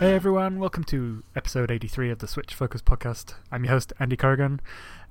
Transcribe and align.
Hey 0.00 0.14
everyone, 0.14 0.58
welcome 0.58 0.82
to 0.84 1.22
episode 1.36 1.70
83 1.70 2.08
of 2.08 2.20
the 2.20 2.26
Switch 2.26 2.54
Focus 2.54 2.80
podcast. 2.80 3.34
I'm 3.52 3.64
your 3.64 3.74
host, 3.74 3.92
Andy 4.00 4.16
Corrigan. 4.16 4.60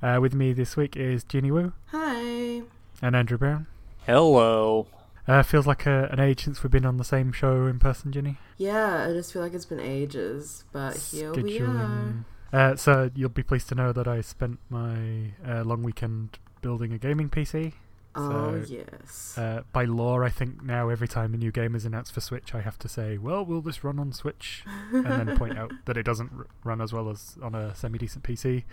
Uh, 0.02 0.18
with 0.20 0.34
me 0.34 0.52
this 0.52 0.76
week 0.76 0.98
is 0.98 1.24
Jeannie 1.24 1.52
Wu 1.52 1.74
Hi. 1.92 2.64
and 3.00 3.16
Andrew 3.16 3.38
Brown. 3.38 3.68
Hello. 4.08 4.88
Uh, 5.28 5.44
feels 5.44 5.68
like 5.68 5.86
a, 5.86 6.10
an 6.12 6.20
age 6.20 6.44
since 6.44 6.64
we've 6.64 6.72
been 6.72 6.88
on 6.88 6.98
the 6.98 7.04
same 7.04 7.32
show 7.32 7.68
in 7.68 7.78
person, 7.78 8.12
Ginny. 8.12 8.38
Yeah, 8.58 9.08
I 9.08 9.14
just 9.14 9.32
feel 9.32 9.44
like 9.44 9.54
it's 9.54 9.66
been 9.66 9.80
ages, 9.80 10.64
but 10.72 10.98
here 10.98 11.34
we 11.34 11.60
are. 11.60 12.26
Uh, 12.52 12.76
so 12.76 13.12
you'll 13.14 13.30
be 13.30 13.44
pleased 13.44 13.70
to 13.70 13.76
know 13.76 13.94
that 13.94 14.08
I 14.08 14.22
spent 14.22 14.58
my 14.72 15.34
uh, 15.48 15.64
long 15.64 15.84
weekend 15.84 16.40
building 16.64 16.92
a 16.94 16.98
gaming 16.98 17.30
PC. 17.30 17.74
Oh, 18.16 18.64
yes. 18.68 19.38
Uh, 19.38 19.62
by 19.72 19.86
law, 19.86 20.22
I 20.22 20.30
think 20.30 20.64
now 20.64 20.90
every 20.90 21.08
time 21.08 21.34
a 21.34 21.38
new 21.38 21.52
game 21.52 21.76
is 21.76 21.86
announced 21.86 22.12
for 22.14 22.22
Switch, 22.22 22.54
I 22.56 22.62
have 22.62 22.78
to 22.80 22.90
say, 22.90 23.18
"Well, 23.18 23.46
will 23.46 23.62
this 23.62 23.84
run 23.84 24.00
on 24.00 24.12
Switch?" 24.12 24.64
and 24.92 25.06
then 25.06 25.38
point 25.38 25.58
out 25.58 25.72
that 25.86 25.96
it 25.96 26.04
doesn't 26.04 26.32
r- 26.38 26.48
run 26.64 26.82
as 26.82 26.92
well 26.92 27.10
as 27.10 27.38
on 27.42 27.54
a 27.56 27.74
semi-decent 27.76 28.24
PC. 28.24 28.64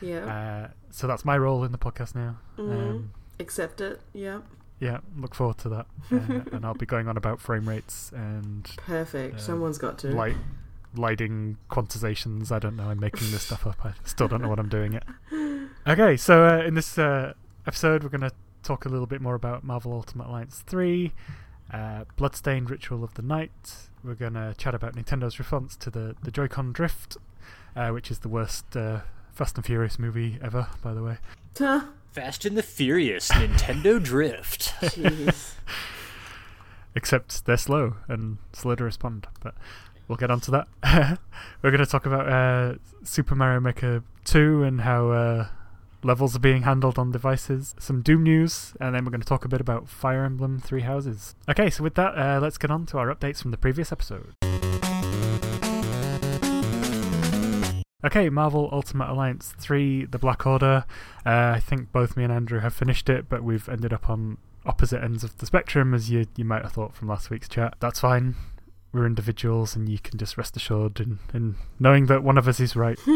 yeah. 0.00 0.24
Uh, 0.24 0.68
so 0.90 1.06
that's 1.06 1.24
my 1.24 1.36
role 1.36 1.62
in 1.64 1.72
the 1.72 1.78
podcast 1.78 2.14
now. 2.14 2.38
Mhm. 2.56 2.90
Um, 2.90 3.10
Accept 3.38 3.80
it. 3.80 4.00
Yeah. 4.12 4.40
yeah, 4.80 4.98
look 5.16 5.34
forward 5.34 5.58
to 5.58 5.68
that. 5.68 5.86
Uh, 6.10 6.16
and 6.52 6.64
I'll 6.64 6.74
be 6.74 6.86
going 6.86 7.06
on 7.08 7.16
about 7.16 7.40
frame 7.40 7.68
rates 7.68 8.10
and 8.14 8.64
Perfect. 8.78 9.36
uh, 9.36 9.38
Someone's 9.38 9.78
got 9.78 9.98
to. 10.00 10.08
light 10.08 10.36
lighting 10.96 11.56
quantizations. 11.70 12.50
I 12.50 12.58
don't 12.58 12.76
know. 12.76 12.88
I'm 12.90 12.98
making 12.98 13.30
this 13.30 13.42
stuff 13.46 13.66
up. 13.66 13.84
I 13.84 13.92
still 14.04 14.26
don't 14.26 14.42
know 14.42 14.48
what 14.48 14.58
I'm 14.58 14.68
doing 14.70 14.94
yet. 14.94 15.04
Okay, 15.86 16.16
so 16.18 16.44
uh, 16.46 16.62
in 16.62 16.74
this 16.74 16.98
uh, 16.98 17.32
episode, 17.66 18.02
we're 18.02 18.10
going 18.10 18.20
to 18.20 18.32
talk 18.62 18.84
a 18.84 18.88
little 18.88 19.06
bit 19.06 19.20
more 19.20 19.34
about 19.34 19.64
Marvel 19.64 19.92
Ultimate 19.92 20.28
Alliance 20.28 20.62
3, 20.66 21.12
uh, 21.72 22.04
Bloodstained 22.16 22.70
Ritual 22.70 23.04
of 23.04 23.14
the 23.14 23.22
Night. 23.22 23.88
We're 24.02 24.14
going 24.14 24.34
to 24.34 24.54
chat 24.56 24.74
about 24.74 24.94
Nintendo's 24.94 25.38
response 25.38 25.76
to 25.76 25.90
the, 25.90 26.16
the 26.22 26.30
Joy-Con 26.30 26.72
Drift, 26.72 27.16
uh, 27.76 27.90
which 27.90 28.10
is 28.10 28.20
the 28.20 28.28
worst 28.28 28.76
uh, 28.76 29.00
Fast 29.32 29.56
and 29.56 29.64
Furious 29.64 29.98
movie 29.98 30.38
ever, 30.42 30.68
by 30.82 30.94
the 30.94 31.02
way. 31.02 31.18
Huh? 31.58 31.82
Fast 32.12 32.44
and 32.44 32.56
the 32.56 32.62
Furious 32.62 33.30
Nintendo 33.30 34.02
Drift. 34.02 34.72
Jeez. 34.80 35.54
except 36.94 37.44
they're 37.46 37.56
slow 37.56 37.96
and 38.08 38.38
slow 38.52 38.74
to 38.74 38.84
respond. 38.84 39.26
But 39.42 39.54
we'll 40.08 40.16
get 40.16 40.30
onto 40.30 40.50
that. 40.52 40.68
We're 41.62 41.70
going 41.70 41.84
to 41.84 41.86
talk 41.86 42.06
about 42.06 42.28
uh, 42.28 42.74
Super 43.04 43.34
Mario 43.34 43.60
Maker 43.60 44.02
2 44.24 44.64
and 44.64 44.80
how 44.80 45.10
uh, 45.10 45.48
levels 46.02 46.34
are 46.36 46.40
being 46.40 46.62
handled 46.62 46.98
on 46.98 47.10
devices, 47.10 47.74
some 47.78 48.02
Doom 48.02 48.22
news, 48.22 48.74
and 48.80 48.94
then 48.94 49.04
we're 49.04 49.10
going 49.10 49.20
to 49.20 49.26
talk 49.26 49.44
a 49.44 49.48
bit 49.48 49.60
about 49.60 49.88
Fire 49.88 50.24
Emblem 50.24 50.58
Three 50.58 50.82
Houses. 50.82 51.34
Okay, 51.48 51.70
so 51.70 51.82
with 51.82 51.94
that, 51.94 52.16
uh, 52.16 52.40
let's 52.40 52.58
get 52.58 52.70
on 52.70 52.86
to 52.86 52.98
our 52.98 53.14
updates 53.14 53.42
from 53.42 53.50
the 53.50 53.56
previous 53.56 53.92
episode. 53.92 54.34
Okay, 58.02 58.30
Marvel 58.30 58.70
Ultimate 58.72 59.10
Alliance 59.10 59.52
3 59.58 60.06
The 60.06 60.18
Black 60.18 60.46
Order. 60.46 60.86
Uh, 61.26 61.52
I 61.56 61.60
think 61.60 61.92
both 61.92 62.16
me 62.16 62.24
and 62.24 62.32
Andrew 62.32 62.60
have 62.60 62.72
finished 62.72 63.10
it, 63.10 63.28
but 63.28 63.44
we've 63.44 63.68
ended 63.68 63.92
up 63.92 64.08
on 64.08 64.38
opposite 64.64 65.02
ends 65.02 65.22
of 65.22 65.36
the 65.38 65.46
spectrum, 65.46 65.92
as 65.92 66.10
you, 66.10 66.26
you 66.36 66.44
might 66.44 66.62
have 66.62 66.72
thought 66.72 66.94
from 66.94 67.08
last 67.08 67.28
week's 67.28 67.48
chat. 67.48 67.74
That's 67.80 68.00
fine. 68.00 68.36
We're 68.92 69.06
individuals, 69.06 69.76
and 69.76 69.88
you 69.88 69.98
can 70.00 70.18
just 70.18 70.36
rest 70.36 70.56
assured 70.56 70.98
in, 70.98 71.20
in 71.32 71.54
knowing 71.78 72.06
that 72.06 72.24
one 72.24 72.36
of 72.36 72.48
us 72.48 72.58
is 72.58 72.74
right. 72.74 72.98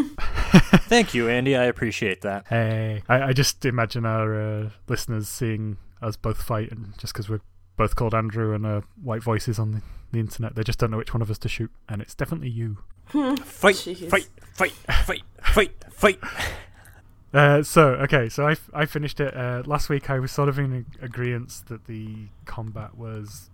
Thank 0.86 1.14
you, 1.14 1.28
Andy. 1.28 1.56
I 1.56 1.64
appreciate 1.64 2.20
that. 2.20 2.46
Hey, 2.48 3.02
I, 3.08 3.22
I 3.22 3.32
just 3.32 3.64
imagine 3.64 4.06
our 4.06 4.40
uh, 4.40 4.70
listeners 4.88 5.28
seeing 5.28 5.78
us 6.00 6.16
both 6.16 6.40
fight, 6.42 6.70
and 6.70 6.96
just 6.98 7.12
because 7.12 7.28
we're 7.28 7.40
both 7.76 7.96
called 7.96 8.14
Andrew 8.14 8.54
and 8.54 8.64
uh, 8.64 8.82
white 9.02 9.22
voices 9.22 9.58
on 9.58 9.72
the, 9.72 9.82
the 10.12 10.20
internet, 10.20 10.54
they 10.54 10.62
just 10.62 10.78
don't 10.78 10.92
know 10.92 10.96
which 10.98 11.12
one 11.12 11.22
of 11.22 11.30
us 11.30 11.38
to 11.38 11.48
shoot, 11.48 11.72
and 11.88 12.00
it's 12.00 12.14
definitely 12.14 12.50
you. 12.50 12.78
Fight, 13.08 13.74
Jeez. 13.74 14.08
fight, 14.08 14.28
fight, 14.54 14.72
fight, 15.04 15.22
fight, 15.42 15.70
fight. 15.92 16.18
Uh, 17.34 17.62
so 17.64 17.88
okay, 17.96 18.28
so 18.28 18.46
I, 18.46 18.52
f- 18.52 18.70
I 18.72 18.86
finished 18.86 19.18
it 19.18 19.36
uh, 19.36 19.62
last 19.66 19.88
week. 19.88 20.08
I 20.08 20.20
was 20.20 20.30
sort 20.30 20.48
of 20.48 20.58
in 20.58 20.86
agreement 21.02 21.62
that 21.66 21.86
the 21.86 22.28
combat 22.46 22.96
was 22.96 23.50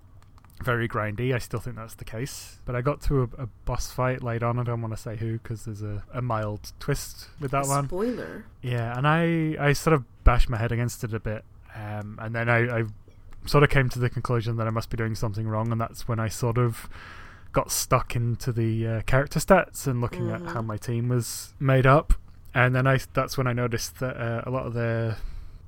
very 0.62 0.88
grindy. 0.88 1.34
I 1.34 1.38
still 1.38 1.60
think 1.60 1.76
that's 1.76 1.94
the 1.94 2.04
case, 2.04 2.58
but 2.66 2.74
I 2.76 2.80
got 2.82 3.00
to 3.02 3.22
a, 3.22 3.42
a 3.42 3.46
boss 3.64 3.90
fight 3.90 4.22
later 4.22 4.46
on. 4.46 4.58
I 4.58 4.62
don't 4.62 4.82
want 4.82 4.94
to 4.94 5.00
say 5.02 5.16
who 5.16 5.38
because 5.38 5.64
there's 5.64 5.82
a, 5.82 6.02
a 6.12 6.20
mild 6.22 6.72
twist 6.78 7.28
with 7.40 7.50
that 7.52 7.66
one. 7.66 7.86
Spoiler. 7.86 8.44
Yeah, 8.62 8.96
and 8.96 9.06
I 9.06 9.56
I 9.58 9.72
sort 9.72 9.94
of 9.94 10.04
bashed 10.24 10.48
my 10.50 10.56
head 10.58 10.72
against 10.72 11.02
it 11.04 11.14
a 11.14 11.20
bit, 11.20 11.44
um, 11.74 12.18
and 12.20 12.34
then 12.34 12.48
I, 12.48 12.80
I 12.80 12.84
sort 13.46 13.64
of 13.64 13.70
came 13.70 13.88
to 13.88 13.98
the 13.98 14.10
conclusion 14.10 14.56
that 14.56 14.66
I 14.66 14.70
must 14.70 14.90
be 14.90 14.96
doing 14.96 15.14
something 15.14 15.48
wrong, 15.48 15.72
and 15.72 15.80
that's 15.80 16.06
when 16.06 16.20
I 16.20 16.28
sort 16.28 16.58
of 16.58 16.88
got 17.52 17.70
stuck 17.72 18.14
into 18.14 18.52
the 18.52 18.86
uh, 18.86 19.00
character 19.02 19.40
stats 19.40 19.86
and 19.86 20.00
looking 20.00 20.30
at 20.30 20.40
Mhm. 20.40 20.52
how 20.52 20.62
my 20.62 20.76
team 20.76 21.08
was 21.08 21.54
made 21.58 21.86
up, 21.86 22.12
and 22.54 22.74
then 22.74 22.86
I 22.86 22.98
that's 23.14 23.36
when 23.38 23.46
I 23.46 23.52
noticed 23.52 23.98
that 24.00 24.16
uh, 24.16 24.42
a 24.46 24.50
lot 24.50 24.66
of 24.66 24.74
the 24.74 25.16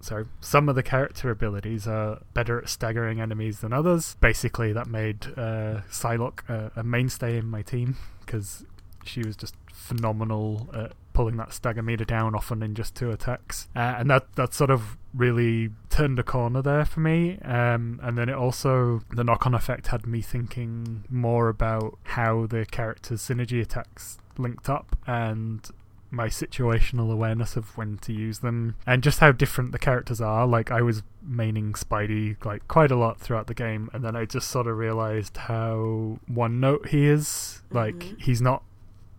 sorry 0.03 0.27
some 0.41 0.69
of 0.69 0.75
the 0.75 0.83
character 0.83 1.31
abilities 1.31 1.87
are 1.87 2.21
better 2.35 2.59
at 2.61 2.69
staggering 2.69 3.21
enemies 3.21 3.61
than 3.61 3.73
others. 3.73 4.17
Basically, 4.21 4.73
that 4.73 4.87
made 4.87 5.27
uh, 5.37 5.81
Psylocke 5.91 6.49
a, 6.49 6.71
a 6.77 6.83
mainstay 6.83 7.39
in 7.39 7.47
my 7.47 7.63
team 7.63 7.97
because 8.21 8.67
she 9.05 9.23
was 9.23 9.37
just 9.37 9.55
phenomenal 9.73 10.69
at 10.75 10.93
pulling 11.13 11.37
that 11.37 11.53
stagger 11.53 11.83
meter 11.83 12.05
down 12.05 12.35
often 12.35 12.63
in 12.63 12.75
just 12.75 12.95
two 12.95 13.11
attacks 13.11 13.69
uh, 13.77 13.97
and 13.99 14.09
that 14.09 14.33
that 14.37 14.55
sort 14.55 14.71
of 14.71 14.97
really 15.13 15.71
turned 15.91 16.19
a 16.19 16.23
corner 16.23 16.63
there 16.63 16.85
for 16.85 17.01
me 17.01 17.39
um, 17.41 18.01
and 18.03 18.17
then 18.17 18.29
it 18.29 18.35
also 18.35 19.03
the 19.11 19.23
knock-on 19.23 19.55
effect 19.55 19.89
had 19.89 20.07
me 20.07 20.23
thinking 20.23 21.05
more 21.11 21.49
about 21.49 21.99
how 22.05 22.47
the 22.47 22.65
characters 22.65 23.21
synergy 23.21 23.61
attacks 23.61 24.19
linked 24.39 24.71
up 24.71 24.97
and 25.07 25.71
my 26.13 26.29
situational 26.29 27.11
awareness 27.11 27.57
of 27.57 27.77
when 27.77 27.97
to 27.97 28.13
use 28.13 28.41
them 28.41 28.77
and 28.87 29.03
just 29.03 29.19
how 29.21 29.33
different 29.33 29.73
the 29.73 29.79
characters 29.79 30.21
are 30.21 30.47
like 30.47 30.71
i 30.71 30.83
was 30.83 31.03
maining 31.29 31.73
spidey 31.73 32.37
like 32.45 32.69
quite 32.69 32.91
a 32.91 32.97
lot 32.97 33.19
throughout 33.19 33.47
the 33.47 33.55
game 33.55 33.89
and 33.95 34.05
then 34.05 34.15
i 34.15 34.25
just 34.27 34.49
sort 34.49 34.67
of 34.67 34.77
realized 34.77 35.37
how 35.39 36.19
one 36.27 36.61
note 36.61 36.89
he 36.89 37.07
is 37.07 37.63
like 37.71 37.95
Mhm. 37.95 38.21
he's 38.21 38.43
not 38.43 38.63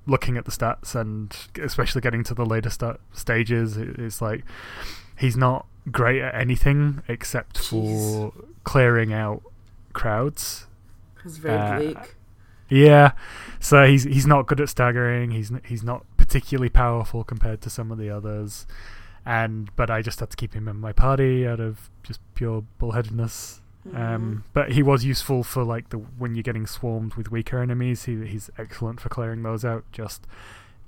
looking 0.06 0.38
at 0.38 0.46
the 0.46 0.52
stats 0.52 0.94
and 0.94 1.36
especially 1.62 2.00
getting 2.02 2.24
to 2.26 2.34
the 2.36 2.46
later 2.46 2.70
sta- 2.70 2.98
stages 3.12 3.75
it's 3.75 4.22
like 4.22 4.44
he's 5.18 5.36
not 5.36 5.66
great 5.92 6.22
at 6.22 6.36
anything 6.36 7.02
except 7.08 7.58
for 7.58 8.34
clearing 8.64 9.12
out 9.12 9.42
crowds 9.94 10.68
It's 11.25 11.38
very 11.38 11.58
Uh, 11.58 11.78
bleak. 11.78 12.16
yeah, 12.70 13.12
so 13.60 13.86
he's 13.86 14.04
he's 14.04 14.28
not 14.28 14.46
good 14.48 14.60
at 14.60 14.68
staggering. 14.70 15.31
He's 15.31 15.52
he's 15.66 15.84
not 15.84 16.06
particularly 16.33 16.69
powerful 16.69 17.23
compared 17.23 17.61
to 17.61 17.69
some 17.69 17.91
of 17.91 17.99
the 17.99 18.09
others, 18.09 18.66
and 19.23 19.69
but 19.75 19.91
I 19.91 20.01
just 20.01 20.19
had 20.19 20.31
to 20.31 20.35
keep 20.38 20.53
him 20.53 20.67
in 20.67 20.77
my 20.77 20.91
party 20.91 21.47
out 21.47 21.59
of 21.59 21.91
just 22.01 22.19
pure 22.33 22.63
bullheadedness. 22.79 23.59
Mm-hmm. 23.88 23.95
Um, 23.97 24.44
but 24.53 24.71
he 24.71 24.81
was 24.81 25.05
useful 25.05 25.44
for 25.44 25.63
like 25.63 25.89
the 25.89 25.97
when 25.97 26.33
you're 26.33 26.41
getting 26.41 26.66
swarmed 26.66 27.13
with 27.13 27.29
weaker 27.31 27.59
enemies. 27.59 28.05
He 28.05 28.25
he's 28.25 28.49
excellent 28.57 28.99
for 28.99 29.09
clearing 29.09 29.44
those 29.44 29.63
out. 29.63 29.83
Just 29.91 30.25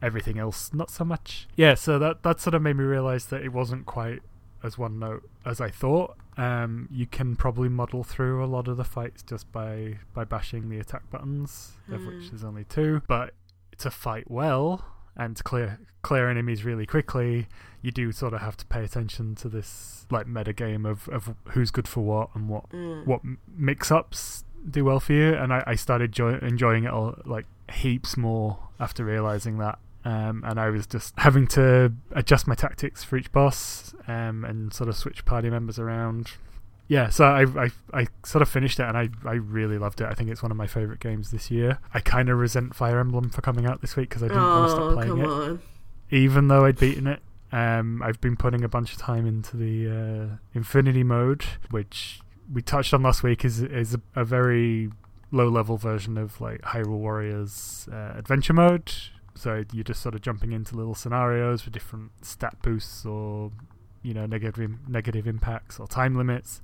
everything 0.01 0.39
else, 0.39 0.73
not 0.73 0.89
so 0.89 1.05
much. 1.05 1.47
Yeah, 1.55 1.75
so 1.75 1.99
that 1.99 2.23
that 2.23 2.39
sort 2.39 2.55
of 2.55 2.63
made 2.63 2.77
me 2.77 2.83
realize 2.83 3.27
that 3.27 3.43
it 3.43 3.53
wasn't 3.53 3.85
quite 3.85 4.23
as 4.63 4.79
one 4.79 4.97
note 4.97 5.29
as 5.45 5.61
I 5.61 5.69
thought. 5.69 6.17
Um, 6.37 6.89
you 6.91 7.05
can 7.05 7.35
probably 7.35 7.69
model 7.69 8.03
through 8.03 8.43
a 8.43 8.47
lot 8.47 8.67
of 8.67 8.77
the 8.77 8.83
fights 8.83 9.21
just 9.21 9.51
by 9.51 9.99
by 10.15 10.23
bashing 10.23 10.69
the 10.69 10.79
attack 10.79 11.07
buttons, 11.11 11.73
of 11.91 12.03
which 12.03 12.15
Mhm. 12.15 12.29
there's 12.31 12.43
only 12.43 12.63
two. 12.63 13.03
But 13.07 13.35
to 13.77 13.91
fight 13.91 14.31
well 14.31 14.83
and 15.17 15.35
to 15.37 15.43
clear 15.43 15.79
clear 16.01 16.29
enemies 16.29 16.63
really 16.63 16.85
quickly, 16.85 17.47
you 17.81 17.91
do 17.91 18.11
sort 18.11 18.33
of 18.33 18.41
have 18.41 18.55
to 18.57 18.65
pay 18.67 18.83
attention 18.83 19.33
to 19.35 19.49
this 19.49 20.05
like 20.11 20.27
meta 20.27 20.53
game 20.53 20.85
of, 20.85 21.07
of 21.09 21.33
who's 21.49 21.71
good 21.71 21.87
for 21.87 22.01
what 22.01 22.29
and 22.35 22.47
what 22.49 22.69
Mm. 22.69 23.05
what 23.05 23.21
mix 23.57 23.91
ups 23.91 24.43
do 24.69 24.85
well 24.85 24.99
for 24.99 25.13
you. 25.13 25.33
And 25.33 25.51
I, 25.53 25.63
I 25.67 25.75
started 25.75 26.11
jo- 26.11 26.39
enjoying 26.41 26.83
it 26.83 26.91
all 26.91 27.15
like 27.25 27.45
heaps 27.71 28.17
more 28.17 28.59
after 28.79 29.03
realizing 29.05 29.57
that. 29.59 29.79
Um, 30.03 30.43
and 30.45 30.59
I 30.59 30.69
was 30.69 30.85
just 30.85 31.15
having 31.17 31.47
to 31.47 31.91
adjust 32.11 32.45
my 32.47 32.53
tactics 32.53 33.03
for 33.03 33.17
each 33.17 33.31
boss 33.31 33.95
um, 34.07 34.45
and 34.45 34.71
sort 34.71 34.87
of 34.87 34.95
switch 34.95 35.25
party 35.25 35.49
members 35.49 35.79
around. 35.79 36.33
Yeah, 36.87 37.09
so 37.09 37.25
I, 37.25 37.43
I 37.65 37.71
I 37.93 38.07
sort 38.23 38.41
of 38.43 38.49
finished 38.49 38.79
it 38.79 38.83
and 38.83 38.95
I, 38.95 39.09
I 39.25 39.33
really 39.33 39.77
loved 39.79 40.01
it. 40.01 40.07
I 40.07 40.13
think 40.13 40.29
it's 40.29 40.43
one 40.43 40.51
of 40.51 40.57
my 40.57 40.67
favorite 40.67 40.99
games 40.99 41.31
this 41.31 41.49
year. 41.49 41.79
I 41.93 41.99
kind 41.99 42.29
of 42.29 42.37
resent 42.37 42.75
Fire 42.75 42.99
Emblem 42.99 43.29
for 43.31 43.41
coming 43.41 43.65
out 43.65 43.81
this 43.81 43.95
week 43.95 44.09
because 44.09 44.21
I 44.21 44.27
didn't 44.27 44.43
want 44.43 44.65
to 44.67 44.71
stop 44.71 44.81
Oh, 44.83 44.93
playing 44.93 45.09
come 45.09 45.21
it 45.21 45.25
on. 45.27 45.59
even 46.11 46.47
though 46.47 46.65
I'd 46.65 46.77
beaten 46.79 47.07
it. 47.07 47.21
Um, 47.51 48.01
I've 48.03 48.19
been 48.21 48.35
putting 48.35 48.63
a 48.63 48.67
bunch 48.67 48.91
of 48.93 48.99
time 48.99 49.25
into 49.25 49.57
the 49.57 49.89
uh, 49.89 50.35
Infinity 50.53 51.03
mode, 51.03 51.45
which 51.71 52.19
we 52.51 52.61
touched 52.61 52.93
on 52.93 53.01
last 53.01 53.23
week. 53.23 53.43
is 53.45 53.61
is 53.61 53.95
a, 53.95 54.01
a 54.15 54.23
very 54.25 54.91
low 55.31 55.47
level 55.49 55.77
version 55.77 56.17
of 56.19 56.39
like 56.39 56.61
Hyrule 56.61 56.99
Warriors 56.99 57.89
uh, 57.91 58.13
adventure 58.15 58.53
mode. 58.53 58.91
So 59.33 59.63
you're 59.73 59.83
just 59.83 60.01
sort 60.01 60.13
of 60.15 60.21
jumping 60.21 60.51
into 60.51 60.75
little 60.75 60.95
scenarios 60.95 61.65
with 61.65 61.73
different 61.73 62.11
stat 62.23 62.57
boosts 62.61 63.05
or 63.05 63.51
you 64.05 64.13
know 64.13 64.25
negative 64.25 64.71
negative 64.87 65.25
impacts 65.27 65.79
or 65.79 65.87
time 65.87 66.15
limits. 66.15 66.61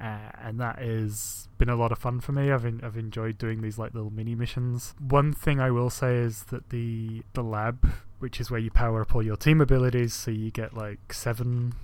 uh, 0.00 0.30
and 0.42 0.58
that 0.58 0.78
has 0.78 1.48
been 1.58 1.68
a 1.68 1.76
lot 1.76 1.92
of 1.92 1.98
fun 1.98 2.20
for 2.20 2.32
me. 2.32 2.50
I've 2.50 2.64
en- 2.64 2.80
I've 2.82 2.96
enjoyed 2.96 3.38
doing 3.38 3.62
these 3.62 3.78
like 3.78 3.94
little 3.94 4.10
mini 4.10 4.34
missions. 4.34 4.94
One 4.98 5.32
thing 5.32 5.60
I 5.60 5.70
will 5.70 5.90
say 5.90 6.16
is 6.16 6.44
that 6.44 6.70
the 6.70 7.22
the 7.34 7.42
lab, 7.42 7.76
which 8.18 8.40
is 8.40 8.50
where 8.50 8.60
you 8.60 8.70
power 8.70 9.00
up 9.02 9.14
all 9.14 9.22
your 9.22 9.36
team 9.36 9.60
abilities, 9.60 10.12
so 10.12 10.30
you 10.30 10.50
get 10.50 10.76
like 10.76 11.12
seven 11.12 11.74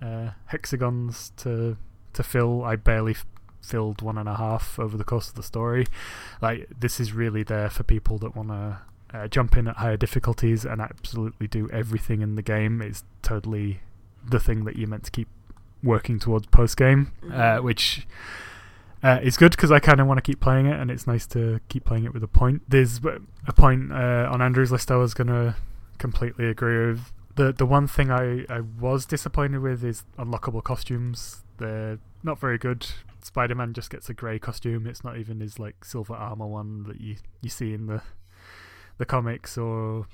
uh, 0.00 0.30
hexagons 0.46 1.32
to 1.38 1.76
to 2.14 2.22
fill. 2.22 2.64
I 2.64 2.76
barely 2.76 3.14
filled 3.60 4.00
one 4.00 4.16
and 4.16 4.28
a 4.28 4.36
half 4.36 4.78
over 4.78 4.96
the 4.96 5.04
course 5.04 5.28
of 5.28 5.34
the 5.34 5.42
story. 5.42 5.86
Like 6.40 6.66
this 6.80 6.98
is 6.98 7.12
really 7.12 7.42
there 7.42 7.68
for 7.68 7.82
people 7.82 8.16
that 8.18 8.34
want 8.34 8.48
to 8.48 8.78
uh, 9.12 9.28
jump 9.28 9.56
in 9.58 9.68
at 9.68 9.76
higher 9.76 9.98
difficulties 9.98 10.64
and 10.64 10.80
absolutely 10.80 11.46
do 11.46 11.68
everything 11.70 12.22
in 12.22 12.36
the 12.36 12.42
game. 12.42 12.80
It's 12.80 13.04
totally 13.22 13.80
the 14.28 14.40
thing 14.40 14.64
that 14.64 14.76
you're 14.76 14.88
meant 14.88 15.04
to 15.04 15.10
keep 15.10 15.28
working 15.82 16.18
towards 16.18 16.46
post 16.48 16.76
game, 16.76 17.12
uh, 17.24 17.56
Mhm. 17.58 17.62
which 17.64 18.06
uh, 19.02 19.18
is 19.22 19.36
good 19.38 19.52
because 19.52 19.72
I 19.72 19.78
kind 19.80 19.98
of 20.00 20.06
want 20.06 20.18
to 20.18 20.22
keep 20.22 20.40
playing 20.40 20.66
it, 20.66 20.78
and 20.78 20.90
it's 20.90 21.06
nice 21.06 21.26
to 21.28 21.60
keep 21.68 21.84
playing 21.84 22.04
it 22.04 22.12
with 22.12 22.22
a 22.22 22.28
point. 22.28 22.62
There's 22.68 23.00
a 23.46 23.52
point 23.54 23.90
uh, 23.92 24.28
on 24.30 24.42
Andrew's 24.42 24.70
list 24.70 24.90
I 24.90 24.96
was 24.96 25.14
gonna 25.14 25.56
completely 25.98 26.46
agree 26.48 26.86
with. 26.88 27.12
The 27.36 27.52
the 27.52 27.64
one 27.64 27.86
thing 27.86 28.10
I, 28.10 28.44
I 28.50 28.60
was 28.60 29.06
disappointed 29.06 29.60
with 29.60 29.82
is 29.84 30.04
unlockable 30.18 30.62
costumes. 30.62 31.44
They're 31.56 31.98
not 32.22 32.38
very 32.38 32.58
good. 32.58 32.86
Spider 33.22 33.54
Man 33.54 33.72
just 33.72 33.88
gets 33.90 34.08
a 34.10 34.14
grey 34.14 34.38
costume. 34.38 34.86
It's 34.86 35.02
not 35.04 35.16
even 35.16 35.40
his 35.40 35.58
like 35.58 35.84
silver 35.84 36.14
armor 36.14 36.46
one 36.46 36.84
that 36.84 37.00
you, 37.00 37.16
you 37.40 37.48
see 37.50 37.72
in 37.72 37.86
the 37.86 38.02
the 38.98 39.06
comics 39.06 39.56
or 39.56 40.06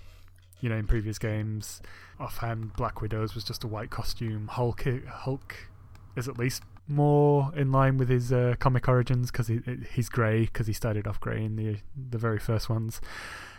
you 0.61 0.69
know 0.69 0.77
in 0.77 0.87
previous 0.87 1.19
games. 1.19 1.81
Offhand, 2.19 2.75
Black 2.75 3.01
Widow's 3.01 3.35
was 3.35 3.45
just 3.45 3.65
a 3.65 3.67
white 3.67 3.91
costume. 3.91 4.49
Hulk 4.49 4.85
Hulk 5.09 5.55
is 6.17 6.29
at 6.29 6.39
least 6.39 6.63
more 6.89 7.53
in 7.57 7.73
line 7.73 7.97
with 7.97 8.09
his 8.09 8.33
uh, 8.33 8.55
comic 8.59 8.89
origins 8.89 9.31
because 9.31 9.49
he 9.49 9.61
he's 9.93 10.09
grey 10.09 10.43
because 10.43 10.67
he 10.67 10.73
started 10.73 11.07
off 11.07 11.21
grey 11.21 11.45
in 11.45 11.57
the 11.57 11.77
the 12.11 12.19
very 12.19 12.39
first 12.39 12.69
ones. 12.69 13.01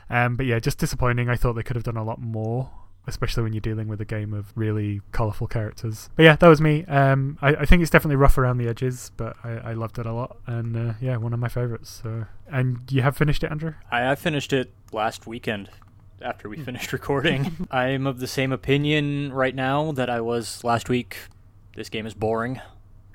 Um, 0.09 0.35
but 0.35 0.45
yeah, 0.45 0.59
just 0.59 0.77
disappointing. 0.77 1.29
I 1.29 1.35
thought 1.35 1.53
they 1.53 1.63
could 1.63 1.75
have 1.75 1.83
done 1.83 1.97
a 1.97 2.03
lot 2.03 2.21
more, 2.21 2.71
especially 3.07 3.43
when 3.43 3.51
you're 3.51 3.59
dealing 3.59 3.89
with 3.89 3.99
a 3.99 4.05
game 4.05 4.33
of 4.33 4.53
really 4.55 5.01
colourful 5.11 5.47
characters. 5.47 6.09
But 6.15 6.23
yeah, 6.23 6.35
that 6.37 6.47
was 6.47 6.61
me. 6.61 6.85
Um, 6.85 7.37
I, 7.41 7.49
I 7.49 7.65
think 7.65 7.81
it's 7.81 7.91
definitely 7.91 8.15
rough 8.15 8.37
around 8.37 8.57
the 8.57 8.69
edges, 8.69 9.11
but 9.17 9.35
I, 9.43 9.49
I 9.49 9.73
loved 9.73 9.99
it 9.99 10.05
a 10.05 10.13
lot, 10.13 10.37
and 10.47 10.77
uh, 10.77 10.93
yeah, 11.01 11.17
one 11.17 11.33
of 11.33 11.39
my 11.39 11.49
favourites. 11.49 12.01
So, 12.01 12.25
and 12.49 12.89
you 12.89 13.01
have 13.01 13.17
finished 13.17 13.43
it, 13.43 13.51
Andrew? 13.51 13.73
I, 13.91 14.11
I 14.11 14.15
finished 14.15 14.53
it 14.53 14.71
last 14.93 15.27
weekend 15.27 15.69
after 16.21 16.49
we 16.49 16.57
finished 16.57 16.93
recording. 16.93 17.67
I'm 17.71 18.07
of 18.07 18.19
the 18.19 18.27
same 18.27 18.51
opinion 18.51 19.31
right 19.33 19.55
now 19.55 19.91
that 19.93 20.09
I 20.09 20.21
was 20.21 20.63
last 20.63 20.89
week. 20.89 21.17
This 21.75 21.89
game 21.89 22.05
is 22.05 22.13
boring. 22.13 22.61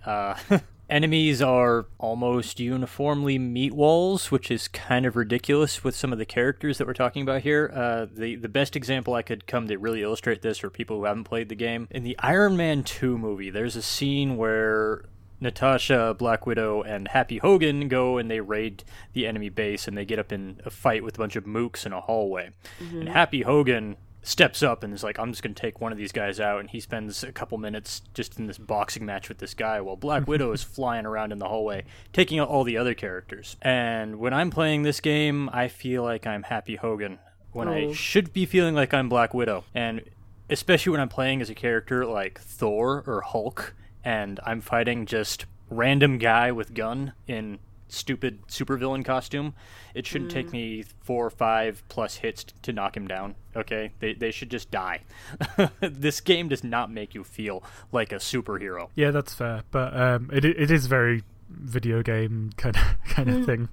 Uh, 0.04 0.36
enemies 0.92 1.40
are 1.40 1.86
almost 1.98 2.60
uniformly 2.60 3.38
meat 3.38 3.72
walls, 3.72 4.30
which 4.30 4.50
is 4.50 4.68
kind 4.68 5.06
of 5.06 5.16
ridiculous 5.16 5.82
with 5.82 5.96
some 5.96 6.12
of 6.12 6.18
the 6.18 6.26
characters 6.26 6.78
that 6.78 6.86
we're 6.86 6.92
talking 6.92 7.22
about 7.22 7.42
here. 7.42 7.72
Uh, 7.74 8.06
the 8.12 8.36
the 8.36 8.48
best 8.48 8.76
example 8.76 9.14
I 9.14 9.22
could 9.22 9.46
come 9.46 9.66
to 9.68 9.76
really 9.78 10.02
illustrate 10.02 10.42
this 10.42 10.58
for 10.58 10.70
people 10.70 10.98
who 10.98 11.04
haven't 11.04 11.24
played 11.24 11.48
the 11.48 11.54
game 11.54 11.88
in 11.90 12.04
the 12.04 12.16
Iron 12.18 12.56
Man 12.56 12.84
2 12.84 13.16
movie, 13.18 13.50
there's 13.50 13.74
a 13.74 13.82
scene 13.82 14.36
where 14.36 15.04
Natasha, 15.42 16.14
Black 16.18 16.46
Widow, 16.46 16.82
and 16.82 17.08
Happy 17.08 17.38
Hogan 17.38 17.88
go 17.88 18.16
and 18.18 18.30
they 18.30 18.40
raid 18.40 18.84
the 19.12 19.26
enemy 19.26 19.48
base 19.48 19.86
and 19.86 19.96
they 19.96 20.04
get 20.04 20.18
up 20.18 20.32
in 20.32 20.60
a 20.64 20.70
fight 20.70 21.02
with 21.04 21.16
a 21.16 21.18
bunch 21.18 21.36
of 21.36 21.44
mooks 21.44 21.84
in 21.84 21.92
a 21.92 22.00
hallway. 22.00 22.50
And 22.80 22.88
mm-hmm. 22.88 23.06
Happy 23.08 23.42
Hogan 23.42 23.96
steps 24.22 24.62
up 24.62 24.84
and 24.84 24.94
is 24.94 25.02
like, 25.02 25.18
I'm 25.18 25.32
just 25.32 25.42
going 25.42 25.54
to 25.54 25.60
take 25.60 25.80
one 25.80 25.90
of 25.90 25.98
these 25.98 26.12
guys 26.12 26.38
out. 26.38 26.60
And 26.60 26.70
he 26.70 26.78
spends 26.80 27.24
a 27.24 27.32
couple 27.32 27.58
minutes 27.58 28.02
just 28.14 28.38
in 28.38 28.46
this 28.46 28.58
boxing 28.58 29.04
match 29.04 29.28
with 29.28 29.38
this 29.38 29.52
guy 29.52 29.80
while 29.80 29.96
Black 29.96 30.26
Widow 30.28 30.52
is 30.52 30.62
flying 30.62 31.06
around 31.06 31.32
in 31.32 31.38
the 31.38 31.48
hallway, 31.48 31.84
taking 32.12 32.38
out 32.38 32.48
all 32.48 32.64
the 32.64 32.76
other 32.76 32.94
characters. 32.94 33.56
And 33.60 34.16
when 34.20 34.32
I'm 34.32 34.50
playing 34.50 34.82
this 34.82 35.00
game, 35.00 35.50
I 35.52 35.68
feel 35.68 36.02
like 36.04 36.26
I'm 36.26 36.44
Happy 36.44 36.76
Hogan 36.76 37.18
when 37.52 37.68
I 37.68 37.86
Oh. 37.86 37.92
should 37.92 38.32
be 38.32 38.46
feeling 38.46 38.74
like 38.74 38.94
I'm 38.94 39.08
Black 39.08 39.34
Widow. 39.34 39.64
And 39.74 40.02
especially 40.48 40.90
when 40.92 41.00
I'm 41.00 41.08
playing 41.08 41.40
as 41.42 41.50
a 41.50 41.54
character 41.54 42.06
like 42.06 42.40
Thor 42.40 43.02
or 43.06 43.22
Hulk, 43.22 43.74
and 44.04 44.40
I'm 44.44 44.60
fighting 44.60 45.06
just 45.06 45.46
random 45.70 46.18
guy 46.18 46.52
with 46.52 46.74
gun 46.74 47.12
in 47.26 47.58
stupid 47.88 48.46
supervillain 48.48 49.04
costume. 49.04 49.54
It 49.94 50.06
shouldn't 50.06 50.30
take 50.30 50.50
me 50.50 50.84
four 51.02 51.26
or 51.26 51.30
five 51.30 51.82
plus 51.88 52.16
hits 52.16 52.44
t- 52.44 52.54
to 52.62 52.72
knock 52.72 52.96
him 52.96 53.06
down. 53.06 53.34
Okay, 53.54 53.92
they 54.00 54.14
they 54.14 54.30
should 54.30 54.50
just 54.50 54.70
die. 54.70 55.00
this 55.80 56.20
game 56.20 56.48
does 56.48 56.64
not 56.64 56.90
make 56.90 57.14
you 57.14 57.22
feel 57.22 57.62
like 57.92 58.12
a 58.12 58.16
superhero. 58.16 58.88
Yeah, 58.94 59.10
that's 59.10 59.34
fair, 59.34 59.62
but 59.70 59.94
um, 59.94 60.30
it 60.32 60.44
it 60.44 60.70
is 60.70 60.86
very 60.86 61.22
video 61.48 62.02
game 62.02 62.50
kind 62.56 62.76
of 62.76 62.82
kind 63.08 63.28
of 63.28 63.44
thing. 63.44 63.68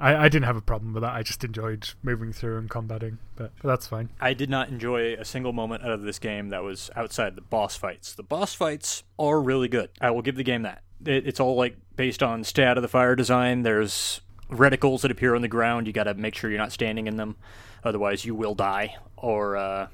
I, 0.00 0.16
I 0.16 0.28
didn't 0.28 0.46
have 0.46 0.56
a 0.56 0.60
problem 0.60 0.92
with 0.92 1.02
that. 1.02 1.14
I 1.14 1.22
just 1.22 1.44
enjoyed 1.44 1.88
moving 2.02 2.32
through 2.32 2.58
and 2.58 2.68
combating, 2.68 3.18
but, 3.36 3.52
but 3.62 3.68
that's 3.68 3.86
fine. 3.86 4.10
I 4.20 4.34
did 4.34 4.50
not 4.50 4.68
enjoy 4.68 5.14
a 5.14 5.24
single 5.24 5.52
moment 5.52 5.84
out 5.84 5.92
of 5.92 6.02
this 6.02 6.18
game 6.18 6.48
that 6.50 6.62
was 6.62 6.90
outside 6.96 7.36
the 7.36 7.42
boss 7.42 7.76
fights. 7.76 8.14
The 8.14 8.22
boss 8.22 8.54
fights 8.54 9.04
are 9.18 9.40
really 9.40 9.68
good. 9.68 9.90
I 10.00 10.10
will 10.10 10.22
give 10.22 10.36
the 10.36 10.44
game 10.44 10.62
that. 10.62 10.82
It, 11.04 11.26
it's 11.26 11.40
all 11.40 11.56
like 11.56 11.76
based 11.96 12.22
on 12.22 12.44
stat 12.44 12.76
of 12.76 12.82
the 12.82 12.88
fire 12.88 13.14
design. 13.14 13.62
There's 13.62 14.20
reticles 14.50 15.02
that 15.02 15.10
appear 15.10 15.34
on 15.34 15.42
the 15.42 15.48
ground. 15.48 15.86
You 15.86 15.92
got 15.92 16.04
to 16.04 16.14
make 16.14 16.34
sure 16.34 16.50
you're 16.50 16.58
not 16.58 16.72
standing 16.72 17.06
in 17.06 17.16
them, 17.16 17.36
otherwise 17.82 18.24
you 18.24 18.34
will 18.34 18.54
die. 18.54 18.96
Or 19.16 19.56
uh, 19.56 19.88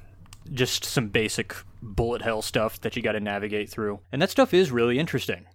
just 0.52 0.84
some 0.84 1.08
basic 1.08 1.54
bullet 1.82 2.22
hell 2.22 2.42
stuff 2.42 2.80
that 2.80 2.96
you 2.96 3.02
got 3.02 3.12
to 3.12 3.20
navigate 3.20 3.70
through. 3.70 4.00
And 4.12 4.20
that 4.22 4.30
stuff 4.30 4.52
is 4.52 4.70
really 4.70 4.98
interesting. 4.98 5.46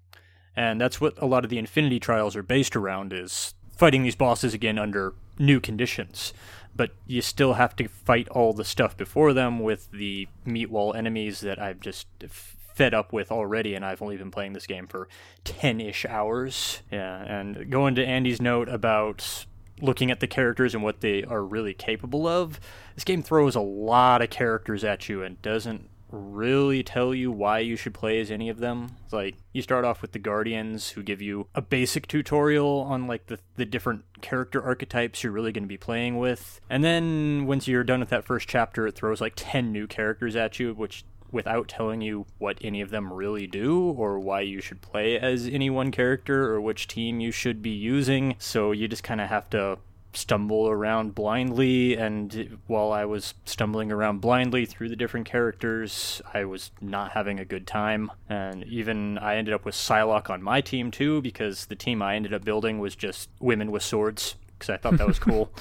And 0.56 0.80
that's 0.80 1.02
what 1.02 1.22
a 1.22 1.26
lot 1.26 1.44
of 1.44 1.50
the 1.50 1.58
Infinity 1.58 2.00
Trials 2.00 2.36
are 2.36 2.44
based 2.44 2.76
around 2.76 3.12
is 3.12 3.54
fighting 3.76 4.04
these 4.04 4.16
bosses 4.16 4.54
again 4.54 4.78
under 4.78 5.14
new 5.38 5.60
conditions. 5.60 6.34
But 6.76 6.92
you 7.08 7.22
still 7.22 7.54
have 7.54 7.76
to 7.78 7.88
fight 7.88 8.28
all 8.30 8.52
the 8.54 8.66
stuff 8.66 8.98
before 8.98 9.34
them 9.34 9.60
with 9.60 9.90
the 9.92 10.28
meat 10.44 10.70
wall 10.70 10.94
enemies 10.94 11.40
that 11.42 11.62
I've 11.62 11.80
just 11.80 12.08
fed 12.30 12.94
up 12.94 13.14
with 13.14 13.32
already, 13.32 13.74
and 13.74 13.86
I've 13.86 14.02
only 14.02 14.18
been 14.18 14.32
playing 14.32 14.54
this 14.54 14.68
game 14.68 14.86
for 14.88 15.08
10 15.46 15.80
ish 15.80 16.06
hours. 16.06 16.82
Yeah, 16.92 17.22
and 17.24 17.72
going 17.72 17.96
to 17.96 18.06
Andy's 18.06 18.42
note 18.42 18.68
about 18.68 19.46
looking 19.82 20.12
at 20.12 20.20
the 20.20 20.28
characters 20.28 20.74
and 20.74 20.84
what 20.84 21.02
they 21.02 21.24
are 21.24 21.44
really 21.44 21.74
capable 21.74 22.28
of, 22.28 22.60
this 22.96 23.04
game 23.04 23.24
throws 23.24 23.56
a 23.56 23.62
lot 23.62 24.22
of 24.22 24.30
characters 24.30 24.84
at 24.84 25.10
you 25.10 25.24
and 25.24 25.42
doesn't 25.42 25.90
really 26.12 26.84
tell 26.84 27.14
you 27.14 27.32
why 27.32 27.60
you 27.60 27.76
should 27.76 27.94
play 27.94 28.20
as 28.20 28.32
any 28.32 28.50
of 28.50 28.60
them. 28.60 28.88
It's 29.04 29.14
like 29.14 29.36
you 29.54 29.62
start 29.62 29.86
off 29.86 30.02
with 30.02 30.12
the 30.12 30.20
Guardians 30.20 30.90
who 30.90 31.04
give 31.04 31.22
you 31.22 31.48
a 31.56 31.62
basic 31.62 32.08
tutorial 32.08 32.82
on 32.82 33.08
like 33.08 33.28
the 33.28 33.40
the 33.56 33.66
different 33.66 34.04
character 34.22 34.64
archetypes 34.64 35.24
you're 35.24 35.34
really 35.34 35.52
going 35.52 35.64
to 35.64 35.68
be 35.68 35.78
playing 35.78 36.18
with. 36.18 36.60
And 36.70 36.84
then 36.84 37.46
once 37.46 37.68
you're 37.68 37.84
done 37.84 38.00
with 38.00 38.10
that 38.10 38.26
first 38.26 38.48
chapter, 38.48 38.88
it 38.88 38.96
throws 38.96 39.22
like 39.22 39.34
10 39.36 39.72
new 39.72 39.88
characters 39.88 40.36
at 40.36 40.60
you 40.60 40.74
which 40.74 41.06
without 41.32 41.68
telling 41.68 42.02
you 42.02 42.26
what 42.38 42.58
any 42.62 42.82
of 42.82 42.92
them 42.92 43.12
really 43.12 43.46
do 43.46 43.82
or 43.98 44.18
why 44.20 44.40
you 44.40 44.62
should 44.62 44.82
play 44.82 45.20
as 45.20 45.48
any 45.48 45.70
one 45.70 45.92
character 45.92 46.52
or 46.52 46.62
which 46.62 46.88
team 46.88 47.20
you 47.20 47.32
should 47.32 47.62
be 47.62 47.72
using. 47.72 48.36
So 48.40 48.72
you 48.72 48.88
just 48.88 49.04
kind 49.04 49.20
of 49.20 49.28
have 49.28 49.50
to 49.50 49.78
stumble 50.16 50.68
around 50.70 51.14
blindly 51.16 51.96
and 51.96 52.58
while 52.68 52.92
I 52.92 53.06
was 53.06 53.34
stumbling 53.46 53.92
around 53.92 54.22
blindly 54.22 54.66
through 54.66 54.90
the 54.90 54.96
different 54.96 55.26
characters, 55.26 56.22
I 56.34 56.46
was 56.46 56.72
not 56.82 57.12
having 57.12 57.40
a 57.40 57.46
good 57.46 57.68
time. 57.68 58.12
And 58.30 58.64
even 58.66 59.18
I 59.18 59.36
ended 59.36 59.54
up 59.54 59.66
with 59.66 59.76
Psylocke 59.76 60.30
on 60.30 60.42
my 60.42 60.62
team 60.62 60.92
too 60.92 61.22
because 61.22 61.66
the 61.68 61.76
team 61.76 62.02
I 62.02 62.16
ended 62.16 62.34
up 62.34 62.44
building 62.44 62.80
was 62.80 62.96
just 62.96 63.30
women 63.40 63.72
with 63.72 63.84
swords 63.84 64.36
because 64.58 64.70
I 64.70 64.78
thought 64.78 64.98
that 64.98 65.08
was 65.08 65.20
cool. 65.20 65.52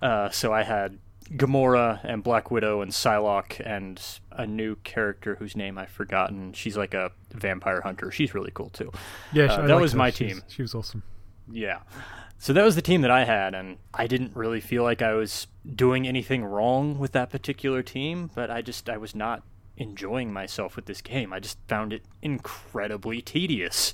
Uh, 0.00 0.30
so 0.30 0.52
I 0.52 0.62
had 0.62 0.96
Gamora 1.32 1.98
and 2.04 2.22
Black 2.22 2.52
Widow 2.52 2.82
and 2.82 2.92
Psylocke 2.92 3.60
and 3.66 4.00
a 4.30 4.46
new 4.46 4.76
character 4.84 5.34
whose 5.34 5.56
name 5.56 5.76
I've 5.76 5.90
forgotten. 5.90 6.52
She's 6.52 6.76
like 6.76 6.94
a 6.94 7.10
vampire 7.34 7.80
hunter. 7.80 8.12
She's 8.12 8.32
really 8.32 8.52
cool 8.54 8.70
too. 8.70 8.92
Yeah, 9.32 9.46
Uh, 9.52 9.66
that 9.66 9.80
was 9.80 9.90
her. 9.92 9.98
my 9.98 10.10
She's- 10.10 10.34
team. 10.34 10.42
She 10.46 10.62
was 10.62 10.72
awesome. 10.76 11.02
Yeah. 11.50 11.80
So 12.38 12.52
that 12.52 12.64
was 12.64 12.76
the 12.76 12.82
team 12.82 13.02
that 13.02 13.10
I 13.10 13.24
had, 13.24 13.54
and 13.54 13.78
I 13.92 14.06
didn't 14.06 14.36
really 14.36 14.60
feel 14.60 14.84
like 14.84 15.02
I 15.02 15.14
was 15.14 15.48
doing 15.74 16.06
anything 16.06 16.44
wrong 16.44 16.98
with 16.98 17.12
that 17.12 17.30
particular 17.30 17.82
team, 17.82 18.30
but 18.34 18.50
I 18.50 18.62
just 18.62 18.88
I 18.88 18.96
was 18.96 19.14
not 19.14 19.42
enjoying 19.76 20.32
myself 20.32 20.76
with 20.76 20.86
this 20.86 21.00
game. 21.00 21.32
I 21.32 21.40
just 21.40 21.58
found 21.68 21.92
it 21.92 22.02
incredibly 22.22 23.20
tedious. 23.22 23.92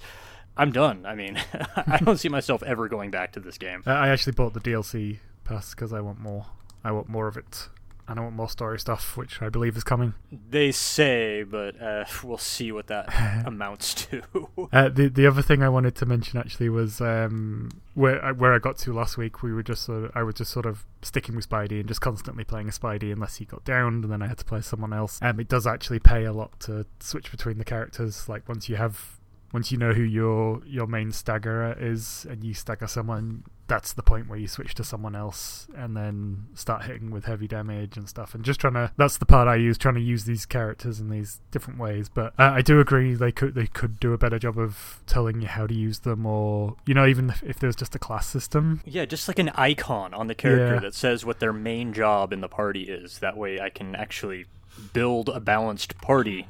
I'm 0.56 0.72
done. 0.72 1.06
I 1.06 1.14
mean, 1.14 1.42
I 1.76 1.98
don't 1.98 2.18
see 2.18 2.28
myself 2.28 2.62
ever 2.62 2.86
going 2.88 3.10
back 3.10 3.32
to 3.32 3.40
this 3.40 3.58
game. 3.58 3.82
I 3.86 4.08
actually 4.08 4.34
bought 4.34 4.52
the 4.52 4.60
DLC 4.60 5.18
pass 5.44 5.74
because 5.74 5.92
I 5.92 6.00
want 6.00 6.20
more. 6.20 6.46
I 6.84 6.92
want 6.92 7.08
more 7.08 7.28
of 7.28 7.38
it, 7.38 7.68
and 8.06 8.18
I 8.18 8.22
want 8.22 8.36
more 8.36 8.48
story 8.48 8.78
stuff, 8.78 9.16
which 9.16 9.40
I 9.40 9.48
believe 9.48 9.76
is 9.76 9.84
coming. 9.84 10.14
They 10.50 10.72
say, 10.72 11.42
but 11.42 11.80
uh, 11.80 12.04
we'll 12.24 12.38
see 12.38 12.72
what 12.72 12.88
that 12.88 13.12
amounts 13.46 13.94
to. 14.06 14.22
Uh, 14.72 14.88
the 14.88 15.08
the 15.08 15.26
other 15.26 15.42
thing 15.42 15.62
I 15.62 15.68
wanted 15.68 15.94
to 15.96 16.06
mention 16.06 16.38
actually 16.38 16.68
was 16.68 17.00
um, 17.00 17.70
where 17.94 18.24
I, 18.24 18.32
where 18.32 18.52
I 18.52 18.58
got 18.58 18.76
to 18.78 18.92
last 18.92 19.16
week. 19.16 19.42
We 19.42 19.52
were 19.52 19.62
just 19.62 19.82
sort 19.84 20.04
of, 20.04 20.12
I 20.14 20.22
was 20.22 20.36
just 20.36 20.50
sort 20.50 20.66
of 20.66 20.84
sticking 21.02 21.36
with 21.36 21.48
Spidey 21.48 21.80
and 21.80 21.86
just 21.86 22.00
constantly 22.00 22.44
playing 22.44 22.68
a 22.68 22.72
Spidey 22.72 23.12
unless 23.12 23.36
he 23.36 23.44
got 23.44 23.64
downed, 23.64 24.04
and 24.04 24.12
then 24.12 24.22
I 24.22 24.26
had 24.26 24.38
to 24.38 24.44
play 24.44 24.62
someone 24.62 24.92
else. 24.92 25.20
Um, 25.22 25.38
it 25.38 25.48
does 25.48 25.66
actually 25.66 26.00
pay 26.00 26.24
a 26.24 26.32
lot 26.32 26.58
to 26.60 26.86
switch 26.98 27.30
between 27.30 27.58
the 27.58 27.64
characters. 27.64 28.28
Like 28.28 28.48
once 28.48 28.68
you 28.68 28.76
have 28.76 29.18
once 29.54 29.70
you 29.70 29.78
know 29.78 29.92
who 29.92 30.02
your 30.02 30.60
your 30.66 30.86
main 30.86 31.12
staggerer 31.12 31.76
is 31.78 32.26
and 32.28 32.42
you 32.42 32.52
stagger 32.52 32.88
someone, 32.88 33.44
that's 33.66 33.94
the 33.94 34.02
point 34.02 34.28
where 34.28 34.38
you 34.38 34.46
switch 34.46 34.74
to 34.74 34.84
someone 34.84 35.16
else 35.16 35.66
and 35.74 35.96
then 35.96 36.46
start 36.54 36.84
hitting 36.84 37.10
with 37.10 37.24
heavy 37.24 37.48
damage 37.48 37.96
and 37.96 38.08
stuff. 38.08 38.34
And 38.34 38.44
just 38.44 38.60
trying 38.60 38.74
to 38.74 38.92
that's 38.96 39.16
the 39.16 39.26
part 39.26 39.48
I 39.48 39.56
use, 39.56 39.78
trying 39.78 39.94
to 39.94 40.00
use 40.00 40.24
these 40.24 40.44
characters 40.44 41.00
in 41.00 41.08
these 41.08 41.40
different 41.50 41.78
ways. 41.78 42.08
But 42.08 42.34
uh, 42.38 42.50
I 42.54 42.60
do 42.60 42.78
agree 42.80 43.14
they 43.14 43.32
could 43.32 43.54
they 43.54 43.66
could 43.66 43.98
do 43.98 44.12
a 44.12 44.18
better 44.18 44.38
job 44.38 44.58
of 44.58 45.00
telling 45.06 45.40
you 45.40 45.48
how 45.48 45.66
to 45.66 45.74
use 45.74 46.00
them, 46.00 46.26
or 46.26 46.76
you 46.86 46.92
know 46.94 47.06
even 47.06 47.30
if, 47.30 47.42
if 47.42 47.58
there's 47.58 47.76
just 47.76 47.94
a 47.94 47.98
class 47.98 48.26
system. 48.26 48.82
Yeah, 48.84 49.06
just 49.06 49.28
like 49.28 49.38
an 49.38 49.48
icon 49.54 50.12
on 50.12 50.26
the 50.26 50.34
character 50.34 50.74
Yeah. 50.74 50.80
that 50.80 50.94
says 50.94 51.24
what 51.24 51.40
their 51.40 51.52
main 51.52 51.92
job 51.94 52.32
in 52.32 52.40
the 52.42 52.48
party 52.48 52.82
is. 52.82 53.18
That 53.20 53.36
way 53.36 53.60
I 53.60 53.70
can 53.70 53.94
actually 53.94 54.44
build 54.92 55.28
a 55.28 55.40
balanced 55.40 55.96
party 55.98 56.46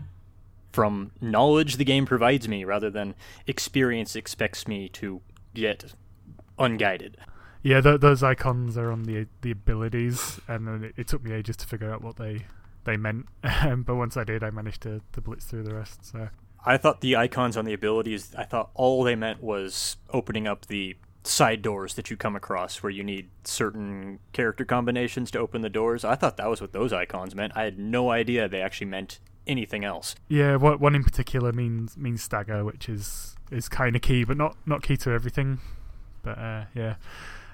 from 0.72 1.12
knowledge 1.20 1.76
the 1.76 1.84
game 1.84 2.06
provides 2.06 2.48
me 2.48 2.64
rather 2.64 2.90
than 2.90 3.14
experience 3.46 4.16
expects 4.16 4.66
me 4.66 4.88
to 4.88 5.20
get 5.54 5.94
unguided. 6.58 7.16
Yeah, 7.62 7.80
th- 7.80 8.00
those 8.00 8.22
icons 8.22 8.76
are 8.76 8.92
on 8.92 9.04
the 9.04 9.26
the 9.40 9.50
abilities, 9.50 10.40
and 10.48 10.66
then 10.68 10.84
it, 10.84 10.94
it 10.96 11.08
took 11.08 11.24
me 11.24 11.32
ages 11.32 11.56
to 11.58 11.66
figure 11.66 11.92
out 11.92 12.02
what 12.02 12.16
they 12.16 12.46
they 12.84 12.96
meant. 12.96 13.26
Um, 13.62 13.82
but 13.82 13.94
once 13.94 14.16
I 14.16 14.24
did, 14.24 14.42
I 14.44 14.50
managed 14.50 14.82
to, 14.82 15.00
to 15.12 15.20
blitz 15.22 15.46
through 15.46 15.62
the 15.62 15.74
rest. 15.74 16.04
So 16.04 16.28
I 16.66 16.76
thought 16.76 17.00
the 17.00 17.16
icons 17.16 17.56
on 17.56 17.64
the 17.64 17.72
abilities, 17.72 18.34
I 18.36 18.44
thought 18.44 18.70
all 18.74 19.02
they 19.02 19.14
meant 19.14 19.42
was 19.42 19.96
opening 20.10 20.46
up 20.46 20.66
the 20.66 20.96
side 21.22 21.62
doors 21.62 21.94
that 21.94 22.10
you 22.10 22.16
come 22.18 22.36
across 22.36 22.82
where 22.82 22.90
you 22.90 23.02
need 23.02 23.30
certain 23.44 24.18
character 24.34 24.66
combinations 24.66 25.30
to 25.30 25.38
open 25.38 25.62
the 25.62 25.70
doors. 25.70 26.04
I 26.04 26.14
thought 26.14 26.36
that 26.36 26.48
was 26.50 26.60
what 26.60 26.72
those 26.72 26.92
icons 26.92 27.34
meant. 27.34 27.54
I 27.56 27.62
had 27.64 27.78
no 27.78 28.10
idea 28.10 28.46
they 28.48 28.60
actually 28.60 28.88
meant 28.88 29.20
anything 29.46 29.84
else. 29.84 30.14
yeah, 30.28 30.56
what 30.56 30.80
one 30.80 30.94
in 30.94 31.04
particular 31.04 31.52
means 31.52 31.96
means 31.96 32.22
stagger, 32.22 32.64
which 32.64 32.88
is 32.88 33.36
is 33.50 33.68
kind 33.68 33.96
of 33.96 34.02
key, 34.02 34.24
but 34.24 34.36
not 34.36 34.56
not 34.66 34.82
key 34.82 34.96
to 34.98 35.10
everything. 35.10 35.60
But 36.24 36.38
uh, 36.38 36.64
yeah, 36.74 36.94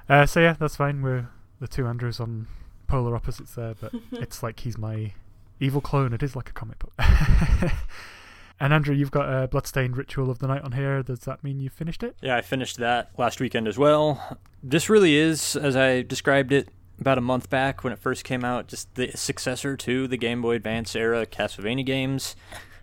uh, 0.08 0.26
so 0.26 0.40
yeah, 0.40 0.54
that's 0.58 0.76
fine. 0.76 1.02
We're 1.02 1.28
the 1.60 1.68
two 1.68 1.86
Andrews 1.86 2.20
on 2.20 2.46
polar 2.86 3.14
opposites 3.14 3.54
there, 3.54 3.74
but 3.80 3.92
it's 4.12 4.42
like 4.42 4.60
he's 4.60 4.78
my 4.78 5.12
evil 5.58 5.80
clone. 5.80 6.12
It 6.12 6.22
is 6.22 6.34
like 6.34 6.48
a 6.48 6.52
comic 6.52 6.78
book. 6.78 6.92
and 8.60 8.72
Andrew, 8.72 8.94
you've 8.94 9.10
got 9.10 9.28
a 9.28 9.46
Bloodstained 9.48 9.96
Ritual 9.96 10.30
of 10.30 10.38
the 10.38 10.46
Night 10.46 10.62
on 10.62 10.72
here. 10.72 11.02
Does 11.02 11.20
that 11.20 11.44
mean 11.44 11.60
you've 11.60 11.72
finished 11.72 12.02
it? 12.02 12.16
Yeah, 12.22 12.36
I 12.36 12.40
finished 12.40 12.78
that 12.78 13.10
last 13.18 13.40
weekend 13.40 13.68
as 13.68 13.76
well. 13.76 14.38
This 14.62 14.88
really 14.88 15.16
is, 15.16 15.56
as 15.56 15.76
I 15.76 16.02
described 16.02 16.52
it 16.52 16.68
about 17.00 17.18
a 17.18 17.22
month 17.22 17.48
back 17.48 17.82
when 17.82 17.92
it 17.92 17.98
first 17.98 18.24
came 18.24 18.44
out, 18.44 18.68
just 18.68 18.94
the 18.94 19.10
successor 19.12 19.76
to 19.76 20.06
the 20.06 20.16
Game 20.16 20.42
Boy 20.42 20.56
Advance 20.56 20.94
era 20.94 21.26
Castlevania 21.26 21.84
games. 21.84 22.36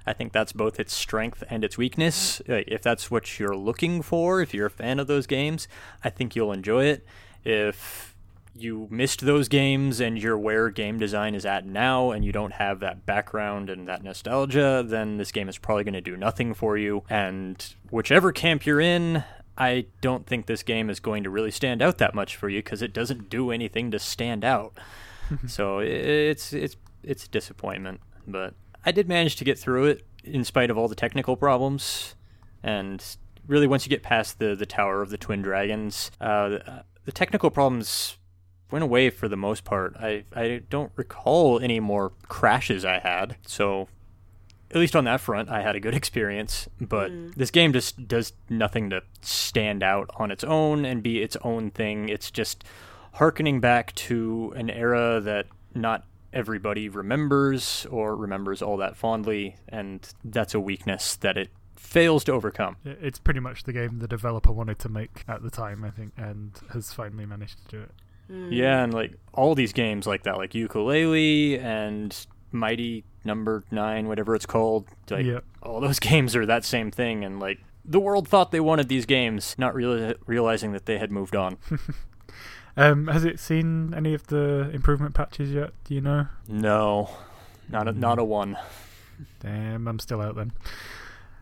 I 0.07 0.13
think 0.13 0.31
that's 0.31 0.53
both 0.53 0.79
its 0.79 0.93
strength 0.93 1.43
and 1.49 1.63
its 1.65 1.77
weakness. 1.77 2.39
Uh, 2.49 2.63
if 2.65 2.81
that's 2.81 3.11
what 3.11 3.39
you're 3.39 3.57
looking 3.57 4.01
for, 4.01 4.41
if 4.41 4.53
you're 4.53 4.67
a 4.67 4.71
fan 4.71 4.99
of 4.99 5.07
those 5.07 5.27
games, 5.27 5.67
I 6.03 6.09
think 6.09 6.35
you'll 6.35 6.53
enjoy 6.53 6.85
it. 6.85 7.05
If 7.43 8.15
you 8.55 8.87
missed 8.89 9.21
those 9.21 9.47
games 9.49 9.99
and 9.99 10.17
you're 10.17 10.37
where 10.37 10.69
game 10.69 10.97
design 10.97 11.35
is 11.35 11.45
at 11.45 11.65
now 11.65 12.11
and 12.11 12.23
you 12.23 12.31
don't 12.31 12.53
have 12.53 12.79
that 12.79 13.05
background 13.05 13.69
and 13.69 13.87
that 13.87 14.01
nostalgia, 14.01 14.83
then 14.85 15.17
this 15.17 15.31
game 15.31 15.49
is 15.49 15.57
probably 15.57 15.83
going 15.83 15.93
to 15.93 16.01
do 16.01 16.15
nothing 16.15 16.53
for 16.53 16.77
you. 16.77 17.03
And 17.09 17.75
whichever 17.89 18.31
camp 18.31 18.65
you're 18.65 18.81
in, 18.81 19.25
I 19.57 19.87
don't 20.01 20.25
think 20.25 20.45
this 20.45 20.63
game 20.63 20.89
is 20.89 20.99
going 20.99 21.23
to 21.23 21.29
really 21.29 21.51
stand 21.51 21.81
out 21.81 21.97
that 21.97 22.15
much 22.15 22.35
for 22.35 22.47
you 22.47 22.59
because 22.59 22.81
it 22.81 22.93
doesn't 22.93 23.29
do 23.29 23.51
anything 23.51 23.91
to 23.91 23.99
stand 23.99 24.45
out. 24.45 24.77
so 25.47 25.79
it's 25.79 26.53
it's 26.53 26.77
it's 27.03 27.25
a 27.25 27.29
disappointment, 27.29 27.99
but 28.25 28.53
I 28.87 28.91
did 28.91 29.09
manage 29.09 29.35
to 29.35 29.43
get 29.43 29.59
through 29.59 29.87
it 29.87 30.07
in 30.23 30.45
spite 30.45 30.71
of 30.71 30.77
all 30.77 30.87
the 30.87 30.95
technical 30.95 31.35
problems. 31.35 32.15
And 32.63 33.03
really, 33.45 33.67
once 33.67 33.85
you 33.85 33.89
get 33.89 34.01
past 34.01 34.39
the 34.39 34.55
the 34.55 34.65
Tower 34.65 35.01
of 35.01 35.09
the 35.09 35.17
Twin 35.17 35.41
Dragons, 35.41 36.09
uh, 36.21 36.47
the, 36.47 36.83
the 37.03 37.11
technical 37.11 37.51
problems 37.51 38.15
went 38.71 38.83
away 38.83 39.09
for 39.09 39.27
the 39.27 39.35
most 39.35 39.65
part. 39.65 39.97
I 39.99 40.23
I 40.33 40.61
don't 40.69 40.93
recall 40.95 41.59
any 41.59 41.81
more 41.81 42.13
crashes 42.29 42.85
I 42.85 42.99
had. 42.99 43.35
So 43.45 43.89
at 44.71 44.77
least 44.77 44.95
on 44.95 45.03
that 45.03 45.19
front, 45.19 45.49
I 45.49 45.61
had 45.61 45.75
a 45.75 45.81
good 45.81 45.93
experience. 45.93 46.69
But 46.79 47.11
this 47.35 47.51
game 47.51 47.73
just 47.73 48.07
does 48.07 48.31
nothing 48.49 48.89
to 48.91 49.01
stand 49.19 49.83
out 49.83 50.09
on 50.15 50.31
its 50.31 50.45
own 50.45 50.85
and 50.85 51.03
be 51.03 51.21
its 51.21 51.35
own 51.43 51.71
thing. 51.71 52.07
It's 52.07 52.31
just 52.31 52.63
harkening 53.15 53.59
back 53.59 53.93
to 53.95 54.53
an 54.55 54.69
era 54.69 55.19
that 55.19 55.47
not 55.75 56.05
everybody 56.37 56.87
remembers 56.87 57.87
or 57.89 58.15
remembers 58.15 58.61
all 58.61 58.77
that 58.77 58.95
fondly, 58.95 59.55
and 59.67 60.07
that's 60.23 60.53
a 60.53 60.59
weakness 60.59 61.15
that 61.17 61.35
it 61.37 61.49
fails 61.75 62.23
to 62.25 62.31
overcome. 62.31 62.75
It's 62.85 63.19
pretty 63.19 63.39
much 63.39 63.63
the 63.63 63.73
game 63.73 63.99
the 63.99 64.07
developer 64.07 64.51
wanted 64.51 64.77
to 64.79 64.89
make 64.89 65.23
at 65.27 65.41
the 65.41 65.49
time, 65.49 65.83
I 65.83 65.89
think, 65.89 66.13
and 66.15 66.51
has 66.73 66.93
finally 66.93 67.25
managed 67.25 67.57
to 67.69 67.77
do 67.77 67.83
it. 67.83 67.91
Hmm. 68.29 68.51
Yeah, 68.51 68.83
and 68.83 68.93
like 68.93 69.13
all 69.33 69.55
these 69.55 69.73
games 69.73 70.05
like 70.05 70.23
that, 70.23 70.37
like 70.37 70.51
Yooka-Laylee 70.51 71.59
and 71.61 72.15
Mighty 72.51 73.03
Number 73.23 73.63
Nine, 73.71 74.07
whatever 74.07 74.35
it's 74.35 74.45
called, 74.45 74.87
like 75.09 75.25
Yep. 75.25 75.43
all 75.63 75.79
those 75.81 75.99
games 76.11 76.35
are 76.35 76.45
that 76.45 76.63
same 76.65 76.91
thing, 76.91 77.23
and 77.25 77.39
like 77.39 77.59
the 77.83 77.99
world 78.01 78.27
thought 78.27 78.51
they 78.51 78.59
wanted 78.59 78.89
these 78.89 79.05
games, 79.05 79.55
not 79.57 79.73
reali- 79.73 80.15
realizing 80.25 80.73
that 80.73 80.85
they 80.85 80.97
had 80.97 81.11
moved 81.11 81.35
on. 81.35 81.57
Um, 82.77 83.07
has 83.07 83.25
it 83.25 83.39
seen 83.39 83.93
any 83.95 84.13
of 84.13 84.27
the 84.27 84.69
improvement 84.71 85.15
patches 85.15 85.51
yet? 85.51 85.71
Do 85.83 85.95
you 85.95 86.01
know? 86.01 86.27
no, 86.47 87.09
not 87.69 87.87
a, 87.87 87.91
not 87.91 88.19
a 88.19 88.23
one. 88.23 88.55
Damn, 89.39 89.87
I'm 89.87 89.97
still 89.97 90.21
out 90.21 90.35
then. 90.35 90.51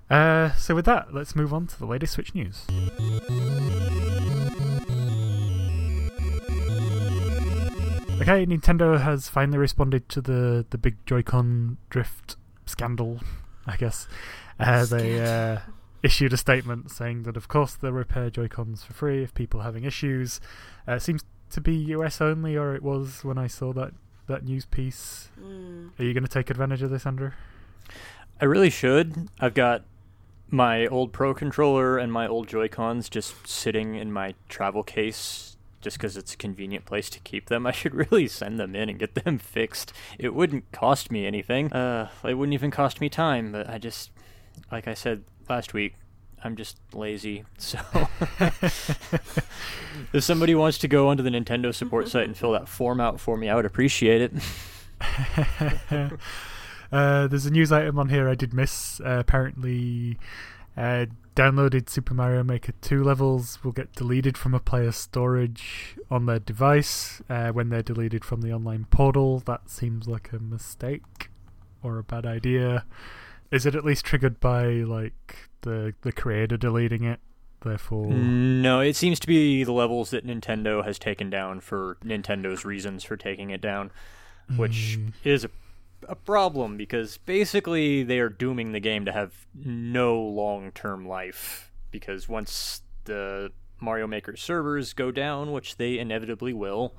Uh, 0.09 0.53
so 0.53 0.73
with 0.73 0.85
that, 0.85 1.13
let's 1.13 1.35
move 1.35 1.53
on 1.53 1.67
to 1.67 1.77
the 1.77 1.85
latest 1.85 2.13
Switch 2.13 2.33
news. 2.33 2.65
Okay, 8.21 8.45
Nintendo 8.45 8.99
has 9.01 9.27
finally 9.27 9.57
responded 9.57 10.07
to 10.09 10.21
the 10.21 10.65
the 10.69 10.77
big 10.77 10.95
Joy-Con 11.05 11.77
drift 11.89 12.37
scandal, 12.65 13.19
I 13.67 13.75
guess. 13.75 14.07
Uh, 14.57 14.85
they 14.85 15.19
uh, 15.19 15.59
issued 16.05 16.31
a 16.33 16.37
statement 16.37 16.91
saying 16.91 17.23
that, 17.23 17.35
of 17.35 17.47
course, 17.47 17.73
they'll 17.73 17.91
repair 17.91 18.29
Joy-Cons 18.29 18.83
for 18.83 18.93
free 18.93 19.23
if 19.23 19.33
people 19.33 19.61
are 19.61 19.63
having 19.63 19.85
issues. 19.85 20.39
Uh, 20.87 20.93
it 20.93 21.01
seems 21.01 21.23
to 21.49 21.59
be 21.59 21.73
US 21.73 22.21
only, 22.21 22.55
or 22.55 22.75
it 22.75 22.83
was 22.83 23.23
when 23.23 23.39
I 23.39 23.47
saw 23.47 23.73
that 23.73 23.91
that 24.27 24.43
news 24.43 24.65
piece. 24.65 25.29
Mm. 25.39 25.99
Are 25.99 26.03
you 26.03 26.13
going 26.13 26.23
to 26.23 26.29
take 26.29 26.49
advantage 26.49 26.81
of 26.81 26.89
this, 26.89 27.05
Andrew? 27.05 27.31
I 28.39 28.45
really 28.45 28.69
should. 28.69 29.29
I've 29.39 29.53
got 29.53 29.83
my 30.49 30.87
old 30.87 31.11
Pro 31.11 31.33
controller 31.33 31.97
and 31.97 32.11
my 32.11 32.27
old 32.27 32.47
Joy 32.47 32.67
Cons 32.67 33.09
just 33.09 33.47
sitting 33.47 33.95
in 33.95 34.11
my 34.11 34.35
travel 34.47 34.83
case 34.83 35.57
just 35.81 35.97
because 35.97 36.17
it's 36.17 36.33
a 36.33 36.37
convenient 36.37 36.85
place 36.85 37.09
to 37.11 37.19
keep 37.19 37.49
them. 37.49 37.65
I 37.67 37.71
should 37.71 37.93
really 37.93 38.27
send 38.27 38.59
them 38.59 38.75
in 38.75 38.89
and 38.89 38.99
get 38.99 39.15
them 39.15 39.37
fixed. 39.39 39.91
It 40.19 40.33
wouldn't 40.33 40.71
cost 40.71 41.11
me 41.11 41.25
anything. 41.25 41.73
Uh, 41.73 42.09
it 42.23 42.35
wouldn't 42.35 42.53
even 42.53 42.71
cost 42.71 43.01
me 43.01 43.09
time, 43.09 43.51
but 43.51 43.69
I 43.69 43.77
just, 43.79 44.11
like 44.71 44.87
I 44.87 44.93
said 44.93 45.23
last 45.49 45.73
week, 45.73 45.95
I'm 46.43 46.55
just 46.55 46.77
lazy. 46.93 47.43
So 47.57 47.79
if 50.13 50.23
somebody 50.23 50.53
wants 50.55 50.77
to 50.79 50.87
go 50.87 51.09
onto 51.09 51.23
the 51.23 51.29
Nintendo 51.29 51.73
support 51.73 52.07
site 52.07 52.25
and 52.25 52.37
fill 52.37 52.51
that 52.51 52.69
form 52.69 53.01
out 53.01 53.19
for 53.19 53.37
me, 53.37 53.49
I 53.49 53.55
would 53.55 53.65
appreciate 53.65 54.21
it. 54.21 54.33
uh, 56.91 57.27
there's 57.27 57.45
a 57.45 57.51
news 57.51 57.71
item 57.71 57.97
on 57.97 58.09
here 58.09 58.29
I 58.29 58.35
did 58.35 58.53
miss. 58.53 58.99
Uh, 58.99 59.17
apparently, 59.19 60.19
uh, 60.77 61.07
downloaded 61.35 61.89
Super 61.89 62.13
Mario 62.13 62.43
Maker 62.43 62.73
2 62.81 63.03
levels 63.03 63.63
will 63.63 63.71
get 63.71 63.93
deleted 63.93 64.37
from 64.37 64.53
a 64.53 64.59
player's 64.59 64.95
storage 64.95 65.97
on 66.11 66.25
their 66.25 66.39
device 66.39 67.21
uh, 67.29 67.49
when 67.49 67.69
they're 67.69 67.81
deleted 67.81 68.23
from 68.23 68.41
the 68.41 68.53
online 68.53 68.85
portal. 68.85 69.39
That 69.39 69.69
seems 69.69 70.07
like 70.07 70.31
a 70.31 70.39
mistake 70.39 71.29
or 71.81 71.97
a 71.97 72.03
bad 72.03 72.25
idea. 72.25 72.85
Is 73.51 73.65
it 73.65 73.75
at 73.75 73.85
least 73.85 74.05
triggered 74.05 74.39
by 74.39 74.67
like 74.67 75.49
the 75.61 75.93
the 76.01 76.11
creator 76.11 76.57
deleting 76.57 77.03
it? 77.03 77.19
Therefore, 77.61 78.11
No, 78.11 78.79
it 78.81 78.95
seems 78.95 79.19
to 79.21 79.27
be 79.27 79.63
the 79.63 79.71
levels 79.71 80.11
that 80.11 80.25
Nintendo 80.25 80.83
has 80.85 80.99
taken 80.99 81.29
down 81.31 81.61
for 81.61 81.97
Nintendo's 82.03 82.63
reasons 82.63 83.03
for 83.03 83.17
taking 83.17 83.49
it 83.49 83.59
down, 83.61 83.89
which 84.55 84.99
Mm. 84.99 85.13
is 85.23 85.45
a, 85.45 85.49
a 86.07 86.13
problem 86.15 86.77
because 86.77 87.17
basically 87.17 88.03
they 88.03 88.19
are 88.19 88.29
dooming 88.29 88.71
the 88.71 88.79
game 88.79 89.05
to 89.05 89.11
have 89.11 89.47
no 89.55 90.19
long 90.21 90.71
term 90.73 91.07
life. 91.07 91.71
Because 91.89 92.29
once 92.29 92.81
the 93.05 93.51
Mario 93.79 94.05
Maker 94.05 94.35
servers 94.35 94.93
go 94.93 95.09
down, 95.11 95.51
which 95.51 95.77
they 95.77 95.97
inevitably 95.97 96.53
will, 96.53 96.93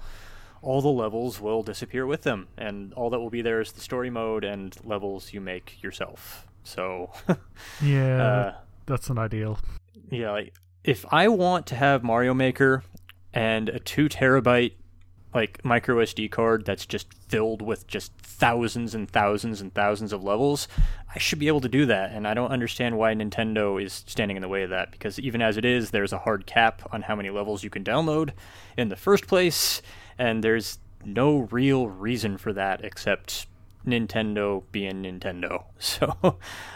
all 0.62 0.80
the 0.80 0.88
levels 0.88 1.40
will 1.40 1.62
disappear 1.62 2.06
with 2.06 2.22
them, 2.22 2.48
and 2.56 2.92
all 2.94 3.10
that 3.10 3.20
will 3.20 3.30
be 3.30 3.42
there 3.42 3.60
is 3.60 3.72
the 3.72 3.80
story 3.80 4.10
mode 4.10 4.44
and 4.44 4.76
levels 4.84 5.32
you 5.32 5.40
make 5.40 5.82
yourself. 5.82 6.46
So, 6.64 7.12
yeah, 7.82 8.22
uh, 8.22 8.54
that's 8.86 9.08
an 9.10 9.18
ideal. 9.18 9.58
yeah, 10.10 10.32
like 10.32 10.54
if 10.84 11.04
I 11.10 11.28
want 11.28 11.66
to 11.68 11.76
have 11.76 12.02
Mario 12.02 12.34
Maker 12.34 12.82
and 13.32 13.68
a 13.68 13.78
two 13.78 14.08
terabyte 14.08 14.72
like 15.34 15.62
micro 15.64 15.96
SD 15.96 16.30
card 16.30 16.64
that's 16.64 16.86
just 16.86 17.12
filled 17.28 17.60
with 17.60 17.86
just 17.86 18.10
thousands 18.22 18.94
and 18.94 19.10
thousands 19.10 19.60
and 19.60 19.72
thousands 19.74 20.12
of 20.12 20.24
levels, 20.24 20.66
I 21.14 21.18
should 21.18 21.38
be 21.38 21.48
able 21.48 21.60
to 21.60 21.68
do 21.68 21.84
that. 21.86 22.12
And 22.12 22.26
I 22.26 22.32
don't 22.32 22.50
understand 22.50 22.96
why 22.96 23.12
Nintendo 23.14 23.82
is 23.82 24.04
standing 24.06 24.36
in 24.36 24.40
the 24.40 24.48
way 24.48 24.62
of 24.62 24.70
that 24.70 24.90
because 24.90 25.18
even 25.18 25.42
as 25.42 25.58
it 25.58 25.64
is, 25.64 25.90
there's 25.90 26.14
a 26.14 26.18
hard 26.18 26.46
cap 26.46 26.88
on 26.90 27.02
how 27.02 27.14
many 27.14 27.28
levels 27.28 27.62
you 27.62 27.68
can 27.70 27.84
download 27.84 28.30
in 28.78 28.88
the 28.88 28.96
first 28.96 29.26
place, 29.26 29.82
and 30.18 30.42
there's 30.42 30.78
no 31.04 31.48
real 31.50 31.88
reason 31.88 32.36
for 32.36 32.52
that 32.52 32.84
except 32.84 33.46
Nintendo 33.86 34.62
being 34.72 35.02
Nintendo. 35.02 35.64
So 35.78 36.16
uh, 36.22 36.34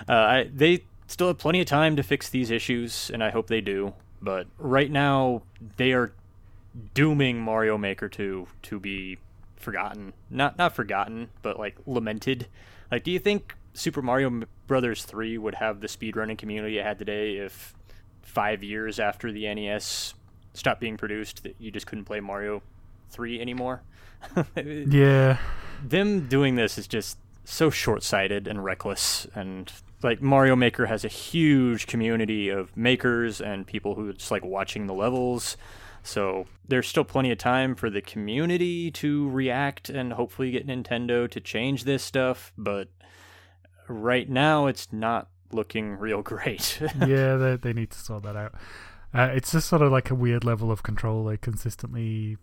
I, 0.08 0.50
they 0.52 0.84
still 1.06 1.28
have 1.28 1.38
plenty 1.38 1.60
of 1.60 1.66
time 1.66 1.96
to 1.96 2.02
fix 2.02 2.28
these 2.28 2.50
issues, 2.50 3.10
and 3.12 3.24
I 3.24 3.30
hope 3.30 3.48
they 3.48 3.60
do. 3.60 3.94
But 4.22 4.46
right 4.58 4.90
now, 4.90 5.42
they 5.76 5.92
are 5.92 6.12
dooming 6.94 7.40
Mario 7.40 7.76
Maker 7.76 8.08
2 8.08 8.46
to 8.62 8.80
be 8.80 9.18
forgotten. 9.56 10.12
Not 10.28 10.58
not 10.58 10.74
forgotten, 10.74 11.30
but 11.42 11.58
like 11.58 11.76
lamented. 11.86 12.46
Like, 12.90 13.04
do 13.04 13.10
you 13.10 13.18
think 13.18 13.54
Super 13.74 14.02
Mario 14.02 14.42
Brothers 14.66 15.04
3 15.04 15.38
would 15.38 15.56
have 15.56 15.80
the 15.80 15.86
speedrunning 15.86 16.38
community 16.38 16.78
it 16.78 16.84
had 16.84 16.98
today 16.98 17.36
if 17.36 17.74
five 18.22 18.62
years 18.62 19.00
after 19.00 19.32
the 19.32 19.52
NES 19.52 20.14
stopped 20.54 20.80
being 20.80 20.96
produced, 20.96 21.42
that 21.42 21.56
you 21.58 21.70
just 21.70 21.86
couldn't 21.86 22.04
play 22.04 22.20
Mario 22.20 22.62
3 23.10 23.40
anymore? 23.40 23.82
Yeah. 24.56 25.38
them 25.82 26.28
doing 26.28 26.54
this 26.56 26.76
is 26.78 26.86
just 26.86 27.18
so 27.44 27.70
short-sighted 27.70 28.46
and 28.46 28.62
reckless 28.62 29.26
and 29.34 29.72
like 30.02 30.22
Mario 30.22 30.56
Maker 30.56 30.86
has 30.86 31.04
a 31.04 31.08
huge 31.08 31.86
community 31.86 32.48
of 32.48 32.74
makers 32.76 33.40
and 33.40 33.66
people 33.66 33.94
who 33.94 34.12
just 34.12 34.30
like 34.30 34.44
watching 34.44 34.86
the 34.86 34.94
levels. 34.94 35.56
So 36.02 36.46
there's 36.66 36.88
still 36.88 37.04
plenty 37.04 37.30
of 37.30 37.38
time 37.38 37.74
for 37.74 37.90
the 37.90 38.00
community 38.00 38.90
to 38.92 39.28
react 39.28 39.90
and 39.90 40.14
hopefully 40.14 40.50
get 40.50 40.66
Nintendo 40.66 41.28
to 41.30 41.40
change 41.40 41.84
this 41.84 42.02
stuff, 42.02 42.52
but 42.56 42.88
right 43.88 44.28
now 44.28 44.66
it's 44.66 44.90
not 44.92 45.28
looking 45.52 45.92
real 45.98 46.22
great. 46.22 46.80
yeah, 47.06 47.36
they, 47.36 47.56
they 47.56 47.72
need 47.74 47.90
to 47.90 47.98
sort 47.98 48.22
that 48.22 48.36
out. 48.36 48.54
Uh, 49.12 49.28
it's 49.34 49.52
just 49.52 49.68
sort 49.68 49.82
of 49.82 49.90
like 49.92 50.10
a 50.10 50.14
weird 50.14 50.44
level 50.44 50.70
of 50.70 50.82
control 50.82 51.24
they 51.24 51.36
consistently 51.36 52.38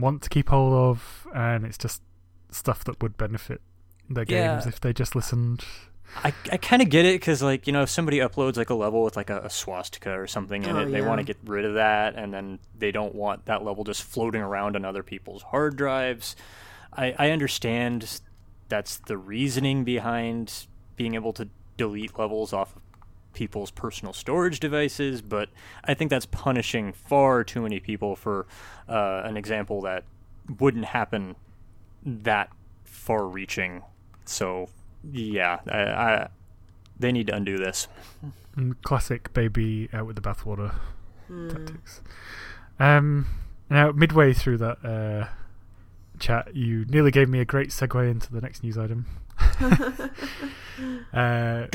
want 0.00 0.22
to 0.22 0.28
keep 0.28 0.48
hold 0.48 0.72
of, 0.72 1.26
and 1.34 1.64
it's 1.64 1.78
just 1.78 2.02
stuff 2.50 2.84
that 2.84 3.00
would 3.02 3.16
benefit 3.16 3.60
their 4.08 4.24
Yeah. 4.26 4.54
games 4.54 4.66
if 4.66 4.80
they 4.80 4.92
just 4.92 5.14
listened. 5.14 5.64
I, 6.24 6.32
I 6.50 6.56
kind 6.56 6.82
of 6.82 6.88
get 6.90 7.04
it 7.04 7.20
because 7.20 7.40
like 7.40 7.68
you 7.68 7.72
know 7.72 7.82
if 7.82 7.90
somebody 7.90 8.18
uploads 8.18 8.56
like 8.56 8.68
a 8.70 8.74
level 8.74 9.04
with 9.04 9.16
like 9.16 9.30
a, 9.30 9.42
a 9.42 9.50
swastika 9.50 10.10
or 10.10 10.26
something 10.26 10.64
in 10.64 10.74
Oh, 10.76 10.80
it 10.80 10.86
they 10.86 10.98
yeah. 10.98 11.06
want 11.06 11.20
to 11.20 11.24
get 11.24 11.36
rid 11.44 11.64
of 11.64 11.74
that 11.74 12.16
and 12.16 12.34
then 12.34 12.58
they 12.76 12.90
don't 12.90 13.14
want 13.14 13.44
that 13.46 13.62
level 13.64 13.84
just 13.84 14.02
floating 14.02 14.42
around 14.42 14.74
on 14.74 14.84
other 14.84 15.04
people's 15.04 15.42
hard 15.44 15.76
drives 15.76 16.34
I, 16.92 17.14
I 17.16 17.30
understand 17.30 18.20
that's 18.68 18.96
the 18.96 19.16
reasoning 19.16 19.84
behind 19.84 20.66
being 20.96 21.14
able 21.14 21.32
to 21.34 21.48
delete 21.76 22.18
levels 22.18 22.52
off 22.52 22.74
of 22.74 22.82
people's 23.32 23.70
personal 23.70 24.12
storage 24.12 24.60
devices 24.60 25.22
but 25.22 25.48
I 25.84 25.94
think 25.94 26.10
that's 26.10 26.26
punishing 26.26 26.92
far 26.92 27.44
too 27.44 27.62
many 27.62 27.80
people 27.80 28.16
for 28.16 28.46
uh, 28.88 29.22
an 29.24 29.36
example 29.36 29.80
that 29.82 30.04
wouldn't 30.58 30.86
happen 30.86 31.36
that 32.04 32.50
far 32.84 33.26
reaching 33.26 33.82
so 34.24 34.68
yeah, 35.12 35.60
I, 35.68 35.78
I 35.78 36.28
they 36.98 37.12
need 37.12 37.28
to 37.28 37.34
undo 37.34 37.56
this. 37.56 37.88
Mm, 38.56 38.76
Classic 38.82 39.32
baby 39.32 39.88
out 39.92 40.06
with 40.06 40.16
the 40.16 40.22
bathwater 40.22 40.74
tactics. 41.48 42.02
Um, 42.78 43.26
now, 43.68 43.92
midway 43.92 44.32
through 44.32 44.58
that 44.58 44.84
uh, 44.84 45.28
chat, 46.18 46.54
you 46.54 46.84
nearly 46.86 47.10
gave 47.10 47.28
me 47.28 47.40
a 47.40 47.44
great 47.44 47.70
segue 47.70 48.10
into 48.10 48.32
the 48.32 48.40
next 48.40 48.62
news 48.62 48.76
item. 48.76 49.06
uh, 51.12 51.66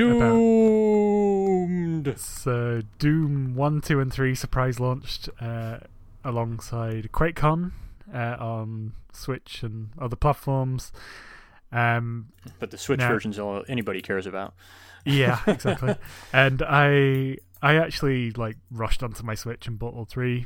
Doomed. 1.16 2.08
It's 2.08 2.46
uh, 2.48 2.82
Doom 3.00 3.56
1, 3.56 3.82
2, 3.82 4.00
and 4.00 4.12
3 4.14 4.36
surprise 4.36 4.80
launched 4.80 5.30
uh, 5.40 5.78
alongside 6.24 7.10
QuakeCon 7.12 7.72
uh, 8.14 8.36
on 8.40 8.94
Switch 9.12 9.64
and 9.64 9.90
other 10.00 10.16
platforms. 10.16 10.92
Um, 11.72 12.28
But 12.60 12.72
the 12.72 12.78
Switch 12.78 13.00
Now- 13.00 13.10
version's 13.10 13.40
all 13.40 13.64
anybody 13.68 14.02
cares 14.02 14.26
about. 14.28 14.54
yeah, 15.06 15.40
exactly. 15.48 15.96
and 16.34 16.62
I 16.68 17.38
I 17.62 17.76
actually 17.76 18.32
like 18.32 18.58
rushed 18.72 19.04
onto 19.04 19.24
my 19.24 19.36
Switch 19.36 19.68
and 19.68 19.78
bought 19.80 19.94
all 19.94 20.06
three, 20.06 20.46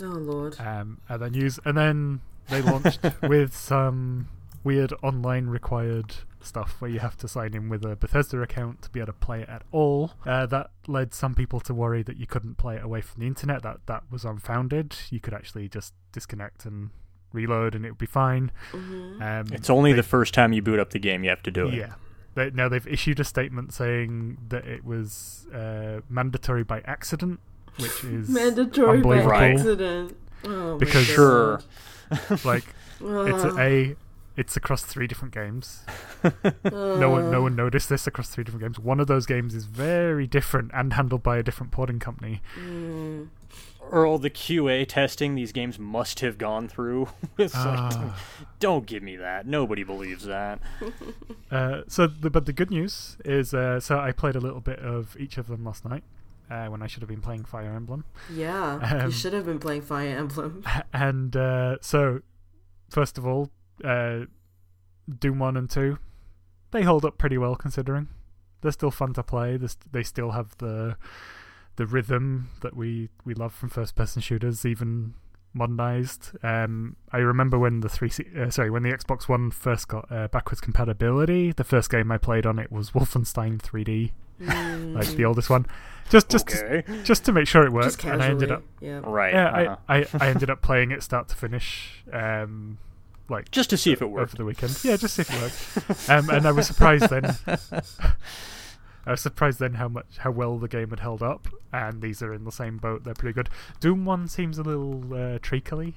Oh 0.00 0.04
lord. 0.06 0.58
um, 0.60 1.00
and 1.08 1.22
then 1.22 1.34
use 1.34 1.58
and 1.64 1.76
then 1.76 2.20
they 2.48 2.62
launched 2.62 3.00
with 3.22 3.54
some 3.56 4.28
weird 4.64 4.92
online 5.02 5.46
required 5.48 6.16
stuff 6.46 6.76
where 6.80 6.90
you 6.90 7.00
have 7.00 7.16
to 7.18 7.28
sign 7.28 7.54
in 7.54 7.68
with 7.68 7.84
a 7.84 7.96
Bethesda 7.96 8.40
account 8.40 8.82
to 8.82 8.90
be 8.90 9.00
able 9.00 9.08
to 9.08 9.12
play 9.14 9.42
it 9.42 9.48
at 9.48 9.62
all. 9.72 10.12
Uh, 10.24 10.46
that 10.46 10.70
led 10.86 11.12
some 11.14 11.34
people 11.34 11.60
to 11.60 11.74
worry 11.74 12.02
that 12.02 12.16
you 12.16 12.26
couldn't 12.26 12.56
play 12.56 12.76
it 12.76 12.82
away 12.84 13.00
from 13.00 13.20
the 13.20 13.26
internet. 13.26 13.62
That 13.62 13.78
that 13.86 14.04
was 14.10 14.24
unfounded. 14.24 14.96
You 15.10 15.20
could 15.20 15.34
actually 15.34 15.68
just 15.68 15.92
disconnect 16.12 16.64
and 16.64 16.90
reload, 17.32 17.74
and 17.74 17.84
it 17.84 17.90
would 17.90 17.98
be 17.98 18.06
fine. 18.06 18.50
hmm 18.72 19.20
Um, 19.22 19.46
It's 19.52 19.68
only 19.68 19.92
they- 19.92 19.96
the 19.96 20.02
first 20.02 20.32
time 20.32 20.52
you 20.52 20.62
boot 20.62 20.78
up 20.78 20.90
the 20.90 20.98
game 20.98 21.24
you 21.24 21.30
have 21.30 21.42
to 21.42 21.50
do 21.50 21.68
it. 21.68 21.74
yeah. 21.74 21.94
They, 22.34 22.50
now 22.50 22.68
they've 22.68 22.86
issued 22.86 23.18
a 23.20 23.24
statement 23.24 23.72
saying 23.72 24.36
that 24.48 24.66
it 24.66 24.84
was 24.84 25.46
uh, 25.54 26.00
mandatory 26.08 26.64
by 26.64 26.80
accident, 26.84 27.40
which 27.78 28.04
is 28.04 28.28
Mandatory 28.28 29.00
by 29.00 29.18
accident. 29.52 30.16
Oh, 30.44 30.76
Because- 30.78 31.06
Sure. 31.06 31.60
like 32.44 32.64
it's 33.00 33.44
a, 33.44 33.58
a 33.58 33.96
it's 34.36 34.56
across 34.56 34.82
three 34.82 35.06
different 35.06 35.32
games. 35.34 35.84
No 36.64 37.10
one 37.10 37.30
no 37.30 37.38
Uh, 37.38 37.42
one 37.42 37.56
noticed 37.56 37.88
this 37.88 38.06
across 38.06 38.28
three 38.28 38.44
different 38.44 38.62
games. 38.62 38.78
One 38.78 39.00
of 39.00 39.06
those 39.06 39.26
games 39.26 39.54
is 39.54 39.64
very 39.66 40.26
different 40.26 40.70
and 40.74 40.92
handled 40.92 41.22
by 41.22 41.36
a 41.38 41.42
different 41.42 41.72
porting 41.72 41.98
company. 42.00 42.42
mm. 42.58 43.28
Or 43.88 44.04
all 44.04 44.18
the 44.18 44.30
QA 44.30 44.84
testing 44.88 45.36
these 45.36 45.52
games 45.52 45.78
must 45.78 46.18
have 46.18 46.38
gone 46.38 46.66
through. 46.68 47.08
it's 47.38 47.54
like, 47.54 47.78
Ah. 47.78 48.20
don't 48.58 48.84
give 48.84 49.00
me 49.02 49.14
that. 49.16 49.46
Nobody 49.46 49.84
believes 49.84 50.24
that. 50.24 50.60
Uh, 51.48 51.82
so, 51.86 52.08
the, 52.08 52.28
but 52.28 52.44
the 52.44 52.52
good 52.52 52.72
news 52.72 53.16
is, 53.24 53.54
uh, 53.54 53.78
so 53.78 54.00
I 54.00 54.10
played 54.10 54.34
a 54.34 54.40
little 54.40 54.60
bit 54.60 54.80
of 54.80 55.16
each 55.16 55.38
of 55.38 55.46
them 55.46 55.64
last 55.64 55.84
night 55.84 56.02
uh, 56.50 56.66
when 56.66 56.82
I 56.82 56.88
should 56.88 57.02
have 57.02 57.08
been 57.08 57.20
playing 57.20 57.44
Fire 57.44 57.70
Emblem. 57.70 58.04
Yeah, 58.28 58.80
Um, 58.82 59.06
you 59.06 59.12
should 59.12 59.32
have 59.32 59.46
been 59.46 59.60
playing 59.60 59.82
Fire 59.82 60.08
Emblem. 60.18 60.64
and 60.92 61.36
uh, 61.36 61.76
so, 61.80 62.22
first 62.90 63.16
of 63.16 63.24
all, 63.24 63.50
uh, 63.84 64.26
Doom 65.18 65.38
One 65.38 65.56
and 65.56 65.68
Two, 65.70 65.98
they 66.70 66.82
hold 66.82 67.04
up 67.04 67.18
pretty 67.18 67.38
well 67.38 67.54
considering. 67.56 68.08
They're 68.62 68.72
still 68.72 68.90
fun 68.90 69.12
to 69.14 69.22
play. 69.22 69.56
They 69.56 69.66
st- 69.68 69.92
they 69.92 70.02
still 70.02 70.32
have 70.32 70.56
the 70.58 70.96
the 71.76 71.86
rhythm 71.86 72.50
that 72.62 72.74
we 72.74 73.10
we 73.24 73.34
love 73.34 73.54
from 73.54 73.68
first 73.68 73.94
person 73.94 74.22
shooters, 74.22 74.64
even 74.64 75.14
modernized. 75.52 76.32
Um, 76.42 76.96
I 77.12 77.18
remember 77.18 77.58
when 77.58 77.80
the 77.80 77.88
three 77.88 78.10
uh, 78.38 78.50
sorry 78.50 78.70
when 78.70 78.82
the 78.82 78.90
Xbox 78.90 79.28
One 79.28 79.50
first 79.50 79.88
got 79.88 80.10
uh, 80.10 80.28
backwards 80.28 80.60
compatibility. 80.60 81.52
The 81.52 81.64
first 81.64 81.90
game 81.90 82.10
I 82.10 82.18
played 82.18 82.46
on 82.46 82.58
it 82.58 82.72
was 82.72 82.90
Wolfenstein 82.92 83.58
3D, 83.60 84.12
like 84.94 85.06
the 85.08 85.22
Mm. 85.22 85.28
oldest 85.28 85.50
one. 85.50 85.66
Just 86.08 86.28
just 86.28 86.48
okay. 86.52 86.82
just 87.04 87.24
to 87.26 87.32
make 87.32 87.46
sure 87.48 87.62
it 87.62 87.72
Just 87.82 88.02
worked, 88.02 88.04
and 88.04 88.22
I 88.22 88.28
ended 88.28 88.50
up 88.52 88.62
Yeah. 88.80 89.00
Right. 89.04 89.34
yeah, 89.34 89.48
uh-huh. 89.48 89.76
I, 89.88 89.96
I, 89.98 90.06
I 90.20 90.28
ended 90.30 90.50
up 90.50 90.62
playing 90.62 90.90
it 90.92 91.02
start 91.02 91.28
to 91.28 91.34
finish, 91.36 92.04
um, 92.12 92.78
like 93.28 93.50
Just 93.50 93.70
to 93.70 93.76
see 93.76 93.92
if 93.92 94.00
it 94.02 94.06
worked. 94.06 94.30
over 94.30 94.36
the 94.36 94.44
weekend. 94.44 94.78
Yeah, 94.84 94.96
just 94.96 95.14
see 95.14 95.22
if 95.22 95.30
it 95.30 95.40
worked. 95.88 96.10
um, 96.10 96.30
and 96.30 96.46
I 96.46 96.52
was 96.52 96.66
surprised 96.66 97.08
then. 97.10 97.36
I 99.06 99.12
was 99.12 99.20
surprised 99.20 99.60
then 99.60 99.74
how 99.74 99.88
much 99.88 100.18
how 100.18 100.32
well 100.32 100.58
the 100.58 100.66
game 100.68 100.90
had 100.90 101.00
held 101.00 101.22
up, 101.22 101.46
and 101.72 102.02
these 102.02 102.22
are 102.22 102.34
in 102.34 102.44
the 102.44 102.50
same 102.52 102.78
boat. 102.78 103.04
They're 103.04 103.14
pretty 103.14 103.34
good. 103.34 103.48
Doom 103.78 104.04
One 104.04 104.26
seems 104.26 104.58
a 104.58 104.62
little 104.62 105.14
uh, 105.14 105.38
treacly 105.40 105.94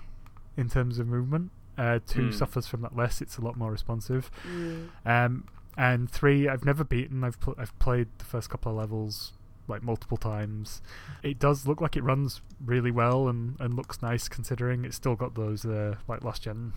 in 0.56 0.70
terms 0.70 1.00
of 1.00 1.08
movement. 1.08 1.52
Uh, 1.78 2.00
two 2.06 2.26
Hmm. 2.28 2.32
suffers 2.32 2.68
from 2.68 2.82
that 2.82 2.96
less. 2.96 3.22
It's 3.22 3.38
a 3.38 3.42
lot 3.42 3.56
more 3.56 3.72
responsive. 3.72 4.30
Mm. 4.46 4.90
Um, 5.06 5.44
and 5.78 6.10
three, 6.12 6.48
I've 6.50 6.66
never 6.66 6.84
beaten. 6.84 7.24
I've 7.24 7.40
pl- 7.40 7.56
I've 7.58 7.78
played 7.80 8.08
the 8.18 8.26
first 8.26 8.50
couple 8.50 8.74
of 8.74 8.78
levels 8.78 9.32
like 9.68 9.82
multiple 9.82 10.18
times. 10.18 10.82
It 11.24 11.40
does 11.40 11.66
look 11.66 11.80
like 11.80 11.96
it 11.96 12.04
runs 12.04 12.42
really 12.64 12.92
well 12.92 13.28
and, 13.28 13.56
and 13.60 13.76
looks 13.76 14.02
nice 14.02 14.28
considering 14.28 14.84
it's 14.84 14.96
still 14.98 15.16
got 15.16 15.36
those 15.36 15.66
uh, 15.66 15.96
like 16.08 16.24
last 16.24 16.44
gen 16.44 16.74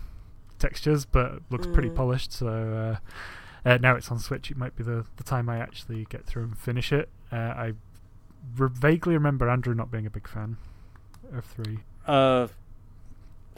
textures, 0.63 1.05
but 1.05 1.41
looks 1.51 1.67
pretty 1.67 1.89
Mm. 1.89 1.95
polished. 1.95 2.31
So 2.33 2.47
uh, 2.47 2.95
uh, 3.69 3.77
now 3.81 3.95
it's 3.95 4.09
on 4.11 4.17
Switch. 4.19 4.49
It 4.49 4.57
might 4.57 4.75
be 4.75 4.83
the 4.83 5.05
the 5.17 5.23
time 5.23 5.49
I 5.49 5.57
actually 5.59 6.05
get 6.09 6.25
through 6.25 6.43
and 6.43 6.57
finish 6.57 6.91
it. 6.91 7.09
Uh, 7.31 7.35
I 7.35 7.73
re- 8.57 8.69
vaguely 8.71 9.13
remember 9.13 9.49
Andrew 9.49 9.73
not 9.75 9.91
being 9.91 10.05
a 10.05 10.09
big 10.09 10.27
fan 10.27 10.57
of 11.33 11.45
three. 11.45 11.79
Uh, 12.07 12.47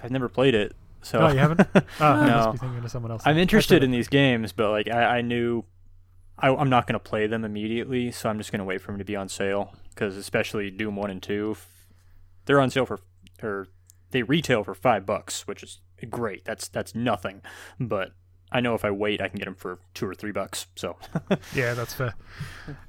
I've 0.04 0.12
never 0.12 0.28
played 0.30 0.54
it, 0.56 0.76
so 1.02 1.20
Oh, 1.20 1.32
you 1.32 1.39
haven't? 1.39 1.62
Oh, 2.00 2.06
I 2.06 2.28
No. 2.28 2.36
must 2.38 2.52
be 2.54 2.58
thinking 2.60 2.84
of 2.84 2.91
someone 2.91 3.12
else. 3.12 3.24
I'm 3.26 3.38
interested 3.38 3.84
in 3.84 3.91
these 3.91 4.08
games, 4.08 4.52
but 4.52 4.70
like 4.72 4.89
I, 4.89 5.18
I 5.18 5.22
knew 5.22 5.63
I, 6.38 6.50
I'm 6.54 6.70
not 6.70 6.86
going 6.88 6.94
to 7.00 7.00
play 7.12 7.28
them 7.28 7.46
immediately, 7.46 8.12
so 8.12 8.30
I'm 8.30 8.38
just 8.38 8.52
going 8.52 8.60
to 8.60 8.65
wait 8.65 8.82
for 8.82 8.88
them 8.91 8.98
to 9.00 9.06
be 9.06 9.15
on 9.15 9.30
sale. 9.30 9.74
Because 9.89 10.18
especially 10.18 10.70
Doom 10.70 10.96
One 10.98 11.10
and 11.10 11.24
Two, 11.24 11.52
f- 11.56 11.88
they're 12.46 12.60
on 12.60 12.70
sale 12.70 12.86
for 12.86 13.00
or 13.41 13.68
they 14.12 14.22
retail 14.24 14.63
for 14.63 14.76
five 14.76 15.06
bucks, 15.06 15.48
which 15.48 15.63
is 15.63 15.80
great. 16.10 16.45
That's 16.45 16.67
that's 16.67 16.93
nothing. 16.95 17.41
But 17.79 18.12
I 18.51 18.60
know 18.62 18.75
if 18.75 18.86
I 18.86 18.91
wait, 18.91 19.21
I 19.21 19.27
can 19.27 19.38
get 19.39 19.45
them 19.45 19.55
for 19.55 19.79
two 19.93 20.08
or 20.08 20.13
three 20.13 20.31
bucks. 20.31 20.67
So 20.75 20.97
Yeah, 21.55 21.73
that's 21.73 21.93
fair. 21.93 22.13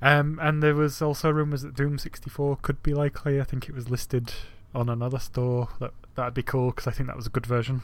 Um, 0.02 0.38
and 0.42 0.62
there 0.62 0.74
was 0.74 1.00
also 1.02 1.30
rumours 1.30 1.62
that 1.62 1.74
Doom 1.74 1.98
64 1.98 2.56
could 2.62 2.82
be 2.82 2.94
likely. 2.94 3.40
I 3.40 3.44
think 3.44 3.68
it 3.68 3.74
was 3.74 3.88
listed 3.90 4.32
on 4.74 4.88
another 4.88 5.18
store. 5.18 5.68
That 5.80 5.92
that'd 6.14 6.34
be 6.34 6.42
cool 6.42 6.70
because 6.70 6.86
I 6.86 6.90
think 6.90 7.06
that 7.08 7.16
was 7.16 7.26
a 7.26 7.30
good 7.30 7.46
version. 7.46 7.82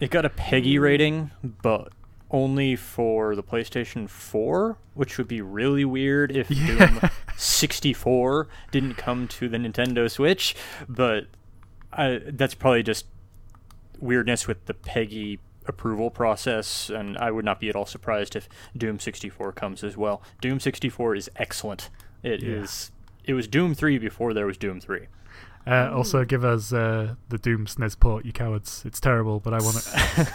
it 0.00 0.10
got 0.10 0.24
a 0.24 0.30
PEGI 0.30 0.78
rating, 0.80 1.30
but 1.62 1.92
only 2.30 2.74
for 2.74 3.36
the 3.36 3.42
PlayStation 3.44 4.08
4, 4.08 4.76
which 4.94 5.18
would 5.18 5.28
be 5.28 5.40
really 5.40 5.84
weird 5.84 6.34
if 6.36 6.50
Yeah. 6.50 6.86
Doom 7.00 7.10
64 7.36 8.48
didn't 8.72 8.94
come 8.94 9.28
to 9.28 9.48
the 9.48 9.56
Nintendo 9.56 10.10
Switch. 10.10 10.56
But 10.88 11.26
I, 11.92 12.20
that's 12.26 12.54
probably 12.54 12.82
just 12.82 13.06
weirdness 14.04 14.46
with 14.46 14.66
the 14.66 14.74
PEGI 14.74 15.38
approval 15.66 16.10
process, 16.10 16.90
and 16.90 17.16
I 17.18 17.30
would 17.30 17.44
not 17.44 17.58
be 17.58 17.68
at 17.68 17.76
all 17.76 17.86
surprised 17.86 18.36
if 18.36 18.48
Doom 18.76 19.00
64 19.00 19.52
comes 19.52 19.82
as 19.82 19.96
well. 19.96 20.22
Doom 20.40 20.60
64 20.60 21.16
is 21.16 21.30
excellent. 21.36 21.90
It 22.22 22.42
is. 22.42 22.90
Yeah. 23.24 23.32
It 23.32 23.34
was 23.34 23.48
Doom 23.48 23.74
3 23.74 23.98
before 23.98 24.34
there 24.34 24.46
was 24.46 24.58
Doom 24.58 24.80
3. 24.80 25.06
Uh, 25.66 25.90
also, 25.94 26.24
give 26.24 26.44
us 26.44 26.72
uh, 26.72 27.14
the 27.30 27.38
Doom 27.38 27.66
SNES 27.66 27.98
port, 27.98 28.26
you 28.26 28.32
cowards. 28.32 28.82
It's 28.84 29.00
terrible, 29.00 29.40
but 29.40 29.54
I 29.54 29.58
want 29.60 29.76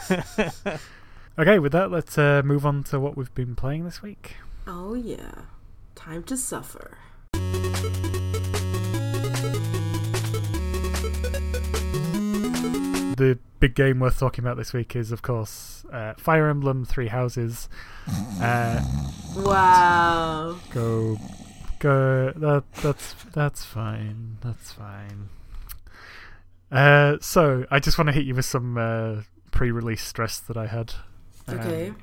it. 0.09 0.79
okay, 1.39 1.59
with 1.59 1.71
that, 1.73 1.91
let's 1.91 2.17
uh, 2.17 2.41
move 2.43 2.65
on 2.65 2.83
to 2.85 2.99
what 2.99 3.15
we've 3.15 3.33
been 3.35 3.55
playing 3.55 3.85
this 3.85 4.01
week. 4.01 4.37
Oh 4.65 4.95
yeah. 4.95 5.43
Time 5.95 6.23
to 6.23 6.37
suffer. 6.37 6.97
The 13.19 13.37
big 13.59 13.75
game 13.75 13.99
worth 13.99 14.17
talking 14.17 14.45
about 14.45 14.55
this 14.55 14.71
week 14.71 14.95
is, 14.95 15.11
of 15.11 15.21
course, 15.21 15.83
uh, 15.91 16.13
Fire 16.17 16.47
Emblem 16.47 16.85
Three 16.85 17.07
Houses. 17.09 17.67
Uh, 18.41 18.81
Wow. 19.35 20.55
go, 20.71 21.17
go. 21.79 22.31
That 22.37 22.63
that's 22.75 23.13
that's 23.33 23.65
fine. 23.65 24.37
That's 24.41 24.71
fine. 24.71 25.27
Uh, 26.71 27.17
so 27.19 27.65
I 27.69 27.79
just 27.79 27.97
want 27.97 28.07
to 28.07 28.13
hit 28.13 28.23
you 28.25 28.35
with 28.35 28.45
some 28.45 28.77
uh, 28.77 29.23
pre-release 29.51 30.01
stress 30.03 30.39
that 30.39 30.55
I 30.55 30.67
had. 30.67 30.93
Um, 31.47 31.59
Okay. 31.59 31.93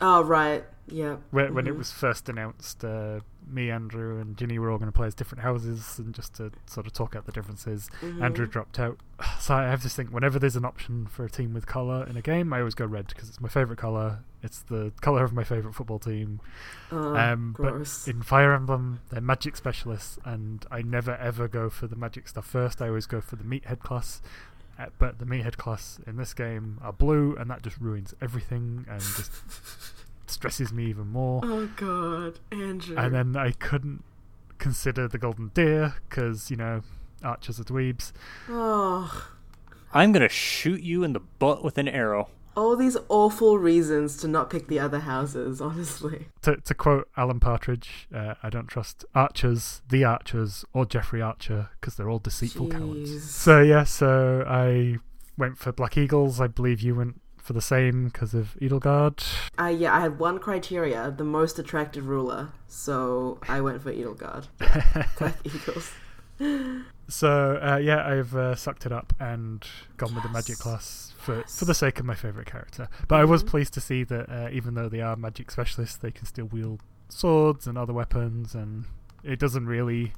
Oh 0.00 0.22
right. 0.22 0.64
Yeah. 0.88 1.16
when, 1.32 1.52
when 1.54 1.66
it 1.66 1.74
Mhm. 1.74 1.78
was 1.78 1.92
first 1.92 2.28
announced, 2.30 2.82
uh, 2.84 3.20
me, 3.46 3.70
Andrew, 3.70 4.18
and 4.20 4.36
Ginny 4.36 4.58
were 4.58 4.70
all 4.70 4.78
going 4.78 4.90
to 4.90 4.96
play 4.96 5.06
as 5.06 5.14
different 5.14 5.42
houses, 5.42 5.98
and 5.98 6.14
just 6.14 6.34
to 6.34 6.50
sort 6.66 6.86
of 6.86 6.92
talk 6.92 7.14
out 7.16 7.26
the 7.26 7.32
differences. 7.32 7.90
Andrew 8.20 8.46
Mhm. 8.46 8.50
dropped 8.50 8.78
out, 8.78 8.98
so 9.40 9.54
I 9.54 9.62
have 9.64 9.82
this 9.82 9.94
thing. 9.94 10.08
Whenever 10.08 10.38
there's 10.38 10.56
an 10.56 10.64
option 10.64 11.06
for 11.06 11.24
a 11.24 11.30
team 11.30 11.52
with 11.54 11.66
color 11.66 12.06
in 12.06 12.16
a 12.16 12.22
game, 12.22 12.52
I 12.52 12.58
always 12.60 12.74
go 12.74 12.86
red 12.86 13.08
because 13.08 13.28
it's 13.28 13.40
my 13.40 13.48
favorite 13.48 13.78
color. 13.78 14.20
It's 14.42 14.60
the 14.62 14.92
color 15.00 15.22
of 15.24 15.32
my 15.32 15.44
favorite 15.44 15.74
football 15.74 15.98
team. 16.00 16.40
Oh, 16.90 17.14
um, 17.16 17.54
but 17.58 17.74
in 18.06 18.22
Fire 18.22 18.52
Emblem, 18.52 19.00
they're 19.10 19.20
magic 19.20 19.56
specialists, 19.56 20.18
and 20.24 20.64
I 20.70 20.82
never 20.82 21.14
ever 21.16 21.46
go 21.48 21.70
for 21.70 21.86
the 21.86 21.96
magic 21.96 22.26
stuff 22.28 22.46
first. 22.46 22.82
I 22.82 22.88
always 22.88 23.06
go 23.06 23.20
for 23.20 23.36
the 23.36 23.44
meathead 23.44 23.80
class. 23.80 24.20
Uh, 24.78 24.86
but 24.98 25.18
the 25.18 25.26
meathead 25.26 25.58
class 25.58 26.00
in 26.06 26.16
this 26.16 26.32
game 26.32 26.78
are 26.82 26.94
blue, 26.94 27.36
and 27.36 27.50
that 27.50 27.62
just 27.62 27.76
ruins 27.78 28.14
everything 28.22 28.86
and 28.88 29.00
just 29.00 29.30
stresses 30.32 30.72
me 30.72 30.86
even 30.86 31.08
more. 31.08 31.40
oh 31.44 31.68
god, 31.76 32.40
Andrew. 32.50 32.96
And 32.96 33.14
then 33.14 33.36
I 33.36 33.52
couldn't 33.52 34.02
consider 34.58 35.08
the 35.08 35.18
golden 35.18 35.48
deer 35.54 35.94
because 36.08 36.50
you 36.50 36.56
know 36.56 36.82
archers 37.22 37.58
are 37.60 37.64
dweebs. 37.64 38.12
oh, 38.48 39.28
I'm 39.94 40.12
going 40.12 40.22
to 40.22 40.28
shoot 40.28 40.82
you 40.82 41.04
in 41.04 41.12
the 41.12 41.20
butt 41.20 41.62
with 41.64 41.78
an 41.78 41.88
arrow. 41.88 42.28
all 42.56 42.76
these 42.76 42.96
awful 43.08 43.58
reasons 43.58 44.16
to 44.18 44.28
not 44.28 44.50
pick 44.50 44.68
the 44.68 44.78
other 44.78 45.00
houses. 45.00 45.60
Honestly. 45.60 46.26
To, 46.42 46.56
to 46.56 46.74
quote 46.74 47.08
Alan 47.16 47.40
Partridge, 47.40 48.06
uh, 48.14 48.34
I 48.42 48.50
don't 48.50 48.66
trust 48.68 49.04
archers, 49.14 49.80
the 49.88 50.04
archers, 50.04 50.64
or 50.74 50.84
Jeffrey 50.84 51.22
Archer 51.22 51.70
because 51.80 51.94
they're 51.96 52.10
all 52.10 52.18
deceitful 52.18 52.68
Jeez. 52.68 52.72
cowards. 52.78 53.30
So 53.30 53.62
yeah, 53.62 53.84
so 53.84 54.44
I 54.46 54.98
went 55.38 55.56
for 55.58 55.72
Black 55.72 55.96
Eagles. 55.96 56.40
I 56.42 56.46
believe 56.46 56.80
you 56.82 56.94
went 56.94 57.21
for 57.42 57.52
the 57.52 57.60
same 57.60 58.04
because 58.06 58.32
of 58.34 58.56
Edelgard. 58.62 59.22
Uh, 59.58 59.66
yeah, 59.66 59.94
I 59.94 60.00
had 60.00 60.18
one 60.18 60.38
criteria: 60.38 61.10
the 61.16 61.24
most 61.24 61.58
attractive 61.58 62.06
ruler. 62.08 62.48
So 62.68 63.38
I 63.48 63.60
went 63.60 63.82
for 63.82 63.92
Edelgard. 63.92 64.46
Eagles. 65.44 65.92
So 67.08 67.58
uh, 67.62 67.76
yeah, 67.76 68.06
I've 68.08 68.34
uh, 68.34 68.54
sucked 68.54 68.86
it 68.86 68.92
up 68.92 69.12
and 69.20 69.66
gone 69.98 70.14
with 70.14 70.22
the 70.22 70.30
magic 70.30 70.56
class 70.58 71.12
for 71.18 71.38
Yes. 71.40 71.58
for 71.58 71.66
the 71.66 71.74
sake 71.74 72.00
of 72.00 72.06
my 72.06 72.14
favorite 72.14 72.46
character. 72.46 72.88
But 73.06 73.16
I 73.20 73.24
was 73.24 73.44
Mhm. 73.44 73.48
pleased 73.48 73.74
to 73.74 73.80
see 73.82 74.02
that 74.04 74.30
uh, 74.30 74.48
even 74.50 74.74
though 74.74 74.88
they 74.88 75.02
are 75.02 75.14
magic 75.16 75.50
specialists, 75.50 75.96
they 75.96 76.10
can 76.10 76.24
still 76.26 76.46
wield 76.46 76.80
swords 77.10 77.66
and 77.66 77.76
other 77.76 77.92
weapons, 77.92 78.54
and 78.54 78.86
it 79.22 79.38
doesn't 79.38 79.66
really 79.66 80.14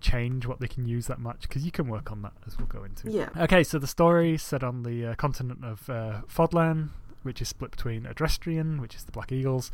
change 0.00 0.46
what 0.46 0.60
they 0.60 0.68
can 0.68 0.86
use 0.86 1.06
that 1.06 1.18
much 1.18 1.42
because 1.42 1.64
you 1.64 1.70
can 1.70 1.88
work 1.88 2.12
on 2.12 2.22
that 2.22 2.32
as 2.46 2.58
we'll 2.58 2.66
go 2.66 2.84
into. 2.84 3.10
Yeah. 3.10 3.28
Okay, 3.36 3.62
so 3.64 3.78
the 3.78 3.86
story 3.86 4.36
set 4.38 4.62
on 4.62 4.82
the 4.82 5.06
uh, 5.06 5.14
continent 5.14 5.64
of 5.64 5.88
uh, 5.90 6.20
Fodlan, 6.28 6.90
which 7.22 7.40
is 7.42 7.48
split 7.48 7.70
between 7.70 8.02
Adrestian, 8.02 8.80
which 8.80 8.94
is 8.94 9.04
the 9.04 9.12
Black 9.12 9.32
Eagles, 9.32 9.70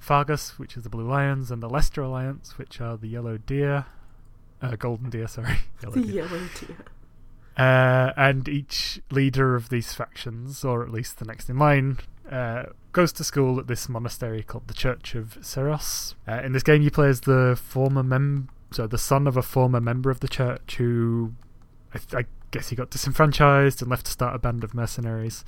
Faerghus, 0.00 0.58
which 0.58 0.76
is 0.76 0.82
the 0.84 0.90
Blue 0.90 1.06
Lions, 1.08 1.50
and 1.50 1.62
the 1.62 1.68
Leicester 1.68 2.02
Alliance, 2.02 2.58
which 2.58 2.80
are 2.80 2.96
the 2.96 3.08
Yellow 3.08 3.38
Deer. 3.38 3.86
Uh, 4.62 4.76
golden 4.76 5.10
Deer, 5.10 5.26
sorry. 5.28 5.56
Yellow 5.82 5.94
The 5.94 6.02
Deer. 6.02 6.14
yellow 6.24 6.40
deer. 6.60 6.76
Uh, 7.56 8.12
and 8.16 8.48
each 8.48 9.00
leader 9.10 9.54
of 9.54 9.68
these 9.68 9.92
factions, 9.94 10.64
or 10.64 10.82
at 10.82 10.90
least 10.90 11.18
the 11.18 11.24
next 11.24 11.48
in 11.48 11.58
line, 11.58 11.98
uh, 12.30 12.64
goes 12.92 13.12
to 13.12 13.22
school 13.24 13.60
at 13.60 13.66
this 13.68 13.88
monastery 13.88 14.42
called 14.42 14.66
the 14.66 14.74
Church 14.74 15.14
of 15.14 15.38
Seiros. 15.40 16.14
Uh, 16.26 16.40
in 16.44 16.52
this 16.52 16.62
game, 16.64 16.82
you 16.82 16.90
play 16.90 17.08
as 17.08 17.20
the 17.20 17.56
former 17.62 18.02
mem, 18.02 18.48
so 18.74 18.86
the 18.86 18.98
son 18.98 19.26
of 19.26 19.36
a 19.36 19.42
former 19.42 19.80
member 19.80 20.10
of 20.10 20.20
the 20.20 20.28
church 20.28 20.76
who, 20.76 21.32
I, 21.94 21.98
th- 21.98 22.24
I 22.24 22.28
guess, 22.50 22.68
he 22.70 22.76
got 22.76 22.90
disenfranchised 22.90 23.80
and 23.82 23.90
left 23.90 24.06
to 24.06 24.12
start 24.12 24.34
a 24.34 24.38
band 24.38 24.64
of 24.64 24.74
mercenaries. 24.74 25.44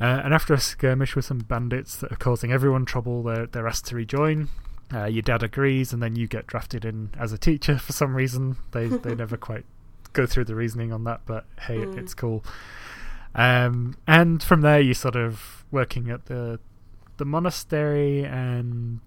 Uh, 0.00 0.20
and 0.24 0.34
after 0.34 0.52
a 0.54 0.60
skirmish 0.60 1.14
with 1.16 1.24
some 1.24 1.38
bandits 1.38 1.96
that 1.96 2.12
are 2.12 2.16
causing 2.16 2.52
everyone 2.52 2.84
trouble, 2.84 3.22
they're 3.22 3.46
they're 3.46 3.68
asked 3.68 3.86
to 3.86 3.96
rejoin. 3.96 4.48
Uh, 4.92 5.06
your 5.06 5.22
dad 5.22 5.42
agrees, 5.42 5.92
and 5.92 6.02
then 6.02 6.14
you 6.14 6.26
get 6.26 6.46
drafted 6.46 6.84
in 6.84 7.10
as 7.18 7.32
a 7.32 7.38
teacher 7.38 7.78
for 7.78 7.92
some 7.92 8.14
reason. 8.14 8.56
They 8.72 8.86
they 9.04 9.14
never 9.14 9.36
quite 9.36 9.64
go 10.12 10.26
through 10.26 10.44
the 10.44 10.54
reasoning 10.54 10.92
on 10.92 11.04
that, 11.04 11.22
but 11.26 11.44
hey, 11.62 11.78
Mm. 11.78 11.98
it's 11.98 12.14
cool. 12.14 12.44
Um, 13.34 13.96
and 14.06 14.42
from 14.42 14.60
there, 14.60 14.80
you 14.80 14.94
sort 14.94 15.16
of 15.16 15.64
working 15.70 16.10
at 16.10 16.26
the 16.26 16.60
the 17.16 17.24
monastery 17.24 18.24
and 18.24 19.00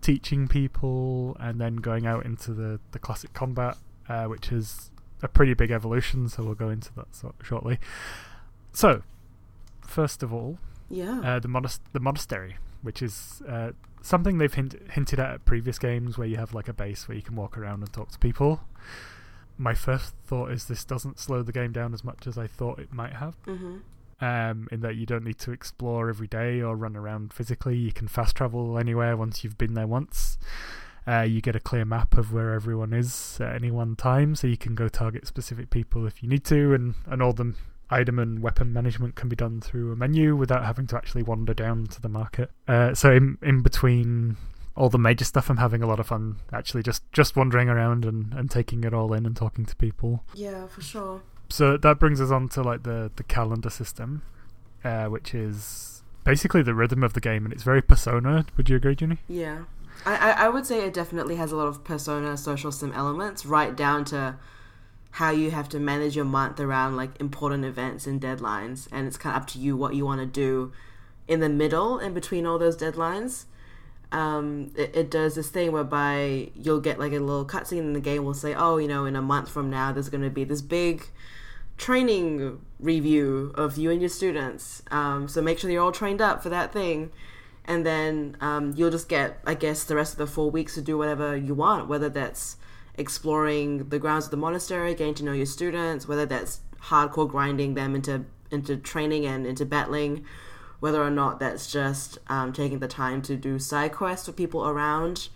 teaching 0.00 0.48
people, 0.48 1.36
and 1.40 1.60
then 1.60 1.76
going 1.76 2.06
out 2.06 2.24
into 2.24 2.52
the 2.54 2.80
the 2.92 2.98
classic 2.98 3.32
combat, 3.32 3.76
uh, 4.08 4.24
which 4.26 4.50
is 4.52 4.90
a 5.22 5.28
pretty 5.28 5.54
big 5.54 5.70
evolution. 5.70 6.28
So 6.28 6.42
we'll 6.44 6.54
go 6.54 6.70
into 6.70 6.92
that 6.94 7.14
so- 7.14 7.34
shortly. 7.42 7.78
So, 8.72 9.02
first 9.86 10.22
of 10.22 10.32
all, 10.32 10.58
Yeah. 10.88 11.20
uh, 11.20 11.38
the 11.40 11.48
monas- 11.48 11.80
the 11.92 12.00
monastery, 12.00 12.56
which 12.82 13.02
is 13.02 13.42
uh, 13.48 13.72
something 14.02 14.38
they've 14.38 14.52
hint- 14.54 14.90
hinted 14.92 15.18
at 15.20 15.30
at 15.30 15.44
previous 15.44 15.78
games, 15.78 16.16
where 16.16 16.26
you 16.26 16.36
have 16.36 16.54
like 16.54 16.68
a 16.68 16.72
base 16.72 17.06
where 17.08 17.16
you 17.16 17.22
can 17.22 17.36
walk 17.36 17.58
around 17.58 17.82
and 17.82 17.92
talk 17.92 18.10
to 18.12 18.18
people. 18.18 18.60
My 19.58 19.74
first 19.74 20.14
thought 20.24 20.50
is 20.52 20.64
this 20.66 20.84
doesn't 20.86 21.18
slow 21.18 21.42
the 21.42 21.52
game 21.52 21.72
down 21.72 21.92
as 21.92 22.02
much 22.02 22.26
as 22.26 22.38
I 22.38 22.46
thought 22.46 22.78
it 22.78 22.92
might 22.92 23.14
have. 23.14 23.34
hmm 23.44 23.78
Um, 24.20 24.68
in 24.70 24.80
that 24.80 24.96
you 24.96 25.06
don't 25.06 25.24
need 25.24 25.38
to 25.38 25.50
explore 25.50 26.10
every 26.10 26.26
day 26.26 26.60
or 26.60 26.76
run 26.76 26.94
around 26.94 27.32
physically. 27.32 27.78
You 27.78 27.90
can 27.90 28.06
fast 28.06 28.36
travel 28.36 28.78
anywhere 28.78 29.16
once 29.16 29.42
you've 29.42 29.56
been 29.56 29.72
there 29.72 29.86
once. 29.86 30.36
Uh, 31.08 31.22
you 31.22 31.40
get 31.40 31.56
a 31.56 31.60
clear 31.60 31.86
map 31.86 32.18
of 32.18 32.30
where 32.32 32.52
everyone 32.52 32.92
is 32.92 33.38
at 33.40 33.54
any 33.54 33.70
one 33.70 33.96
time, 33.96 34.34
so 34.34 34.46
you 34.46 34.58
can 34.58 34.74
go 34.74 34.88
target 34.88 35.26
specific 35.26 35.70
people 35.70 36.06
if 36.06 36.22
you 36.22 36.28
need 36.28 36.44
to, 36.44 36.74
and, 36.74 36.94
and 37.06 37.22
all 37.22 37.32
the 37.32 37.54
item 37.90 38.18
and 38.18 38.40
weapon 38.42 38.72
management 38.72 39.14
can 39.16 39.28
be 39.28 39.36
done 39.36 39.60
through 39.60 39.92
a 39.92 39.96
menu 39.96 40.36
without 40.36 40.64
having 40.64 40.86
to 40.86 40.96
actually 40.96 41.22
wander 41.22 41.54
down 41.54 41.86
to 41.86 42.00
the 42.00 42.08
market. 42.08 42.50
Uh, 42.68 42.94
so 42.94 43.10
in 43.10 43.38
in 43.42 43.62
between 43.62 44.36
all 44.76 44.88
the 44.88 44.98
major 44.98 45.24
stuff, 45.24 45.50
I'm 45.50 45.56
having 45.56 45.82
a 45.82 45.86
lot 45.86 45.98
of 45.98 46.06
fun 46.06 46.36
actually 46.52 46.82
just 46.82 47.02
just 47.12 47.36
wandering 47.36 47.68
around 47.68 48.04
and, 48.04 48.32
and 48.32 48.50
taking 48.50 48.84
it 48.84 48.94
all 48.94 49.12
in 49.12 49.26
and 49.26 49.36
talking 49.36 49.66
to 49.66 49.76
people 49.76 50.24
Yeah, 50.34 50.66
for 50.68 50.80
sure. 50.80 51.22
So 51.50 51.76
that 51.76 51.98
brings 51.98 52.20
us 52.20 52.30
on 52.30 52.48
to 52.50 52.62
like 52.62 52.84
the 52.84 53.10
the 53.16 53.22
calendar 53.24 53.70
system, 53.70 54.22
uh, 54.84 55.06
which 55.06 55.34
is 55.34 56.02
basically 56.24 56.62
the 56.62 56.74
rhythm 56.74 57.02
of 57.02 57.12
the 57.12 57.20
game, 57.20 57.44
and 57.44 57.52
it's 57.52 57.62
very 57.62 57.82
persona. 57.82 58.46
Would 58.56 58.70
you 58.70 58.76
agree, 58.76 58.94
Ginny? 58.94 59.18
Yeah. 59.28 59.64
I, 60.06 60.30
I, 60.30 60.48
would 60.48 60.64
say 60.64 60.86
it 60.86 60.94
definitely 60.94 61.36
has 61.36 61.52
a 61.52 61.56
lot 61.56 61.66
of 61.66 61.84
persona 61.84 62.36
social 62.38 62.72
sim 62.72 62.92
elements, 62.92 63.44
right 63.44 63.76
down 63.76 64.06
to 64.06 64.36
how 65.12 65.30
you 65.30 65.50
have 65.50 65.68
to 65.70 65.78
manage 65.78 66.16
your 66.16 66.24
month 66.24 66.58
around 66.58 66.96
like 66.96 67.20
important 67.20 67.64
events 67.64 68.06
and 68.06 68.20
deadlines. 68.20 68.88
And 68.92 69.06
it's 69.06 69.18
kind 69.18 69.36
of 69.36 69.42
up 69.42 69.48
to 69.48 69.58
you 69.58 69.76
what 69.76 69.94
you 69.94 70.06
want 70.06 70.20
to 70.20 70.26
do 70.26 70.72
in 71.28 71.40
the 71.40 71.48
middle 71.48 71.98
and 71.98 72.14
between 72.14 72.46
all 72.46 72.58
those 72.58 72.76
deadlines. 72.76 73.44
Um, 74.12 74.72
it, 74.76 74.96
it 74.96 75.10
does 75.10 75.34
this 75.34 75.50
thing 75.50 75.70
whereby 75.70 76.50
you'll 76.54 76.80
get 76.80 76.98
like 76.98 77.12
a 77.12 77.18
little 77.18 77.44
cutscene 77.44 77.78
in 77.78 77.92
the 77.92 78.00
game 78.00 78.24
will 78.24 78.34
say, 78.34 78.54
oh, 78.54 78.78
you 78.78 78.88
know, 78.88 79.04
in 79.04 79.16
a 79.16 79.22
month 79.22 79.50
from 79.50 79.68
now, 79.68 79.92
there's 79.92 80.08
going 80.08 80.24
to 80.24 80.30
be 80.30 80.44
this 80.44 80.62
big 80.62 81.04
training 81.80 82.60
review 82.78 83.54
of 83.54 83.78
you 83.78 83.90
and 83.90 84.02
your 84.02 84.10
students. 84.10 84.82
Um, 84.90 85.28
so 85.28 85.40
make 85.40 85.58
sure 85.58 85.70
you're 85.70 85.82
all 85.82 85.92
trained 85.92 86.20
up 86.20 86.42
for 86.42 86.50
that 86.50 86.74
thing. 86.74 87.10
And 87.64 87.86
then 87.86 88.36
um, 88.42 88.74
you'll 88.76 88.90
just 88.90 89.08
get, 89.08 89.40
I 89.46 89.54
guess, 89.54 89.84
the 89.84 89.96
rest 89.96 90.12
of 90.12 90.18
the 90.18 90.26
four 90.26 90.50
weeks 90.50 90.74
to 90.74 90.82
do 90.82 90.98
whatever 90.98 91.34
you 91.34 91.54
want, 91.54 91.88
whether 91.88 92.10
that's 92.10 92.58
exploring 92.96 93.88
the 93.88 93.98
grounds 93.98 94.26
of 94.26 94.30
the 94.30 94.36
monastery, 94.36 94.94
getting 94.94 95.14
to 95.14 95.24
know 95.24 95.32
your 95.32 95.46
students, 95.46 96.06
whether 96.06 96.26
that's 96.26 96.60
hardcore 96.82 97.28
grinding 97.28 97.74
them 97.74 97.94
into 97.94 98.26
into 98.50 98.76
training 98.76 99.24
and 99.24 99.46
into 99.46 99.64
battling, 99.64 100.24
whether 100.80 101.02
or 101.02 101.10
not 101.10 101.38
that's 101.38 101.72
just 101.72 102.18
um, 102.26 102.52
taking 102.52 102.80
the 102.80 102.88
time 102.88 103.22
to 103.22 103.36
do 103.36 103.58
side 103.58 103.92
quests 103.92 104.26
with 104.26 104.36
people 104.36 104.66
around 104.66 105.28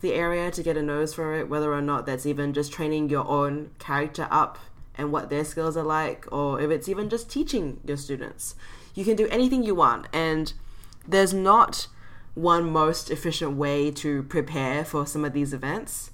the 0.00 0.12
area 0.12 0.50
to 0.50 0.62
get 0.62 0.76
a 0.76 0.82
nose 0.82 1.14
for 1.14 1.34
it, 1.34 1.48
whether 1.48 1.72
or 1.72 1.80
not 1.80 2.04
that's 2.04 2.26
even 2.26 2.52
just 2.52 2.72
training 2.72 3.08
your 3.08 3.26
own 3.26 3.70
character 3.78 4.26
up 4.30 4.58
and 4.98 5.12
what 5.12 5.30
their 5.30 5.44
skills 5.44 5.76
are 5.76 5.84
like, 5.84 6.26
or 6.32 6.60
if 6.60 6.70
it's 6.70 6.88
even 6.88 7.08
just 7.08 7.30
teaching 7.30 7.80
your 7.86 7.96
students. 7.96 8.56
You 8.94 9.04
can 9.04 9.16
do 9.16 9.28
anything 9.28 9.62
you 9.62 9.76
want, 9.76 10.08
and 10.12 10.52
there's 11.06 11.32
not 11.32 11.86
one 12.34 12.70
most 12.70 13.10
efficient 13.10 13.56
way 13.56 13.90
to 13.90 14.24
prepare 14.24 14.84
for 14.84 15.06
some 15.06 15.24
of 15.24 15.32
these 15.32 15.52
events. 15.52 16.10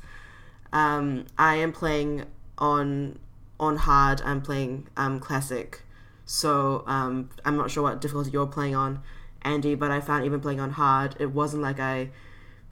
Um, 0.73 1.27
I 1.39 1.57
am 1.57 1.73
playing 1.73 2.27
on 2.59 3.19
on 3.59 3.77
hard. 3.77 4.21
I'm 4.25 4.43
playing 4.43 4.89
um, 4.97 5.19
classic, 5.19 5.83
so 6.27 6.85
um, 6.87 7.31
I'm 7.45 7.57
not 7.57 7.71
sure 7.71 7.83
what 7.83 8.01
difficulty 8.01 8.31
you're 8.31 8.47
playing 8.47 8.75
on, 8.75 9.01
Andy. 9.43 9.75
But 9.75 9.91
I 9.91 10.01
found 10.01 10.25
even 10.25 10.41
playing 10.41 10.61
on 10.61 10.73
hard, 10.73 11.17
it 11.19 11.33
wasn't 11.33 11.63
like 11.63 11.81
I 11.81 12.11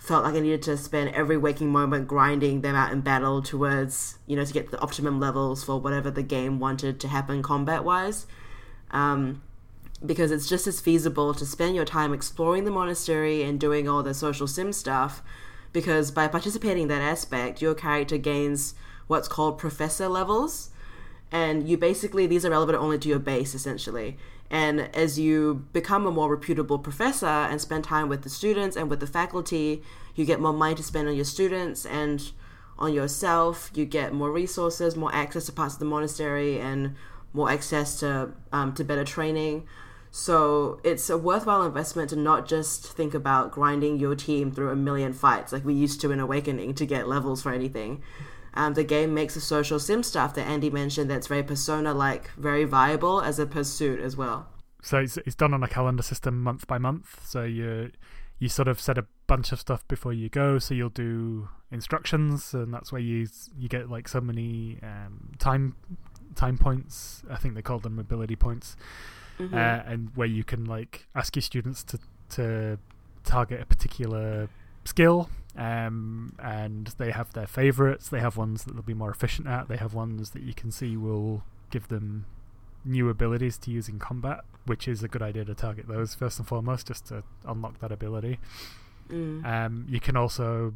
felt 0.03 0.25
like 0.25 0.35
I 0.35 0.41
needed 0.41 0.63
to 0.63 0.77
spend 0.77 1.15
every 1.15 1.37
waking 1.37 1.71
moment 1.71 2.09
grinding 2.09 2.63
them 2.63 2.75
out 2.75 2.91
in 2.91 3.03
battle 3.03 3.41
towards, 3.41 4.19
you 4.27 4.35
know, 4.35 4.45
to 4.45 4.53
get 4.53 4.73
the 4.73 4.81
optimum 4.81 5.21
levels 5.21 5.63
for 5.63 5.79
whatever 5.81 6.11
the 6.11 6.25
game 6.25 6.59
wanted 6.59 6.99
to 7.01 7.09
happen 7.09 7.41
combat 7.41 7.85
wise. 7.85 8.27
Um, 8.91 9.43
because 10.05 10.33
it's 10.33 10.49
just 10.49 10.67
as 10.67 10.81
feasible 10.81 11.33
to 11.35 11.47
spend 11.47 11.77
your 11.77 11.85
time 11.85 12.13
exploring 12.13 12.65
the 12.65 12.73
monastery 12.73 13.45
and 13.45 13.61
doing 13.61 13.89
all 13.89 14.03
the 14.03 14.13
social 14.13 14.49
sim 14.49 14.73
stuff. 14.73 15.23
Because 15.73 16.11
by 16.11 16.27
participating 16.27 16.83
in 16.83 16.89
that 16.89 17.01
aspect, 17.01 17.63
your 17.63 17.75
character 17.75 18.19
gains 18.19 18.75
what's 19.07 19.29
called 19.29 19.57
professor 19.57 20.09
levels. 20.09 20.71
And 21.33 21.67
you 21.67 21.79
basically, 21.79 22.27
these 22.27 22.45
are 22.45 22.51
relevant 22.51 22.79
only 22.79 22.99
to 22.99 23.09
your 23.09 23.19
base 23.19 23.55
essentially. 23.55 24.19
And 24.51 24.95
as 24.95 25.19
you 25.19 25.67
become 25.73 26.07
a 26.07 26.11
more 26.11 26.31
reputable 26.31 26.79
professor 26.79 27.27
and 27.27 27.59
spend 27.59 27.85
time 27.85 28.11
with 28.11 28.23
the 28.23 28.29
students 28.29 28.77
and 28.77 28.91
with 28.91 29.01
the 29.01 29.07
faculty, 29.07 29.83
you 30.15 30.27
get 30.27 30.41
more 30.41 30.53
money 30.53 30.75
to 30.75 30.83
spend 30.83 31.09
on 31.09 31.17
your 31.17 31.25
students 31.25 31.87
and 31.87 32.33
on 32.79 32.93
yourself. 32.93 33.71
You 33.75 33.87
get 33.87 34.13
more 34.13 34.31
resources, 34.31 34.95
more 34.95 35.15
access 35.15 35.47
to 35.47 35.53
parts 35.53 35.75
of 35.75 35.81
the 35.81 35.87
monastery, 35.87 36.61
and 36.61 36.95
more 37.33 37.51
access 37.51 37.99
to 38.01 38.33
um, 38.53 38.75
to 38.75 38.85
better 38.85 39.05
training. 39.05 39.67
So 40.11 40.81
it's 40.85 41.09
a 41.09 41.17
worthwhile 41.17 41.63
investment 41.63 42.11
to 42.11 42.17
not 42.17 42.47
just 42.47 42.93
think 42.93 43.15
about 43.15 43.51
grinding 43.51 43.99
your 43.99 44.15
team 44.15 44.53
through 44.53 44.69
a 44.69 44.77
million 44.77 45.15
fights 45.15 45.55
like 45.55 45.65
we 45.65 45.73
used 45.73 46.03
to 46.03 46.11
in 46.11 46.21
Awakening 46.21 46.75
to 46.75 46.85
get 46.85 47.09
levels 47.09 47.43
for 47.43 47.51
anything. 47.51 48.03
Um, 48.55 48.75
the 48.75 48.85
game 48.85 49.15
makes 49.15 49.35
the 49.35 49.41
social 49.41 49.79
sim 49.79 50.03
stuff 50.03 50.35
that 50.35 50.47
Andy 50.47 50.71
mentioned 50.71 51.11
that's 51.11 51.27
very 51.27 51.43
persona 51.43 51.95
like 51.95 52.31
very 52.37 52.65
viable 52.65 53.21
as 53.21 53.39
a 53.39 53.47
pursuit 53.47 54.01
as 54.01 54.17
well. 54.17 54.47
So 54.83 54.99
it's, 54.99 55.17
it's 55.19 55.37
done 55.37 55.55
on 55.55 55.63
a 55.63 55.69
calendar 55.69 56.03
system 56.03 56.43
month 56.43 56.67
by 56.67 56.79
month. 56.79 57.27
So 57.27 57.45
you 57.45 57.91
you 58.39 58.49
sort 58.49 58.67
of 58.67 58.81
set 58.81 58.99
a 58.99 59.07
bunch 59.29 59.53
of 59.53 59.61
stuff 59.61 59.87
before 59.87 60.13
you 60.13 60.29
go. 60.29 60.59
So 60.59 60.75
you'll 60.75 60.89
do 60.89 61.49
instructions, 61.71 62.53
and 62.55 62.75
that's 62.75 62.91
where 62.93 63.01
you 63.01 63.29
you 63.57 63.69
get 63.69 63.89
like 63.89 64.09
so 64.09 64.21
many 64.21 64.79
um, 64.83 65.31
time 65.39 65.77
time 66.35 66.59
points. 66.59 67.23
I 67.31 67.37
think 67.37 67.55
they 67.55 67.63
call 67.63 67.79
them 67.79 67.97
mobility 67.97 68.37
points, 68.37 68.77
Mm-hmm. 69.39 69.55
uh, 69.55 69.91
and 69.91 70.11
where 70.15 70.27
you 70.27 70.45
can 70.45 70.67
like 70.67 71.07
ask 71.15 71.35
your 71.37 71.43
students 71.43 71.83
to 71.85 71.99
to 72.31 72.79
target 73.25 73.61
a 73.63 73.65
particular 73.65 74.49
skill 74.85 75.31
um, 75.57 76.35
and 76.39 76.89
they 76.99 77.11
have 77.11 77.33
their 77.33 77.47
favorites. 77.47 78.09
They 78.09 78.21
have 78.21 78.37
ones 78.37 78.65
that 78.65 78.73
they'll 78.73 78.83
be 78.83 78.95
more 78.95 79.11
efficient 79.11 79.49
at. 79.49 79.69
They 79.69 79.77
have 79.77 79.95
ones 79.95 80.31
that 80.31 80.43
you 80.43 80.55
can 80.55 80.71
see 80.71 80.97
will 80.97 81.45
give 81.71 81.89
them 81.89 82.27
new 82.85 83.09
abilities 83.09 83.57
to 83.57 83.71
use 83.71 83.89
in 83.89 83.99
combat 83.99 84.45
which 84.67 84.87
is 84.87 85.03
a 85.03 85.09
good 85.09 85.23
idea 85.23 85.45
to 85.45 85.55
target 85.55 85.89
those 85.89 86.15
first 86.15 86.39
and 86.39 86.47
foremost 86.47 86.87
just 86.87 87.07
to 87.07 87.23
unlock 87.45 87.79
that 87.81 87.93
ability. 87.93 88.39
Mm. 89.11 89.45
um, 89.45 89.87
you 89.89 90.01
can 90.01 90.17
also 90.17 90.75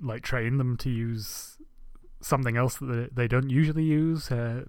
like 0.00 0.22
train 0.22 0.56
them 0.56 0.76
to 0.78 0.88
use 0.88 1.58
something 2.20 2.56
else 2.56 2.76
that 2.76 2.86
they, 2.86 3.22
they 3.24 3.28
don't 3.28 3.50
usually 3.50 3.82
use 3.82 4.30
uh, 4.30 4.64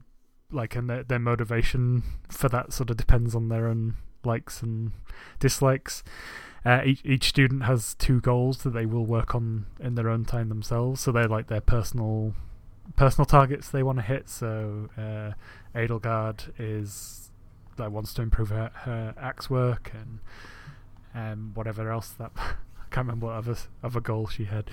like 0.51 0.75
and 0.75 0.89
their, 0.89 1.03
their 1.03 1.19
motivation 1.19 2.03
for 2.27 2.49
that 2.49 2.73
sort 2.73 2.89
of 2.89 2.97
depends 2.97 3.35
on 3.35 3.49
their 3.49 3.67
own 3.67 3.95
likes 4.23 4.61
and 4.61 4.91
dislikes 5.39 6.03
uh, 6.65 6.81
each, 6.85 7.01
each 7.03 7.29
student 7.29 7.63
has 7.63 7.95
two 7.95 8.21
goals 8.21 8.59
that 8.63 8.71
they 8.71 8.85
will 8.85 9.05
work 9.05 9.33
on 9.33 9.65
in 9.79 9.95
their 9.95 10.09
own 10.09 10.25
time 10.25 10.49
themselves 10.49 11.01
so 11.01 11.11
they're 11.11 11.27
like 11.27 11.47
their 11.47 11.61
personal 11.61 12.33
personal 12.95 13.25
targets 13.25 13.69
they 13.69 13.83
want 13.83 13.97
to 13.97 14.03
hit 14.03 14.29
so 14.29 14.89
uh, 14.97 15.31
Edelgard 15.77 16.51
is 16.59 17.31
that 17.77 17.91
wants 17.91 18.13
to 18.13 18.21
improve 18.21 18.49
her, 18.49 18.71
her 18.73 19.13
axe 19.19 19.49
work 19.49 19.91
and 19.93 20.19
um, 21.13 21.51
whatever 21.53 21.89
else 21.91 22.09
that 22.11 22.31
I 22.37 22.53
can't 22.91 23.07
remember 23.07 23.27
what 23.27 23.35
other 23.35 23.55
other 23.83 23.99
goal 23.99 24.27
she 24.27 24.45
had. 24.45 24.69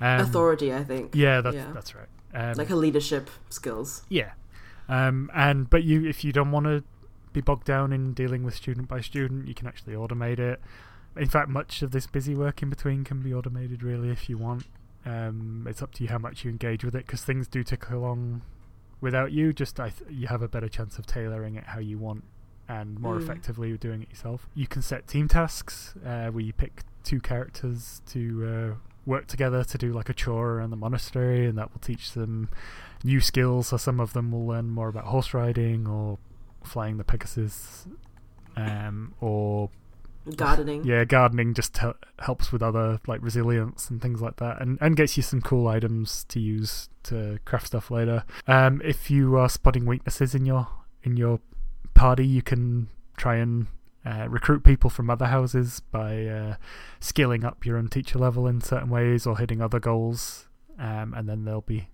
Um, 0.00 0.20
Authority, 0.20 0.72
I 0.72 0.84
think. 0.84 1.14
Yeah, 1.14 1.40
that's 1.40 1.56
Yeah. 1.56 1.72
that's 1.72 1.94
right. 1.94 2.08
Um, 2.34 2.54
Like 2.54 2.68
her 2.68 2.76
leadership 2.76 3.30
skills. 3.48 4.02
yeah, 4.08 4.32
um, 4.88 5.30
and 5.34 5.70
but 5.70 5.84
you 5.84 6.06
if 6.06 6.24
you 6.24 6.32
don't 6.32 6.50
want 6.50 6.66
to 6.66 6.84
be 7.32 7.40
bogged 7.40 7.64
down 7.64 7.92
in 7.92 8.12
dealing 8.12 8.44
with 8.44 8.54
student 8.54 8.88
by 8.88 9.00
student, 9.00 9.48
you 9.48 9.54
can 9.54 9.66
actually 9.66 9.94
automate 9.94 10.38
it. 10.38 10.60
In 11.16 11.28
fact, 11.28 11.48
much 11.48 11.82
of 11.82 11.90
this 11.92 12.06
busy 12.06 12.34
work 12.34 12.62
in 12.62 12.70
between 12.70 13.04
can 13.04 13.20
be 13.20 13.32
automated 13.32 13.82
really 13.82 14.10
if 14.10 14.28
you 14.28 14.36
want. 14.38 14.64
Um, 15.06 15.66
it's 15.68 15.82
up 15.82 15.92
to 15.94 16.02
you 16.02 16.08
how 16.08 16.18
much 16.18 16.44
you 16.44 16.50
engage 16.50 16.84
with 16.84 16.94
it 16.94 17.06
because 17.06 17.22
things 17.22 17.46
do 17.46 17.62
tick 17.62 17.90
along 17.90 18.42
without 19.00 19.30
you. 19.32 19.52
Just 19.52 19.78
I 19.78 19.90
th- 19.90 20.10
you 20.10 20.26
have 20.28 20.42
a 20.42 20.48
better 20.48 20.68
chance 20.68 20.98
of 20.98 21.06
tailoring 21.06 21.54
it 21.56 21.64
how 21.64 21.78
you 21.78 21.98
want 21.98 22.24
and 22.68 22.98
more 22.98 23.16
Mm. 23.16 23.22
effectively 23.22 23.76
doing 23.76 24.02
it 24.02 24.08
yourself. 24.10 24.48
You 24.54 24.66
can 24.66 24.80
set 24.82 25.06
team 25.06 25.28
tasks 25.28 25.94
uh, 26.04 26.28
where 26.30 26.42
you 26.42 26.52
pick 26.54 26.82
two 27.04 27.20
characters 27.20 28.00
to 28.06 28.46
uh, 28.46 28.74
work 29.04 29.26
together 29.26 29.62
to 29.64 29.76
do 29.78 29.92
like 29.92 30.08
a 30.08 30.14
chore 30.14 30.52
around 30.54 30.70
the 30.70 30.76
monastery, 30.76 31.46
and 31.46 31.58
that 31.58 31.70
will 31.72 31.80
teach 31.80 32.12
them 32.12 32.48
new 33.04 33.20
skills. 33.20 33.68
So 33.68 33.76
some 33.76 34.00
of 34.00 34.14
them 34.14 34.32
will 34.32 34.46
learn 34.46 34.70
more 34.70 34.88
about 34.88 35.04
horse 35.04 35.34
riding 35.34 35.86
or 35.86 36.18
flying 36.62 36.96
the 36.96 37.04
Pegasus, 37.04 37.86
um, 38.56 39.12
or 39.20 39.68
Gardening. 40.36 40.84
yeah, 40.84 41.04
gardening 41.04 41.52
just 41.54 41.76
hel- 41.76 41.96
helps 42.18 42.50
with 42.50 42.62
other 42.62 43.00
like 43.06 43.22
resilience 43.22 43.90
and 43.90 44.00
things 44.00 44.22
like 44.22 44.36
that, 44.36 44.60
and 44.60 44.78
and 44.80 44.96
gets 44.96 45.16
you 45.16 45.22
some 45.22 45.42
cool 45.42 45.68
items 45.68 46.24
to 46.24 46.40
use 46.40 46.88
to 47.04 47.38
craft 47.44 47.66
stuff 47.68 47.90
later. 47.90 48.24
Um, 48.46 48.80
if 48.84 49.10
you 49.10 49.36
are 49.36 49.48
spotting 49.48 49.84
weaknesses 49.84 50.34
in 50.34 50.46
your 50.46 50.68
in 51.02 51.16
your 51.16 51.40
party, 51.92 52.26
you 52.26 52.42
can 52.42 52.88
try 53.16 53.36
and 53.36 53.66
uh, 54.06 54.26
recruit 54.28 54.64
people 54.64 54.90
from 54.90 55.10
other 55.10 55.26
houses 55.26 55.80
by 55.90 56.26
uh, 56.26 56.56
scaling 57.00 57.44
up 57.44 57.64
your 57.64 57.76
own 57.76 57.88
teacher 57.88 58.18
level 58.18 58.46
in 58.46 58.60
certain 58.60 58.90
ways 58.90 59.26
or 59.26 59.38
hitting 59.38 59.60
other 59.60 59.80
goals, 59.80 60.48
um, 60.78 61.14
and 61.14 61.28
then 61.28 61.44
they'll 61.44 61.60
be 61.60 61.88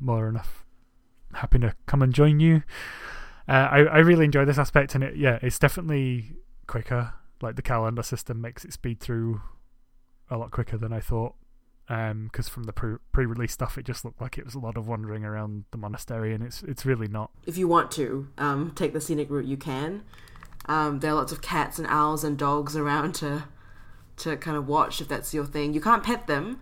more 0.00 0.28
enough 0.28 0.64
happy 1.34 1.58
to 1.58 1.74
come 1.86 2.02
and 2.02 2.12
join 2.12 2.40
you. 2.40 2.62
Uh, 3.48 3.68
I 3.70 3.78
I 3.78 3.98
really 3.98 4.24
enjoy 4.24 4.44
this 4.44 4.58
aspect, 4.58 4.94
and 4.94 5.04
it 5.04 5.16
yeah, 5.16 5.38
it's 5.42 5.58
definitely 5.58 6.36
quicker. 6.66 7.14
Like 7.40 7.56
the 7.56 7.62
calendar 7.62 8.02
system 8.02 8.40
makes 8.40 8.64
it 8.64 8.72
speed 8.72 9.00
through 9.00 9.40
a 10.30 10.36
lot 10.36 10.50
quicker 10.50 10.76
than 10.76 10.92
I 10.92 11.00
thought. 11.00 11.34
Because 11.86 12.50
from 12.50 12.64
the 12.64 12.72
pre 12.72 12.96
pre-release 13.12 13.52
stuff, 13.52 13.78
it 13.78 13.86
just 13.86 14.04
looked 14.04 14.20
like 14.20 14.36
it 14.36 14.44
was 14.44 14.54
a 14.54 14.58
lot 14.58 14.76
of 14.76 14.86
wandering 14.86 15.24
around 15.24 15.64
the 15.70 15.78
monastery, 15.78 16.34
and 16.34 16.44
it's 16.44 16.62
it's 16.62 16.84
really 16.84 17.08
not. 17.08 17.30
If 17.46 17.56
you 17.56 17.66
want 17.66 17.90
to 17.92 18.28
um, 18.36 18.72
take 18.74 18.92
the 18.92 19.00
scenic 19.00 19.30
route, 19.30 19.46
you 19.46 19.56
can. 19.56 20.02
Um, 20.66 21.00
there 21.00 21.12
are 21.12 21.14
lots 21.14 21.32
of 21.32 21.40
cats 21.40 21.78
and 21.78 21.88
owls 21.88 22.24
and 22.24 22.36
dogs 22.36 22.76
around 22.76 23.14
to 23.16 23.44
to 24.18 24.36
kind 24.36 24.56
of 24.56 24.68
watch 24.68 25.00
if 25.00 25.08
that's 25.08 25.32
your 25.32 25.46
thing. 25.46 25.72
You 25.72 25.80
can't 25.80 26.02
pet 26.02 26.26
them. 26.26 26.60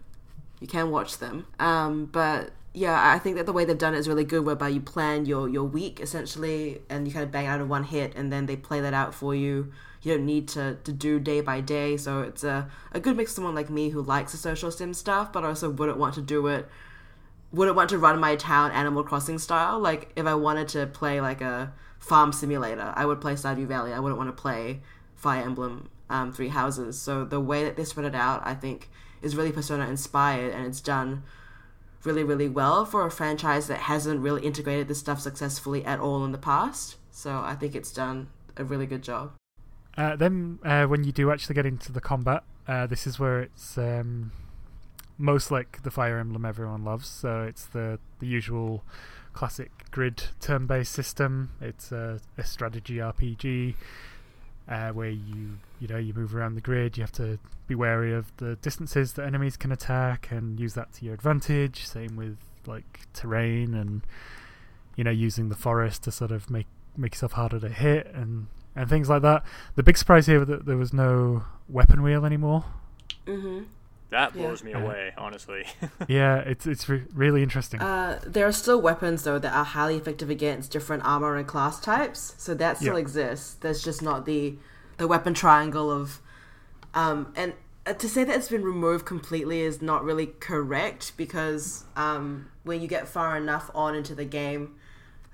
You 0.60 0.68
can 0.68 0.90
watch 0.90 1.18
them. 1.18 1.46
Um, 1.58 2.06
but 2.06 2.50
yeah, 2.72 3.12
I 3.12 3.18
think 3.18 3.36
that 3.36 3.46
the 3.46 3.52
way 3.52 3.64
they've 3.64 3.76
done 3.76 3.94
it 3.94 3.98
is 3.98 4.08
really 4.08 4.24
good, 4.24 4.44
whereby 4.44 4.68
you 4.68 4.80
plan 4.80 5.26
your 5.26 5.48
your 5.48 5.64
week 5.64 5.98
essentially, 5.98 6.82
and 6.88 7.08
you 7.08 7.12
kind 7.12 7.24
of 7.24 7.32
bang 7.32 7.46
out 7.46 7.60
in 7.60 7.68
one 7.68 7.84
hit, 7.84 8.14
and 8.14 8.32
then 8.32 8.46
they 8.46 8.56
play 8.56 8.80
that 8.80 8.94
out 8.94 9.12
for 9.12 9.34
you. 9.34 9.72
You 10.06 10.14
don't 10.14 10.26
need 10.26 10.46
to, 10.48 10.78
to 10.84 10.92
do 10.92 11.18
day 11.18 11.40
by 11.40 11.60
day, 11.60 11.96
so 11.96 12.20
it's 12.20 12.44
a, 12.44 12.70
a 12.92 13.00
good 13.00 13.16
mix 13.16 13.32
for 13.32 13.36
someone 13.36 13.54
like 13.54 13.68
me 13.68 13.88
who 13.88 14.00
likes 14.00 14.32
the 14.32 14.38
social 14.38 14.70
sim 14.70 14.94
stuff, 14.94 15.32
but 15.32 15.44
also 15.44 15.68
wouldn't 15.68 15.98
want 15.98 16.14
to 16.14 16.22
do 16.22 16.46
it 16.46 16.68
wouldn't 17.52 17.76
want 17.76 17.90
to 17.90 17.98
run 17.98 18.20
my 18.20 18.36
town 18.36 18.70
Animal 18.72 19.02
Crossing 19.02 19.38
style. 19.38 19.78
Like 19.78 20.12
if 20.16 20.26
I 20.26 20.34
wanted 20.34 20.68
to 20.68 20.86
play 20.86 21.20
like 21.20 21.40
a 21.40 21.72
farm 21.98 22.32
simulator, 22.32 22.92
I 22.94 23.06
would 23.06 23.20
play 23.20 23.34
Stardew 23.34 23.66
Valley. 23.66 23.92
I 23.92 23.98
wouldn't 23.98 24.18
want 24.18 24.28
to 24.28 24.40
play 24.40 24.80
Fire 25.14 25.42
Emblem 25.42 25.88
um, 26.10 26.32
Three 26.32 26.48
Houses. 26.48 27.00
So 27.00 27.24
the 27.24 27.40
way 27.40 27.64
that 27.64 27.76
they 27.76 27.84
spread 27.84 28.06
it 28.06 28.14
out, 28.14 28.42
I 28.44 28.54
think, 28.54 28.88
is 29.22 29.36
really 29.36 29.52
Persona 29.52 29.88
inspired, 29.88 30.52
and 30.52 30.66
it's 30.66 30.80
done 30.80 31.22
really, 32.04 32.22
really 32.22 32.48
well 32.48 32.84
for 32.84 33.06
a 33.06 33.10
franchise 33.10 33.66
that 33.66 33.78
hasn't 33.78 34.20
really 34.20 34.44
integrated 34.44 34.86
this 34.86 35.00
stuff 35.00 35.20
successfully 35.20 35.84
at 35.84 35.98
all 35.98 36.24
in 36.24 36.32
the 36.32 36.38
past. 36.38 36.96
So 37.10 37.40
I 37.40 37.54
think 37.54 37.74
it's 37.74 37.90
done 37.90 38.28
a 38.56 38.64
really 38.64 38.86
good 38.86 39.02
job. 39.02 39.32
Uh, 39.96 40.16
then, 40.16 40.58
uh, 40.64 40.84
when 40.86 41.04
you 41.04 41.12
do 41.12 41.30
actually 41.30 41.54
get 41.54 41.66
into 41.66 41.90
the 41.90 42.00
combat, 42.00 42.44
uh, 42.68 42.86
this 42.86 43.06
is 43.06 43.18
where 43.18 43.40
it's 43.40 43.78
um, 43.78 44.30
most 45.18 45.50
like 45.50 45.82
the 45.82 45.90
Fire 45.90 46.18
Emblem 46.18 46.44
everyone 46.44 46.84
loves. 46.84 47.08
So 47.08 47.42
it's 47.42 47.64
the 47.66 47.98
the 48.18 48.26
usual 48.26 48.84
classic 49.32 49.70
grid 49.90 50.24
turn-based 50.40 50.92
system. 50.92 51.50
It's 51.60 51.92
a, 51.92 52.20
a 52.36 52.44
strategy 52.44 52.96
RPG 52.96 53.74
uh, 54.68 54.90
where 54.90 55.10
you 55.10 55.58
you 55.80 55.88
know 55.88 55.98
you 55.98 56.12
move 56.14 56.34
around 56.34 56.54
the 56.54 56.60
grid. 56.60 56.96
You 56.96 57.02
have 57.02 57.12
to 57.12 57.38
be 57.66 57.74
wary 57.74 58.12
of 58.12 58.36
the 58.36 58.56
distances 58.56 59.14
that 59.14 59.26
enemies 59.26 59.56
can 59.56 59.72
attack 59.72 60.28
and 60.30 60.58
use 60.58 60.74
that 60.74 60.92
to 60.94 61.04
your 61.04 61.14
advantage. 61.14 61.86
Same 61.86 62.16
with 62.16 62.38
like 62.66 63.06
terrain 63.12 63.74
and 63.74 64.02
you 64.96 65.04
know 65.04 65.10
using 65.10 65.48
the 65.48 65.54
forest 65.54 66.02
to 66.02 66.10
sort 66.10 66.32
of 66.32 66.50
make 66.50 66.66
make 66.96 67.14
yourself 67.14 67.32
harder 67.32 67.60
to 67.60 67.68
hit 67.68 68.10
and 68.14 68.46
and 68.76 68.88
things 68.88 69.08
like 69.08 69.22
that. 69.22 69.42
The 69.74 69.82
big 69.82 69.96
surprise 69.96 70.26
here 70.26 70.38
was 70.38 70.48
that 70.48 70.66
there 70.66 70.76
was 70.76 70.92
no 70.92 71.44
weapon 71.68 72.02
wheel 72.02 72.24
anymore. 72.24 72.64
Mm-hmm. 73.26 73.64
That 74.10 74.36
Yeah. 74.36 74.42
blows 74.42 74.62
me 74.62 74.72
Uh, 74.72 74.80
away, 74.80 75.12
honestly. 75.18 75.64
yeah, 76.08 76.36
it's 76.38 76.64
it's 76.66 76.88
re- 76.88 77.04
really 77.12 77.42
interesting. 77.42 77.80
Uh, 77.80 78.20
there 78.24 78.46
are 78.46 78.52
still 78.52 78.80
weapons 78.80 79.24
though 79.24 79.38
that 79.40 79.52
are 79.52 79.64
highly 79.64 79.96
effective 79.96 80.30
against 80.30 80.70
different 80.70 81.04
armor 81.04 81.34
and 81.36 81.46
class 81.46 81.80
types, 81.80 82.34
so 82.38 82.54
that 82.54 82.76
still 82.76 82.94
Yeah. 82.94 83.00
exists. 83.00 83.54
There's 83.54 83.82
just 83.82 84.02
not 84.02 84.24
the 84.26 84.58
the 84.98 85.08
weapon 85.08 85.34
triangle 85.34 85.90
of, 85.90 86.20
um, 86.94 87.32
and 87.36 87.52
uh, 87.84 87.92
to 87.94 88.08
say 88.08 88.24
that 88.24 88.34
it's 88.36 88.48
been 88.48 88.62
removed 88.64 89.04
completely 89.04 89.60
is 89.60 89.82
not 89.82 90.02
really 90.04 90.26
correct 90.40 91.12
because 91.16 91.84
um, 91.96 92.46
when 92.62 92.80
you 92.80 92.88
get 92.88 93.06
far 93.06 93.36
enough 93.36 93.70
on 93.74 93.94
into 93.94 94.14
the 94.14 94.24
game, 94.24 94.74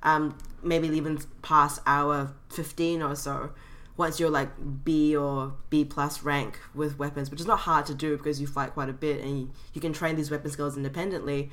um, 0.03 0.37
maybe 0.63 0.89
even 0.89 1.19
past 1.43 1.81
hour 1.87 2.33
fifteen 2.49 3.03
or 3.03 3.15
so, 3.17 3.53
once 3.97 4.19
you're 4.21 4.31
like 4.31 4.51
B 4.85 5.15
or 5.17 5.55
B 5.71 5.85
plus 5.85 6.23
rank 6.23 6.59
with 6.75 6.99
weapons, 6.99 7.31
which 7.31 7.41
is 7.41 7.47
not 7.47 7.61
hard 7.61 7.87
to 7.87 7.95
do 7.95 8.17
because 8.17 8.41
you 8.41 8.47
fight 8.47 8.73
quite 8.75 8.89
a 8.89 8.93
bit 8.93 9.21
and 9.23 9.39
you, 9.41 9.51
you 9.75 9.81
can 9.81 9.93
train 9.93 10.17
these 10.17 10.31
weapon 10.31 10.51
skills 10.51 10.77
independently. 10.77 11.51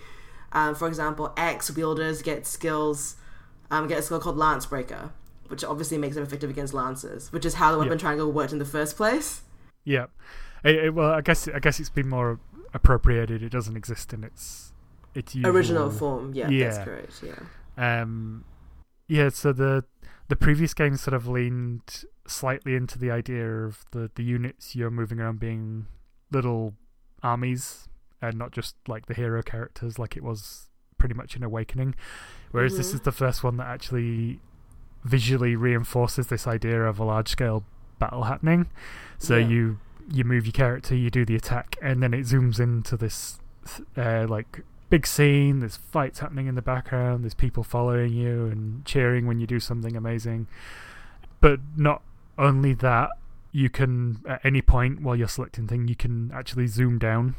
Um, 0.52 0.74
for 0.76 0.88
example, 0.88 1.34
axe 1.38 1.70
wielders 1.70 2.22
get 2.22 2.48
skills, 2.48 3.16
um, 3.70 3.88
get 3.88 4.00
a 4.00 4.02
skill 4.02 4.20
called 4.20 4.38
Lance 4.38 4.66
Breaker, 4.66 5.12
which 5.48 5.64
obviously 5.64 5.98
makes 5.98 6.16
them 6.16 6.24
effective 6.24 6.50
against 6.50 6.74
lances, 6.74 7.32
which 7.32 7.46
is 7.46 7.56
how 7.56 7.72
the 7.72 7.78
weapon 7.78 7.94
Yeah. 7.94 7.98
triangle 8.00 8.32
worked 8.32 8.52
in 8.54 8.60
the 8.60 8.66
first 8.66 8.96
place. 8.98 9.42
yeah, 9.84 10.06
It- 10.64 10.76
it- 10.76 10.94
well, 10.94 11.12
I 11.12 11.22
guess 11.22 11.48
I 11.48 11.60
guess 11.60 11.80
it's 11.80 11.90
been 11.90 12.10
more 12.10 12.40
appropriated. 12.74 13.42
It 13.42 13.50
doesn't 13.50 13.76
exist 13.78 14.14
in 14.14 14.24
its 14.24 14.72
its 15.16 15.34
usual 15.36 15.56
Original 15.56 15.90
form, 15.90 16.34
yeah, 16.34 16.48
that's 16.50 16.78
correct. 16.84 17.24
Yeah, 17.24 18.02
Um, 18.02 18.44
yeah, 19.10 19.28
so 19.30 19.52
the 19.52 19.84
the 20.30 20.36
previous 20.38 20.74
games 20.74 21.02
sort 21.02 21.14
of 21.16 21.28
leaned 21.28 22.06
slightly 22.28 22.76
into 22.76 22.98
the 22.98 23.12
idea 23.12 23.46
of 23.66 23.84
the 23.92 24.10
the 24.16 24.24
units 24.24 24.76
you're 24.76 24.92
moving 24.92 25.20
around 25.20 25.40
being 25.40 25.88
little 26.32 26.76
armies 27.24 27.90
and 28.22 28.38
not 28.38 28.52
just 28.52 28.76
like 28.88 29.08
the 29.08 29.14
hero 29.14 29.42
characters 29.42 29.98
like 30.00 30.16
it 30.16 30.24
was 30.24 30.70
pretty 30.98 31.16
much 31.16 31.36
in 31.36 31.44
Awakening. 31.44 31.96
Whereas 32.52 32.78
this 32.78 32.92
Mhm. 32.92 32.96
is 32.96 33.02
the 33.02 33.12
first 33.12 33.44
one 33.44 33.58
that 33.58 33.68
actually 33.68 34.40
visually 35.04 35.56
reinforces 35.56 36.28
this 36.28 36.46
idea 36.46 36.84
of 36.84 37.00
a 37.00 37.04
large 37.04 37.30
scale 37.30 37.64
battle 37.98 38.24
happening. 38.24 38.68
So 39.18 39.36
Yeah. 39.38 39.48
you 39.48 39.80
you 40.12 40.24
move 40.24 40.46
your 40.46 40.54
character, 40.54 40.96
you 40.96 41.10
do 41.12 41.24
the 41.24 41.36
attack, 41.36 41.76
and 41.84 42.02
then 42.02 42.14
it 42.16 42.22
zooms 42.26 42.60
into 42.60 42.98
this 42.98 43.40
uh, 43.96 44.26
like 44.28 44.62
big 44.90 45.06
scene. 45.06 45.60
There's 45.60 45.78
fights 45.78 46.20
happening 46.20 46.48
in 46.48 46.56
the 46.56 46.62
background. 46.62 47.24
There's 47.24 47.34
people 47.34 47.64
following 47.64 48.14
you 48.14 48.48
and 48.48 48.86
cheering 48.86 49.28
when 49.28 49.40
you 49.40 49.48
do 49.48 49.60
something 49.60 49.96
amazing. 49.96 50.48
But 51.42 51.60
not 51.76 52.02
only 52.38 52.74
that, 52.76 53.10
you 53.52 53.70
can 53.70 54.22
at 54.28 54.46
any 54.46 54.62
point 54.62 55.02
while 55.02 55.16
you're 55.16 55.28
selecting 55.28 55.68
thing, 55.68 55.88
you 55.88 55.96
can 55.96 56.32
actually 56.34 56.68
zoom 56.68 57.00
down 57.00 57.36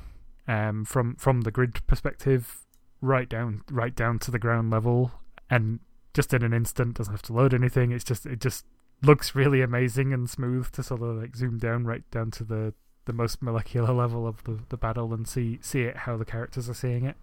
um, 0.49 0.85
from 0.85 1.15
from 1.17 1.43
the 1.43 1.51
grid 1.51 1.87
perspective, 1.87 2.65
right 3.01 3.29
down 3.29 3.63
right 3.71 3.95
down 3.95 4.19
to 4.21 4.31
the 4.31 4.39
ground 4.39 4.71
level, 4.71 5.13
and 5.49 5.81
just 6.13 6.35
in 6.35 6.43
an 6.43 6.53
instant 6.53 6.97
doesn't 6.97 7.13
have 7.13 7.23
to 7.23 7.33
load 7.33 7.55
anything. 7.55 7.93
It's 7.93 8.05
just 8.05 8.27
it 8.27 8.41
just 8.41 8.65
looks 9.03 9.35
really 9.35 9.63
amazing 9.63 10.13
and 10.13 10.29
smooth 10.29 10.71
to 10.73 10.83
sort 10.83 11.03
of 11.03 11.17
like 11.17 11.37
zoom 11.37 11.59
down 11.59 11.85
right 11.85 12.09
down 12.11 12.31
to 12.31 12.45
the 12.45 12.75
the 13.07 13.13
most 13.13 13.41
molecular 13.41 13.93
level 13.93 14.27
of 14.27 14.45
the, 14.45 14.59
the 14.69 14.77
battle 14.77 15.15
and 15.15 15.27
see 15.27 15.59
see 15.63 15.83
it 15.83 15.99
how 15.99 16.17
the 16.17 16.25
characters 16.25 16.69
are 16.69 16.75
seeing 16.75 17.05
it. 17.05 17.17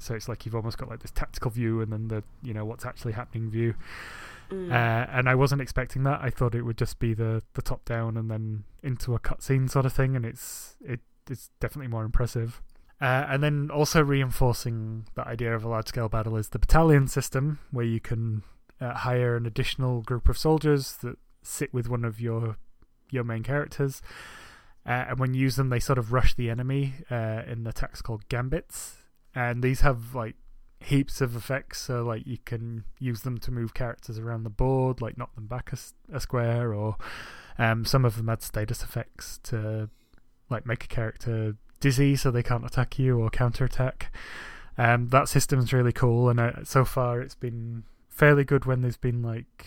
So 0.00 0.14
it's 0.14 0.28
like 0.28 0.44
you've 0.44 0.54
almost 0.54 0.78
got 0.78 0.88
like 0.88 1.00
this 1.00 1.10
tactical 1.10 1.50
view 1.50 1.80
and 1.80 1.92
then 1.92 2.08
the 2.08 2.22
you 2.42 2.54
know 2.54 2.64
what's 2.64 2.86
actually 2.86 3.12
happening 3.12 3.50
view. 3.50 3.74
Mm. 4.50 4.70
Uh, 4.70 5.06
and 5.12 5.28
I 5.28 5.34
wasn't 5.34 5.60
expecting 5.60 6.02
that. 6.04 6.20
I 6.22 6.30
thought 6.30 6.54
it 6.54 6.62
would 6.62 6.76
just 6.76 6.98
be 6.98 7.14
the, 7.14 7.42
the 7.54 7.62
top 7.62 7.84
down 7.84 8.16
and 8.16 8.30
then 8.30 8.64
into 8.82 9.14
a 9.14 9.20
cutscene 9.20 9.70
sort 9.70 9.86
of 9.86 9.92
thing, 9.92 10.16
and 10.16 10.26
it's 10.26 10.76
it 10.80 11.00
it's 11.28 11.50
definitely 11.60 11.88
more 11.88 12.04
impressive. 12.04 12.60
Uh, 13.00 13.26
and 13.28 13.42
then 13.42 13.70
also 13.72 14.02
reinforcing 14.02 15.06
that 15.14 15.26
idea 15.26 15.54
of 15.54 15.64
a 15.64 15.68
large 15.68 15.88
scale 15.88 16.08
battle 16.08 16.36
is 16.36 16.50
the 16.50 16.58
battalion 16.58 17.06
system, 17.06 17.58
where 17.70 17.84
you 17.84 18.00
can 18.00 18.42
uh, 18.80 18.92
hire 18.92 19.36
an 19.36 19.46
additional 19.46 20.02
group 20.02 20.28
of 20.28 20.36
soldiers 20.36 20.96
that 21.02 21.16
sit 21.42 21.72
with 21.72 21.88
one 21.88 22.04
of 22.04 22.20
your 22.20 22.56
your 23.10 23.24
main 23.24 23.42
characters, 23.42 24.02
uh, 24.86 25.04
and 25.08 25.18
when 25.18 25.34
you 25.34 25.40
use 25.40 25.56
them, 25.56 25.68
they 25.68 25.80
sort 25.80 25.98
of 25.98 26.12
rush 26.12 26.34
the 26.34 26.50
enemy 26.50 26.94
uh, 27.10 27.42
in 27.46 27.64
the 27.64 27.70
attacks 27.70 28.02
called 28.02 28.28
gambits, 28.28 28.99
and 29.34 29.62
these 29.62 29.80
have 29.82 30.14
like 30.14 30.36
heaps 30.80 31.20
of 31.20 31.36
effects. 31.36 31.80
So 31.80 32.02
like 32.02 32.26
you 32.26 32.38
can 32.44 32.84
use 32.98 33.22
them 33.22 33.38
to 33.38 33.50
move 33.50 33.74
characters 33.74 34.18
around 34.18 34.44
the 34.44 34.50
board, 34.50 35.00
like 35.00 35.16
knock 35.18 35.34
them 35.34 35.46
back 35.46 35.72
a 36.12 36.20
square, 36.20 36.72
or 36.74 36.96
um, 37.58 37.84
some 37.84 38.04
of 38.04 38.16
them 38.16 38.28
had 38.28 38.42
status 38.42 38.82
effects 38.82 39.38
to 39.44 39.88
like 40.48 40.66
make 40.66 40.84
a 40.84 40.88
character 40.88 41.56
dizzy 41.80 42.16
so 42.16 42.30
they 42.30 42.42
can't 42.42 42.64
attack 42.66 42.98
you 42.98 43.18
or 43.20 43.30
counterattack. 43.30 44.12
Um, 44.78 45.08
that 45.08 45.28
system's 45.28 45.72
really 45.72 45.92
cool, 45.92 46.28
and 46.30 46.40
uh, 46.40 46.64
so 46.64 46.84
far 46.84 47.20
it's 47.20 47.34
been 47.34 47.84
fairly 48.08 48.44
good 48.44 48.64
when 48.64 48.80
there's 48.82 48.96
been 48.96 49.22
like 49.22 49.66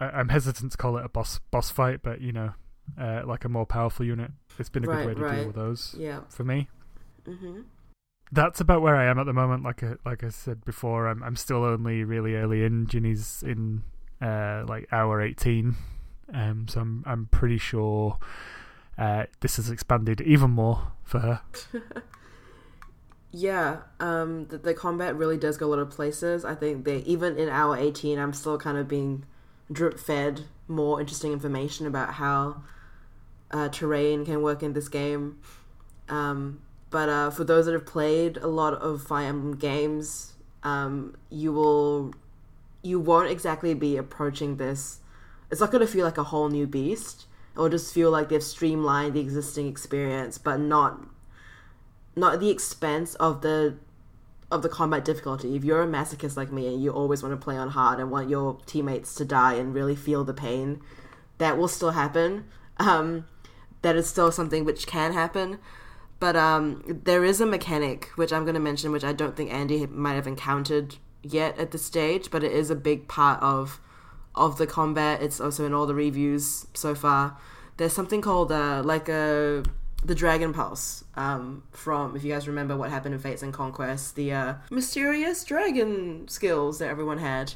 I- 0.00 0.10
I'm 0.10 0.28
hesitant 0.30 0.72
to 0.72 0.78
call 0.78 0.96
it 0.96 1.04
a 1.04 1.08
boss 1.08 1.38
boss 1.50 1.70
fight, 1.70 2.00
but 2.02 2.20
you 2.20 2.32
know, 2.32 2.54
uh, 2.98 3.22
like 3.24 3.44
a 3.44 3.48
more 3.48 3.66
powerful 3.66 4.04
unit. 4.06 4.30
It's 4.58 4.68
been 4.68 4.84
a 4.84 4.88
Right, 4.88 4.98
good 5.00 5.06
way 5.08 5.14
to 5.14 5.20
right. 5.22 5.36
deal 5.36 5.46
with 5.46 5.56
those 5.56 5.94
yeah. 5.98 6.20
for 6.28 6.44
me 6.44 6.68
hmm 7.26 7.62
that's 8.34 8.60
about 8.60 8.82
where 8.82 8.96
I 8.96 9.06
am 9.06 9.18
at 9.18 9.26
the 9.26 9.32
moment. 9.32 9.62
Like 9.62 9.82
I, 9.82 9.94
like 10.04 10.24
I 10.24 10.28
said 10.28 10.64
before, 10.64 11.06
I'm 11.06 11.22
I'm 11.22 11.36
still 11.36 11.64
only 11.64 12.04
really 12.04 12.34
early 12.34 12.64
in. 12.64 12.86
Ginny's 12.86 13.42
in 13.42 13.82
uh, 14.20 14.64
like 14.68 14.88
hour 14.92 15.20
eighteen, 15.20 15.76
um, 16.32 16.66
so 16.68 16.80
I'm 16.80 17.04
I'm 17.06 17.26
pretty 17.26 17.58
sure 17.58 18.18
uh, 18.98 19.24
this 19.40 19.56
has 19.56 19.70
expanded 19.70 20.20
even 20.20 20.50
more 20.50 20.92
for 21.02 21.20
her. 21.20 21.40
Yeah, 23.36 23.78
um, 23.98 24.46
the, 24.46 24.58
the 24.58 24.74
combat 24.74 25.16
really 25.16 25.36
does 25.36 25.56
go 25.56 25.66
a 25.66 25.70
lot 25.70 25.80
of 25.80 25.90
places. 25.90 26.44
I 26.44 26.54
think 26.54 26.84
they 26.84 26.98
even 26.98 27.36
in 27.36 27.48
hour 27.48 27.76
eighteen, 27.76 28.16
I'm 28.16 28.32
still 28.32 28.58
kind 28.58 28.78
of 28.78 28.86
being 28.86 29.24
drip 29.72 29.98
fed 29.98 30.42
more 30.68 31.00
interesting 31.00 31.32
information 31.32 31.88
about 31.88 32.14
how 32.14 32.62
uh, 33.50 33.68
terrain 33.70 34.24
can 34.24 34.40
work 34.40 34.62
in 34.62 34.72
this 34.72 34.88
game. 34.88 35.40
Um, 36.08 36.60
but 36.94 37.08
uh, 37.08 37.28
for 37.30 37.42
those 37.42 37.66
that 37.66 37.72
have 37.72 37.86
played 37.86 38.36
a 38.36 38.46
lot 38.46 38.72
of 38.74 39.02
Fire 39.02 39.26
Emblem 39.26 39.56
games, 39.56 40.34
um, 40.62 41.16
you 41.28 41.52
will 41.52 42.14
you 42.82 43.00
won't 43.00 43.28
exactly 43.28 43.74
be 43.74 43.96
approaching 43.96 44.58
this. 44.58 45.00
It's 45.50 45.60
not 45.60 45.72
going 45.72 45.84
to 45.84 45.92
feel 45.92 46.04
like 46.04 46.18
a 46.18 46.22
whole 46.22 46.48
new 46.48 46.68
beast. 46.68 47.26
It'll 47.54 47.68
just 47.68 47.92
feel 47.92 48.12
like 48.12 48.28
they've 48.28 48.40
streamlined 48.40 49.14
the 49.14 49.20
existing 49.20 49.66
experience, 49.66 50.38
but 50.38 50.60
not 50.60 51.04
not 52.14 52.34
at 52.34 52.38
the 52.38 52.50
expense 52.50 53.16
of 53.16 53.40
the 53.40 53.74
of 54.52 54.62
the 54.62 54.68
combat 54.68 55.04
difficulty. 55.04 55.56
If 55.56 55.64
you're 55.64 55.82
a 55.82 55.88
masochist 55.88 56.36
like 56.36 56.52
me 56.52 56.72
and 56.72 56.80
you 56.80 56.92
always 56.92 57.24
want 57.24 57.32
to 57.32 57.44
play 57.44 57.56
on 57.56 57.70
hard 57.70 57.98
and 57.98 58.08
want 58.08 58.28
your 58.28 58.60
teammates 58.66 59.16
to 59.16 59.24
die 59.24 59.54
and 59.54 59.74
really 59.74 59.96
feel 59.96 60.22
the 60.22 60.32
pain, 60.32 60.80
that 61.38 61.58
will 61.58 61.66
still 61.66 61.90
happen. 61.90 62.44
Um, 62.76 63.26
that 63.82 63.96
is 63.96 64.08
still 64.08 64.30
something 64.30 64.64
which 64.64 64.86
can 64.86 65.12
happen. 65.12 65.58
But 66.24 66.36
um, 66.36 66.82
there 67.04 67.22
is 67.22 67.42
a 67.42 67.44
mechanic 67.44 68.06
which 68.14 68.32
I'm 68.32 68.44
going 68.44 68.54
to 68.54 68.58
mention, 68.60 68.92
which 68.92 69.04
I 69.04 69.12
don't 69.12 69.36
think 69.36 69.52
Andy 69.52 69.84
might 69.84 70.14
have 70.14 70.26
encountered 70.26 70.96
yet 71.22 71.58
at 71.58 71.70
this 71.70 71.84
stage, 71.84 72.30
but 72.30 72.42
it 72.42 72.50
is 72.50 72.70
a 72.70 72.74
big 72.74 73.08
part 73.08 73.42
of 73.42 73.78
of 74.34 74.56
the 74.56 74.66
combat. 74.66 75.20
It's 75.20 75.38
also 75.38 75.66
in 75.66 75.74
all 75.74 75.84
the 75.84 75.94
reviews 75.94 76.66
so 76.72 76.94
far. 76.94 77.36
There's 77.76 77.92
something 77.92 78.22
called 78.22 78.50
uh, 78.50 78.80
like 78.82 79.10
a 79.10 79.64
the 80.02 80.14
Dragon 80.14 80.54
Pulse 80.54 81.04
um, 81.14 81.62
from, 81.72 82.16
if 82.16 82.24
you 82.24 82.32
guys 82.32 82.48
remember 82.48 82.74
what 82.74 82.88
happened 82.88 83.14
in 83.14 83.20
Fates 83.20 83.42
and 83.42 83.52
Conquest, 83.52 84.16
the 84.16 84.32
uh, 84.32 84.54
mysterious 84.70 85.44
dragon 85.44 86.26
skills 86.26 86.78
that 86.78 86.88
everyone 86.88 87.18
had. 87.18 87.52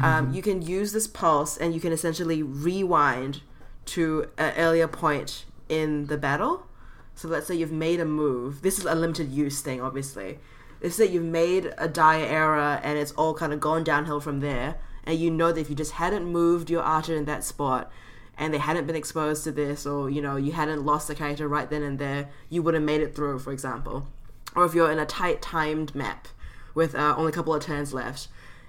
Um, 0.00 0.34
you 0.34 0.42
can 0.42 0.62
use 0.62 0.90
this 0.90 1.06
pulse 1.06 1.56
and 1.56 1.74
you 1.74 1.80
can 1.80 1.92
essentially 1.92 2.42
rewind 2.42 3.42
to 3.84 4.28
an 4.36 4.52
earlier 4.56 4.88
point 4.88 5.44
in 5.68 6.06
the 6.06 6.18
battle. 6.18 6.66
So 7.14 7.28
let's 7.28 7.46
say 7.46 7.54
you've 7.54 7.72
made 7.72 8.00
a 8.00 8.04
move. 8.04 8.62
This 8.62 8.78
is 8.78 8.84
a 8.86 8.94
limited 8.94 9.30
use 9.30 9.60
thing, 9.60 9.80
obviously. 9.80 10.38
if 10.80 10.94
say 10.94 11.06
you've 11.06 11.22
made 11.22 11.74
a 11.76 11.88
dire 11.88 12.24
error 12.24 12.80
and 12.82 12.98
it's 12.98 13.12
all 13.12 13.34
kind 13.34 13.52
of 13.52 13.60
gone 13.60 13.84
downhill 13.84 14.20
from 14.20 14.40
there, 14.40 14.76
and 15.04 15.18
you 15.18 15.30
know 15.30 15.52
that 15.52 15.60
if 15.60 15.70
you 15.70 15.76
just 15.76 15.92
hadn't 15.92 16.24
moved 16.24 16.70
your 16.70 16.82
archer 16.82 17.14
in 17.14 17.24
that 17.26 17.44
spot, 17.44 17.90
and 18.38 18.54
they 18.54 18.58
hadn't 18.58 18.86
been 18.86 18.96
exposed 18.96 19.44
to 19.44 19.52
this, 19.52 19.84
or 19.84 20.08
you 20.08 20.22
know 20.22 20.36
you 20.36 20.52
hadn't 20.52 20.86
lost 20.86 21.08
the 21.08 21.14
character 21.14 21.46
right 21.46 21.68
then 21.68 21.82
and 21.82 21.98
there, 21.98 22.28
you 22.48 22.62
would 22.62 22.74
have 22.74 22.82
made 22.82 23.02
it 23.02 23.14
through, 23.14 23.38
for 23.38 23.52
example. 23.52 24.08
Or 24.56 24.64
if 24.64 24.74
you're 24.74 24.90
in 24.90 24.98
a 24.98 25.06
tight 25.06 25.42
timed 25.42 25.94
map 25.94 26.28
with 26.74 26.94
uh, 26.94 27.14
only 27.16 27.30
a 27.30 27.34
couple 27.34 27.54
of 27.54 27.62
turns 27.62 27.92
left, 27.92 28.28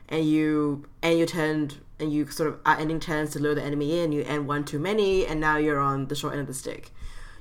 and 0.10 0.26
you 0.26 0.86
and 1.02 1.18
you 1.18 1.26
turned 1.26 1.78
and 2.00 2.12
you 2.12 2.28
sort 2.28 2.50
of 2.50 2.60
are 2.66 2.78
ending 2.78 3.00
turns 3.00 3.32
to 3.32 3.40
lure 3.40 3.56
the 3.56 3.64
enemy 3.64 4.00
in, 4.00 4.12
you 4.12 4.24
end 4.24 4.48
one 4.48 4.66
too 4.66 4.80
many, 4.80 5.26
and 5.26 5.40
now 5.40 5.58
you're 5.58 5.80
on 5.80 6.08
the 6.08 6.16
short 6.16 6.34
end 6.34 6.42
of 6.42 6.48
the 6.48 6.54
stick. 6.54 6.92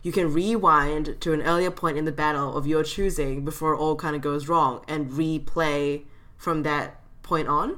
You 0.03 0.13
can 0.13 0.33
rewind 0.33 1.21
to 1.21 1.33
an 1.33 1.43
earlier 1.43 1.71
point 1.71 1.99
in 1.99 2.05
the 2.05 2.13
battle 2.13 2.57
of 2.57 2.67
your 2.67 2.83
choosing 2.83 3.45
before 3.45 3.77
all 3.77 3.97
kind 3.97 4.17
of 4.17 4.23
goes 4.23 4.49
wrong 4.49 4.83
and 4.89 5.11
replay 5.11 6.05
from 6.37 6.63
that 6.63 7.01
point 7.23 7.49
on. 7.49 7.77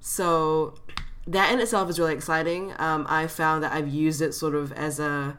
So 0.00 0.74
that 1.26 1.52
in 1.52 1.60
itself 1.60 1.90
is 1.90 1.98
really 1.98 2.14
exciting. 2.14 2.74
Um, 2.78 3.06
I 3.08 3.26
found 3.26 3.62
that 3.64 3.72
I've 3.72 3.88
used 3.88 4.20
it 4.20 4.32
sort 4.34 4.54
of 4.54 4.72
as 4.72 4.98
a 4.98 5.38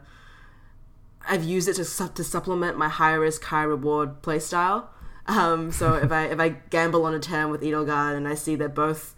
I've 1.26 1.44
used 1.44 1.68
it 1.68 1.74
to 1.74 1.84
su- 1.84 2.10
to 2.14 2.24
supplement 2.24 2.76
my 2.76 2.88
high 2.88 3.14
risk 3.14 3.44
high 3.44 3.62
reward 3.62 4.22
playstyle. 4.22 4.86
Um, 5.26 5.72
so 5.72 5.94
if 5.94 6.12
I 6.12 6.24
if 6.26 6.38
I 6.38 6.50
gamble 6.70 7.04
on 7.06 7.14
a 7.14 7.18
turn 7.18 7.50
with 7.50 7.62
Edelgard 7.62 8.16
and 8.16 8.28
I 8.28 8.34
see 8.34 8.56
that 8.56 8.74
both 8.74 9.14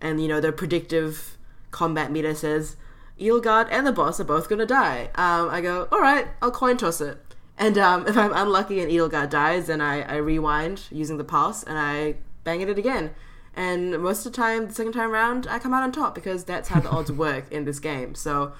and 0.00 0.22
you 0.22 0.28
know 0.28 0.40
the 0.40 0.52
predictive 0.52 1.36
combat 1.70 2.10
meter 2.10 2.34
says 2.34 2.76
Edelgard 3.20 3.68
and 3.70 3.86
the 3.86 3.92
boss 3.92 4.18
are 4.18 4.24
both 4.24 4.48
gonna 4.48 4.66
die, 4.66 5.10
um, 5.14 5.48
I 5.50 5.60
go 5.60 5.88
all 5.92 6.00
right, 6.00 6.26
I'll 6.40 6.50
coin 6.50 6.76
toss 6.76 7.00
it. 7.00 7.18
And 7.58 7.76
um, 7.78 8.06
if 8.08 8.16
I'm 8.16 8.32
unlucky 8.32 8.80
and 8.80 8.90
Edelgard 8.90 9.30
dies, 9.30 9.66
then 9.66 9.80
I, 9.80 10.02
I 10.02 10.16
rewind 10.16 10.84
using 10.90 11.18
the 11.18 11.24
pulse 11.24 11.62
and 11.62 11.78
I 11.78 12.16
bang 12.44 12.62
at 12.62 12.68
it 12.68 12.78
again. 12.78 13.10
And 13.54 14.00
most 14.00 14.24
of 14.24 14.32
the 14.32 14.36
time, 14.36 14.68
the 14.68 14.74
second 14.74 14.92
time 14.92 15.10
around, 15.10 15.46
I 15.48 15.58
come 15.58 15.74
out 15.74 15.82
on 15.82 15.92
top 15.92 16.14
because 16.14 16.44
that's 16.44 16.68
how 16.68 16.80
the 16.80 16.88
odds 16.96 17.12
work 17.12 17.50
in 17.50 17.64
this 17.64 17.78
game. 17.78 18.14
So 18.14 18.52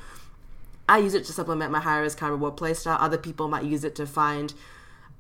I 0.89 0.99
use 0.99 1.15
it 1.15 1.25
to 1.27 1.33
supplement 1.33 1.71
my 1.71 1.81
high 1.81 1.99
risk 1.99 2.19
high 2.19 2.29
reward 2.29 2.57
playstyle. 2.57 2.97
Other 3.01 3.19
people 3.19 3.49
might 3.49 3.65
use 3.65 3.85
it 3.85 3.95
to 3.95 4.07
find 4.07 4.53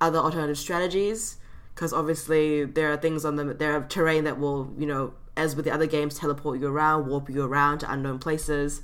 other 0.01 0.19
alternative 0.19 0.59
strategies 0.59 1.37
because 1.75 1.93
obviously 1.93 2.65
there 2.65 2.93
are 2.93 2.97
things 2.97 3.25
on 3.25 3.37
them. 3.37 3.57
There 3.57 3.77
are 3.77 3.83
terrain 3.85 4.25
that 4.25 4.39
will, 4.39 4.75
you 4.77 4.87
know, 4.87 5.15
as 5.37 5.57
with 5.57 5.65
the 5.65 5.71
other 5.71 5.87
games, 5.87 6.19
teleport 6.19 6.61
you 6.61 6.67
around, 6.67 7.07
warp 7.07 7.31
you 7.31 7.43
around 7.43 7.79
to 7.79 7.91
unknown 7.91 8.19
places. 8.19 8.83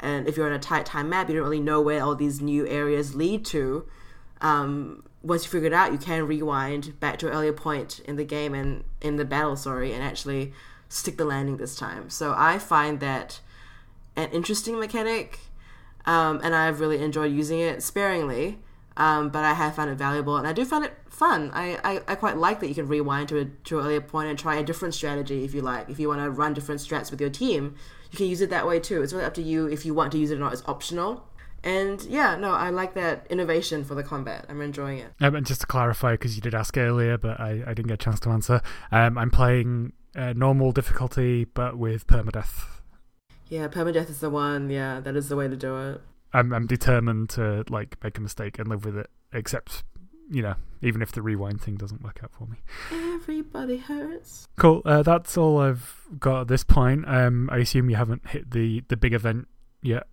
And 0.00 0.28
if 0.28 0.36
you're 0.36 0.46
on 0.46 0.52
a 0.52 0.58
tight 0.58 0.86
time 0.86 1.08
map, 1.08 1.28
you 1.28 1.34
don't 1.34 1.44
really 1.44 1.60
know 1.60 1.80
where 1.80 2.02
all 2.02 2.14
these 2.14 2.40
new 2.40 2.66
areas 2.66 3.14
lead 3.14 3.44
to. 3.46 3.86
Um, 4.40 5.04
once 5.22 5.44
you 5.44 5.50
figure 5.50 5.66
it 5.66 5.72
out, 5.72 5.92
you 5.92 5.98
can 5.98 6.26
rewind 6.26 7.00
back 7.00 7.18
to 7.18 7.28
an 7.28 7.32
earlier 7.32 7.52
point 7.52 8.00
in 8.00 8.16
the 8.16 8.24
game 8.24 8.54
and 8.54 8.84
in 9.00 9.16
the 9.16 9.24
battle, 9.24 9.56
sorry, 9.56 9.92
and 9.92 10.02
actually 10.02 10.52
stick 10.88 11.16
the 11.16 11.24
landing 11.24 11.56
this 11.56 11.74
time. 11.74 12.10
So 12.10 12.34
I 12.36 12.58
find 12.58 13.00
that 13.00 13.40
an 14.14 14.30
interesting 14.30 14.78
mechanic, 14.78 15.40
um, 16.04 16.40
and 16.44 16.54
I've 16.54 16.80
really 16.80 17.02
enjoyed 17.02 17.32
using 17.32 17.58
it 17.58 17.82
sparingly. 17.82 18.58
Um, 18.98 19.28
but 19.28 19.44
I 19.44 19.52
have 19.52 19.74
found 19.74 19.90
it 19.90 19.96
valuable, 19.96 20.38
and 20.38 20.46
I 20.46 20.54
do 20.54 20.64
find 20.64 20.82
it 20.82 20.96
fun. 21.10 21.50
I, 21.52 21.78
I, 21.84 22.00
I 22.08 22.14
quite 22.14 22.38
like 22.38 22.60
that 22.60 22.68
you 22.68 22.74
can 22.74 22.88
rewind 22.88 23.28
to 23.28 23.38
a 23.38 23.44
to 23.44 23.78
an 23.78 23.84
earlier 23.84 24.00
point 24.00 24.30
and 24.30 24.38
try 24.38 24.56
a 24.56 24.62
different 24.62 24.94
strategy 24.94 25.44
if 25.44 25.52
you 25.52 25.60
like. 25.60 25.90
If 25.90 25.98
you 25.98 26.08
want 26.08 26.22
to 26.22 26.30
run 26.30 26.54
different 26.54 26.80
strats 26.80 27.10
with 27.10 27.20
your 27.20 27.28
team, 27.28 27.74
you 28.10 28.16
can 28.16 28.26
use 28.26 28.40
it 28.40 28.50
that 28.50 28.66
way 28.66 28.80
too. 28.80 29.02
It's 29.02 29.12
really 29.12 29.24
up 29.24 29.34
to 29.34 29.42
you 29.42 29.66
if 29.66 29.84
you 29.84 29.94
want 29.94 30.12
to 30.12 30.18
use 30.18 30.30
it 30.30 30.36
or 30.36 30.40
not. 30.40 30.52
It's 30.52 30.62
optional. 30.66 31.28
And 31.62 32.00
yeah, 32.02 32.36
no, 32.36 32.52
I 32.52 32.70
like 32.70 32.94
that 32.94 33.26
innovation 33.28 33.84
for 33.84 33.94
the 33.94 34.02
combat. 34.02 34.46
I'm 34.48 34.60
enjoying 34.60 34.98
it. 34.98 35.12
Um, 35.20 35.34
and 35.34 35.44
just 35.44 35.62
to 35.62 35.66
clarify, 35.66 36.12
because 36.12 36.36
you 36.36 36.42
did 36.42 36.54
ask 36.54 36.76
earlier, 36.76 37.18
but 37.18 37.40
I, 37.40 37.62
I 37.66 37.74
didn't 37.74 37.88
get 37.88 37.94
a 37.94 38.04
chance 38.04 38.20
to 38.20 38.30
answer. 38.30 38.60
Um, 38.92 39.18
I'm 39.18 39.30
playing 39.30 39.92
uh, 40.14 40.32
normal 40.34 40.70
difficulty, 40.70 41.44
but 41.44 41.76
with 41.76 42.06
permadeath. 42.06 42.66
Yeah, 43.48 43.68
permadeath 43.68 44.10
is 44.10 44.20
the 44.20 44.30
one. 44.30 44.70
Yeah, 44.70 45.00
that 45.00 45.16
is 45.16 45.28
the 45.28 45.36
way 45.36 45.48
to 45.48 45.56
do 45.56 45.76
it. 45.78 46.00
I'm 46.32 46.52
I'm 46.52 46.66
determined 46.66 47.30
to 47.30 47.64
like 47.68 47.96
make 48.02 48.18
a 48.18 48.20
mistake 48.20 48.58
and 48.58 48.68
live 48.68 48.84
with 48.84 48.96
it. 48.96 49.10
Except, 49.32 49.84
you 50.30 50.42
know, 50.42 50.54
even 50.82 51.02
if 51.02 51.12
the 51.12 51.22
rewind 51.22 51.60
thing 51.60 51.76
doesn't 51.76 52.02
work 52.02 52.20
out 52.22 52.32
for 52.32 52.46
me. 52.46 52.56
Everybody 53.14 53.78
hurts. 53.78 54.46
Cool. 54.56 54.82
Uh, 54.84 55.02
that's 55.02 55.36
all 55.36 55.58
I've 55.58 56.00
got 56.18 56.42
at 56.42 56.48
this 56.48 56.64
point. 56.64 57.04
Um, 57.08 57.48
I 57.52 57.58
assume 57.58 57.90
you 57.90 57.96
haven't 57.96 58.28
hit 58.28 58.50
the 58.50 58.82
the 58.88 58.96
big 58.96 59.12
event 59.14 59.48
yet 59.82 60.06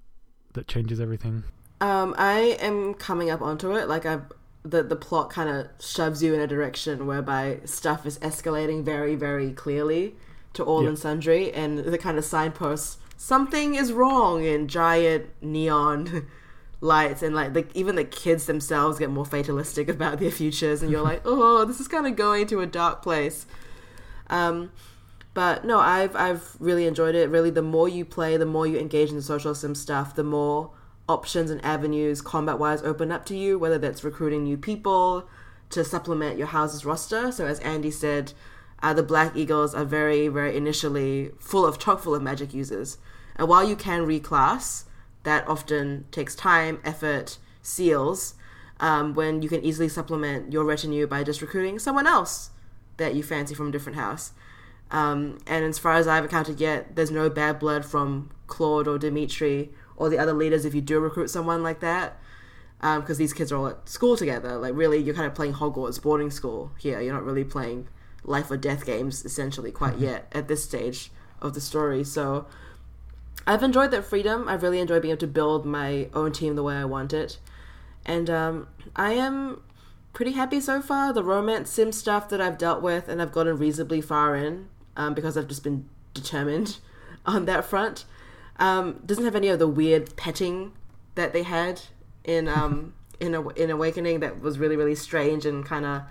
that 0.53 0.67
changes 0.67 0.99
everything. 0.99 1.43
Um, 1.81 2.13
I 2.17 2.57
am 2.61 2.93
coming 2.93 3.29
up 3.29 3.41
onto 3.41 3.71
it. 3.75 3.87
Like 3.87 4.05
I've 4.05 4.23
the 4.63 4.83
the 4.83 4.95
plot 4.95 5.29
kind 5.29 5.49
of 5.49 5.67
shoves 5.83 6.23
you 6.23 6.33
in 6.33 6.39
a 6.39 6.47
direction 6.47 7.05
whereby 7.07 7.59
stuff 7.65 8.05
is 8.05 8.17
escalating 8.19 8.83
very 8.83 9.15
very 9.15 9.51
clearly 9.51 10.15
to 10.53 10.63
all 10.63 10.83
Yeah. 10.83 10.89
and 10.89 10.99
sundry, 10.99 11.51
and 11.51 11.79
the 11.79 11.97
kind 11.97 12.17
of 12.17 12.23
signposts 12.25 12.97
something 13.17 13.75
is 13.75 13.91
wrong 13.91 14.43
in 14.43 14.67
giant 14.67 15.25
neon 15.41 16.27
lights, 16.83 17.23
and 17.23 17.33
like 17.33 17.53
the, 17.53 17.65
even 17.73 17.95
the 17.95 18.03
kids 18.03 18.45
themselves 18.45 18.99
get 18.99 19.09
more 19.09 19.25
fatalistic 19.25 19.87
about 19.87 20.19
their 20.19 20.29
futures, 20.31 20.83
and 20.83 20.91
you're 20.91 21.01
like, 21.01 21.21
oh, 21.25 21.65
this 21.65 21.79
is 21.79 21.87
kind 21.87 22.05
of 22.05 22.15
going 22.15 22.45
to 22.47 22.59
a 22.59 22.67
dark 22.67 23.01
place. 23.01 23.45
Um, 24.27 24.71
but 25.33 25.65
no, 25.65 25.79
I've 25.79 26.15
I've 26.15 26.55
really 26.59 26.85
enjoyed 26.85 27.15
it. 27.15 27.29
Really, 27.29 27.49
the 27.49 27.63
more 27.63 27.89
you 27.89 28.05
play, 28.05 28.37
the 28.37 28.45
more 28.45 28.67
you 28.67 28.77
engage 28.77 29.09
in 29.09 29.15
the 29.15 29.21
social 29.21 29.55
sim 29.55 29.73
stuff, 29.73 30.13
the 30.13 30.23
more 30.23 30.71
options 31.09 31.49
and 31.49 31.63
avenues 31.65 32.21
combat 32.21 32.59
wise 32.59 32.83
open 32.83 33.11
up 33.11 33.25
to 33.27 33.35
you. 33.35 33.57
Whether 33.57 33.79
that's 33.79 34.03
recruiting 34.03 34.43
new 34.43 34.57
people 34.57 35.27
to 35.71 35.83
supplement 35.83 36.37
your 36.37 36.47
house's 36.47 36.85
roster. 36.85 37.31
So 37.31 37.47
as 37.47 37.59
Andy 37.61 37.89
said, 37.89 38.33
uh, 38.83 38.93
the 38.93 39.01
Black 39.01 39.35
Eagles 39.35 39.73
are 39.73 39.85
very 39.85 40.27
very 40.27 40.55
initially 40.55 41.31
full 41.39 41.65
of 41.65 41.79
chock 41.79 42.01
full 42.01 42.13
of 42.13 42.21
magic 42.21 42.53
users, 42.53 42.99
and 43.35 43.47
while 43.47 43.67
you 43.67 43.75
can 43.75 44.05
reclass, 44.05 44.83
that 45.23 45.47
often 45.47 46.05
takes 46.11 46.35
time, 46.35 46.79
effort, 46.83 47.37
seals. 47.61 48.35
Um, 48.79 49.13
when 49.13 49.41
you 49.41 49.49
can 49.49 49.63
easily 49.63 49.87
supplement 49.87 50.51
your 50.51 50.65
retinue 50.65 51.07
by 51.07 51.23
just 51.23 51.41
recruiting 51.41 51.79
someone 51.79 52.07
else 52.07 52.49
that 52.97 53.15
you 53.15 53.23
fancy 53.23 53.55
from 53.55 53.69
a 53.69 53.71
different 53.71 53.97
house. 53.97 54.33
Um, 54.91 55.37
and 55.47 55.63
as 55.63 55.79
far 55.79 55.93
as 55.93 56.07
I've 56.07 56.25
encountered 56.25 56.59
yet, 56.59 56.95
there's 56.95 57.11
no 57.11 57.29
bad 57.29 57.59
blood 57.59 57.85
from 57.85 58.31
Claude 58.47 58.87
or 58.87 58.97
Dimitri 58.97 59.71
or 59.95 60.09
the 60.09 60.17
other 60.17 60.33
leaders 60.33 60.65
if 60.65 60.75
you 60.75 60.81
do 60.81 60.99
recruit 60.99 61.29
someone 61.29 61.63
like 61.63 61.79
that. 61.79 62.19
Because 62.81 63.17
these 63.17 63.31
kids 63.31 63.49
are 63.51 63.57
all 63.57 63.67
at 63.67 63.87
school 63.87 64.17
together. 64.17 64.57
Like, 64.57 64.75
really, 64.75 64.97
you're 64.97 65.15
kind 65.15 65.27
of 65.27 65.33
playing 65.33 65.53
Hogwarts 65.53 66.01
boarding 66.01 66.29
school 66.29 66.73
here. 66.77 66.99
You're 66.99 67.13
not 67.13 67.23
really 67.23 67.45
playing 67.45 67.87
life 68.25 68.51
or 68.51 68.57
death 68.57 68.85
games, 68.85 69.23
essentially, 69.23 69.71
quite 69.71 69.97
yet 69.99 70.27
at 70.33 70.49
this 70.49 70.65
stage 70.65 71.09
of 71.41 71.53
the 71.53 71.61
story. 71.61 72.03
So, 72.03 72.45
I've 73.45 73.63
enjoyed 73.63 73.91
that 73.91 74.05
freedom. 74.05 74.47
I've 74.47 74.63
really 74.63 74.79
enjoyed 74.79 75.01
being 75.01 75.11
able 75.11 75.19
to 75.19 75.27
build 75.27 75.65
my 75.65 76.09
own 76.13 76.31
team 76.31 76.55
the 76.55 76.63
way 76.63 76.75
I 76.75 76.85
want 76.85 77.13
it. 77.13 77.39
And 78.05 78.29
um, 78.29 78.67
I 78.95 79.13
am 79.13 79.61
pretty 80.13 80.31
happy 80.31 80.61
so 80.61 80.81
far. 80.81 81.11
The 81.11 81.23
romance 81.23 81.69
sim 81.69 81.91
stuff 81.91 82.29
that 82.29 82.39
I've 82.39 82.57
dealt 82.57 82.81
with 82.81 83.07
and 83.07 83.21
I've 83.21 83.31
gotten 83.31 83.57
reasonably 83.57 84.01
far 84.01 84.35
in 84.35 84.69
um, 84.95 85.13
because 85.13 85.37
I've 85.37 85.47
just 85.47 85.63
been 85.63 85.89
determined 86.13 86.77
on 87.25 87.45
that 87.45 87.65
front. 87.65 88.05
Um, 88.57 89.01
doesn't 89.05 89.25
have 89.25 89.35
any 89.35 89.47
of 89.47 89.59
the 89.59 89.67
weird 89.67 90.15
petting 90.15 90.73
that 91.15 91.33
they 91.33 91.43
had 91.43 91.81
in 92.23 92.47
um, 92.47 92.93
in 93.19 93.35
a, 93.35 93.47
in 93.49 93.69
Awakening 93.69 94.19
that 94.19 94.41
was 94.41 94.59
really 94.59 94.75
really 94.75 94.95
strange 94.95 95.45
and 95.45 95.65
kind 95.65 95.85
of 95.85 96.03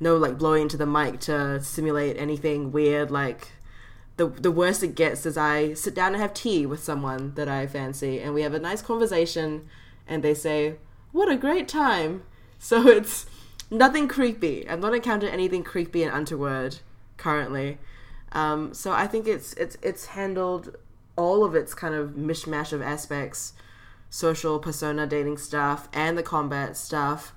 no 0.00 0.16
like 0.16 0.38
blowing 0.38 0.62
into 0.62 0.76
the 0.76 0.86
mic 0.86 1.20
to 1.20 1.60
simulate 1.62 2.16
anything 2.16 2.72
weird 2.72 3.10
like 3.10 3.52
the 4.18 4.26
the 4.26 4.50
worst 4.50 4.82
it 4.82 4.94
gets 4.94 5.24
is 5.24 5.38
I 5.38 5.72
sit 5.72 5.94
down 5.94 6.12
and 6.12 6.20
have 6.20 6.34
tea 6.34 6.66
with 6.66 6.82
someone 6.82 7.32
that 7.36 7.48
I 7.48 7.66
fancy, 7.66 8.20
and 8.20 8.34
we 8.34 8.42
have 8.42 8.52
a 8.52 8.58
nice 8.58 8.82
conversation, 8.82 9.68
and 10.06 10.22
they 10.22 10.34
say, 10.34 10.76
"What 11.12 11.30
a 11.30 11.36
great 11.36 11.66
time!" 11.66 12.22
So 12.60 12.88
it's 12.88 13.26
nothing 13.70 14.08
creepy. 14.08 14.68
I've 14.68 14.80
not 14.80 14.92
encountered 14.92 15.30
anything 15.30 15.62
creepy 15.62 16.02
and 16.02 16.12
untoward 16.12 16.78
currently. 17.16 17.78
Um, 18.32 18.74
so 18.74 18.90
I 18.90 19.06
think 19.06 19.28
it's 19.28 19.52
it's 19.52 19.78
it's 19.80 20.06
handled 20.06 20.76
all 21.14 21.44
of 21.44 21.54
its 21.54 21.72
kind 21.72 21.94
of 21.94 22.10
mishmash 22.16 22.72
of 22.72 22.82
aspects, 22.82 23.52
social 24.10 24.58
persona 24.58 25.06
dating 25.06 25.38
stuff 25.38 25.88
and 25.92 26.18
the 26.18 26.24
combat 26.24 26.76
stuff 26.76 27.32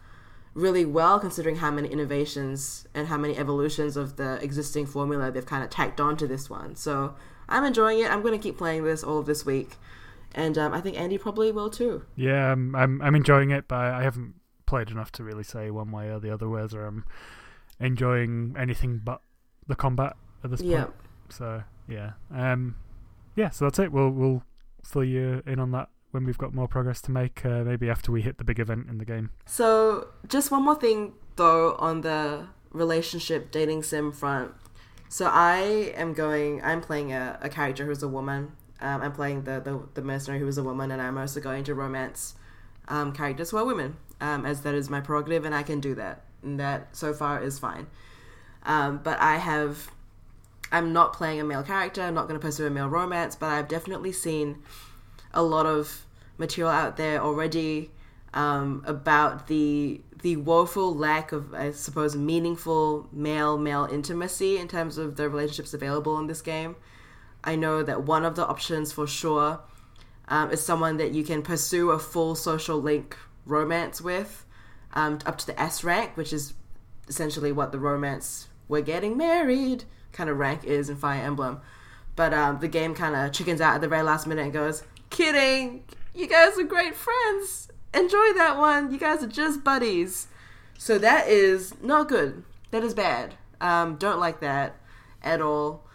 really 0.53 0.83
well 0.85 1.19
considering 1.19 1.55
how 1.57 1.71
many 1.71 1.87
innovations 1.87 2.85
and 2.93 3.07
how 3.07 3.17
many 3.17 3.37
evolutions 3.37 3.95
of 3.95 4.17
the 4.17 4.33
existing 4.43 4.85
formula 4.85 5.31
they've 5.31 5.45
kind 5.45 5.63
of 5.63 5.69
tacked 5.69 5.99
onto 6.01 6.27
this 6.27 6.49
one. 6.49 6.75
So 6.75 7.15
I'm 7.47 7.63
enjoying 7.63 7.99
it. 7.99 8.11
I'm 8.11 8.21
going 8.21 8.33
to 8.33 8.39
keep 8.41 8.57
playing 8.57 8.83
this 8.83 9.03
all 9.03 9.19
of 9.19 9.25
this 9.25 9.45
week, 9.45 9.75
and 10.35 10.57
um, 10.57 10.73
I 10.73 10.81
think 10.81 10.99
Andy 10.99 11.17
probably 11.17 11.51
will 11.51 11.69
too. 11.69 12.03
Yeah, 12.15 12.51
I'm 12.51 12.75
I'm, 12.75 13.01
I'm 13.01 13.15
enjoying 13.15 13.51
it, 13.51 13.67
but 13.67 13.77
I 13.79 14.03
haven't 14.03 14.35
played 14.65 14.89
enough 14.89 15.11
to 15.13 15.23
really 15.23 15.43
say 15.43 15.69
one 15.71 15.91
way 15.91 16.09
or 16.09 16.19
the 16.19 16.33
other 16.33 16.47
whether 16.47 16.85
I'm 16.85 17.05
enjoying 17.79 18.55
anything 18.57 19.01
but 19.03 19.21
the 19.67 19.75
combat 19.75 20.15
at 20.43 20.51
this 20.51 20.61
Yeah. 20.61 20.85
point. 20.85 20.95
So 21.29 21.63
yeah, 21.87 22.11
um, 22.33 22.75
yeah. 23.35 23.49
So 23.49 23.65
that's 23.65 23.79
it. 23.79 23.91
We'll 23.91 24.09
we'll 24.09 24.43
fill 24.83 25.03
you 25.03 25.43
in 25.45 25.59
on 25.59 25.71
that 25.71 25.89
when 26.12 26.26
we've 26.26 26.38
got 26.38 26.53
more 26.53 26.68
progress 26.68 27.01
to 27.01 27.12
make. 27.12 27.45
Uh, 27.45 27.64
maybe 27.64 27.89
after 27.89 28.12
we 28.12 28.22
hit 28.22 28.38
the 28.38 28.43
big 28.43 28.59
event 28.59 28.88
in 28.89 28.97
the 28.97 29.05
game. 29.05 29.32
So 29.45 30.09
just 30.28 30.51
one 30.51 30.64
more 30.64 30.76
thing 30.76 31.14
though 31.36 31.76
on 31.76 32.01
the 32.01 32.47
relationship 32.72 33.51
dating 33.51 33.84
sim 33.84 34.12
front, 34.12 34.53
so 35.09 35.30
I 35.32 35.93
am 35.95 36.14
going. 36.14 36.64
I'm 36.64 36.82
playing 36.82 37.12
a, 37.12 37.39
a 37.41 37.49
character 37.49 37.86
who's 37.86 38.03
a 38.03 38.07
woman. 38.07 38.53
Um, 38.80 39.01
I'm 39.01 39.12
playing 39.12 39.43
the, 39.43 39.59
the 39.59 39.82
the 39.93 40.01
mercenary 40.01 40.39
who 40.39 40.47
is 40.47 40.57
a 40.57 40.64
woman, 40.64 40.91
and 40.91 41.01
I'm 41.01 41.18
also 41.18 41.39
going 41.39 41.64
to 41.66 41.76
romance 41.76 42.36
um, 42.88 43.14
characters 43.14 43.51
who 43.51 43.57
are 43.57 43.66
women, 43.66 43.97
um, 44.20 44.45
as 44.45 44.62
that 44.62 44.74
is 44.74 44.89
my 44.89 45.01
prerogative, 45.01 45.45
and 45.45 45.53
I 45.53 45.64
can 45.64 45.80
do 45.80 45.95
that. 45.95 46.24
And 46.43 46.59
that 46.59 46.95
so 46.95 47.14
far 47.14 47.43
is 47.43 47.59
fine. 47.59 47.88
Um, 48.64 48.99
but 49.03 49.20
I 49.20 49.38
have. 49.38 49.91
I'm 50.74 50.93
not 50.93 51.12
playing 51.12 51.41
a 51.41 51.43
male 51.43 51.64
character. 51.64 52.01
I'm 52.01 52.14
not 52.14 52.30
going 52.30 52.39
to 52.39 52.45
pursue 52.45 52.66
a 52.66 52.70
male 52.70 52.88
romance, 52.88 53.36
but 53.36 53.47
I've 53.47 53.68
definitely 53.68 54.14
seen 54.14 54.64
a 55.34 55.43
lot 55.43 55.65
of 55.65 56.05
material 56.38 56.71
out 56.71 56.97
there 56.97 57.21
already 57.21 57.91
um, 58.34 58.84
about 58.86 59.47
the 59.47 60.01
the 60.21 60.36
woeful 60.36 60.93
lack 60.93 61.32
of, 61.32 61.53
I 61.53 61.71
suppose, 61.71 62.15
meaningful 62.15 63.07
male 63.11 63.57
male 63.57 63.88
intimacy 63.91 64.57
in 64.57 64.67
terms 64.67 64.97
of 64.97 65.15
the 65.15 65.29
relationships 65.29 65.73
available 65.73 66.19
in 66.19 66.27
this 66.27 66.41
game. 66.41 66.75
I 67.43 67.55
know 67.55 67.82
that 67.84 68.03
one 68.03 68.23
of 68.23 68.36
the 68.36 68.45
options 68.45 68.91
for 68.91 69.07
sure 69.07 69.59
um, 70.27 70.51
is 70.51 70.63
someone 70.63 70.97
that 70.97 71.11
you 71.11 71.23
can 71.23 71.41
pursue 71.41 71.89
a 71.89 71.99
full 71.99 72.36
social 72.36 72.79
link 72.79 73.17
romance 73.45 73.99
with, 73.99 74.45
um, 74.93 75.19
up 75.25 75.39
to 75.39 75.47
the 75.47 75.59
S 75.59 75.84
rank, 75.84 76.15
which 76.15 76.32
is 76.32 76.53
essentially 77.07 77.51
what 77.51 77.71
the 77.71 77.79
romance 77.79 78.47
"we're 78.67 78.82
getting 78.82 79.17
married" 79.17 79.86
kind 80.11 80.29
of 80.29 80.38
rank 80.38 80.63
is 80.63 80.89
in 80.89 80.95
Fire 80.95 81.21
Emblem. 81.21 81.59
But 82.15 82.34
um, 82.34 82.59
the 82.59 82.67
game 82.67 82.93
kind 82.93 83.15
of 83.15 83.32
chickens 83.32 83.61
out 83.61 83.75
at 83.75 83.82
the 83.82 83.88
very 83.88 84.03
last 84.03 84.27
minute 84.27 84.43
and 84.43 84.53
goes, 84.53 84.84
"Kidding, 85.12 85.84
you 86.16 86.28
guys 86.28 86.57
are 86.57 86.64
great 86.64 86.95
friends. 86.95 87.70
Enjoy 87.93 88.34
that 88.34 88.57
one. 88.57 88.91
You 88.91 88.97
guys 88.97 89.24
are 89.24 89.28
just 89.28 89.64
buddies." 89.64 90.28
So 90.78 90.97
that 90.97 91.28
is 91.28 91.76
not 91.84 92.09
good. 92.09 92.43
That 92.72 92.84
is 92.84 92.95
bad. 92.95 93.36
Um, 93.62 93.97
don't 93.97 94.20
like 94.20 94.39
that 94.39 94.78
at 95.22 95.41
all. 95.41 95.86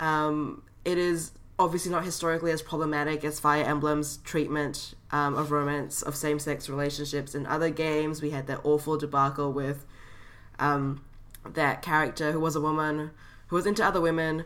Um, 0.00 0.64
it 0.84 0.98
is 0.98 1.30
obviously 1.58 1.92
not 1.92 2.04
historically 2.04 2.50
as 2.50 2.60
problematic 2.60 3.24
as 3.24 3.38
Fire 3.38 3.62
Emblem's 3.62 4.16
treatment 4.18 4.94
um, 5.12 5.34
of 5.36 5.52
romance, 5.52 6.02
of 6.02 6.16
same 6.16 6.38
sex 6.40 6.68
relationships 6.68 7.34
in 7.34 7.46
other 7.46 7.70
games. 7.70 8.20
We 8.20 8.30
had 8.30 8.48
that 8.48 8.60
awful 8.64 8.96
debacle 8.96 9.52
with 9.52 9.86
um, 10.58 11.04
that 11.48 11.82
character 11.82 12.32
who 12.32 12.40
was 12.40 12.56
a 12.56 12.60
woman, 12.60 13.12
who 13.48 13.56
was 13.56 13.66
into 13.66 13.84
other 13.84 14.00
women, 14.00 14.44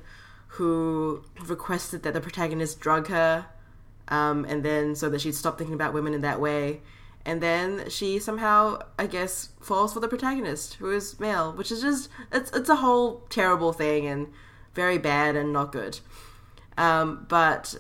who 0.49 1.25
requested 1.47 2.03
that 2.03 2.13
the 2.13 2.21
protagonist 2.21 2.81
drug 2.81 3.09
her, 3.09 3.47
um, 4.09 4.45
and 4.47 4.63
then 4.63 4.95
so 4.95 5.09
that 5.11 5.21
she'd 5.21 5.35
stop 5.35 5.59
thinking 5.59 5.75
about 5.75 5.93
women 5.93 6.15
in 6.15 6.21
that 6.23 6.41
way. 6.41 6.81
And 7.25 7.43
then 7.43 7.91
she 7.91 8.21
somehow, 8.21 8.79
I 8.99 9.07
guess, 9.09 9.49
falls 9.61 9.93
for 9.93 10.01
the 10.01 10.07
protagonist, 10.07 10.75
who 10.75 10.91
is 10.93 11.19
male, 11.19 11.53
which 11.53 11.73
is 11.73 11.81
just 11.81 12.09
it's 12.33 12.51
it's 12.53 12.69
a 12.69 12.77
whole 12.77 13.25
terrible 13.29 13.73
thing 13.73 14.07
and 14.07 14.29
very 14.75 14.99
bad 14.99 15.35
and 15.35 15.53
not 15.53 15.73
good. 15.73 15.99
Um, 16.79 17.27
but 17.29 17.75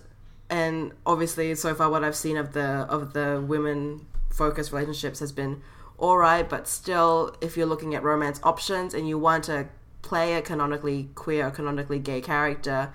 and 0.50 0.92
obviously 1.04 1.54
so 1.54 1.74
far 1.74 1.90
what 1.90 2.02
I've 2.02 2.16
seen 2.16 2.36
of 2.36 2.54
the 2.54 2.86
of 2.88 3.12
the 3.12 3.40
women 3.46 4.06
focused 4.30 4.72
relationships 4.72 5.20
has 5.20 5.32
been 5.32 5.62
all 5.98 6.18
right, 6.18 6.48
but 6.48 6.68
still, 6.68 7.34
if 7.40 7.56
you're 7.56 7.66
looking 7.66 7.94
at 7.94 8.02
romance 8.02 8.38
options 8.42 8.92
and 8.92 9.08
you 9.08 9.18
want 9.18 9.44
to 9.44 9.68
play 10.02 10.34
a 10.34 10.42
canonically 10.42 11.08
queer 11.14 11.46
or 11.46 11.50
canonically 11.50 11.98
gay 11.98 12.20
character, 12.20 12.92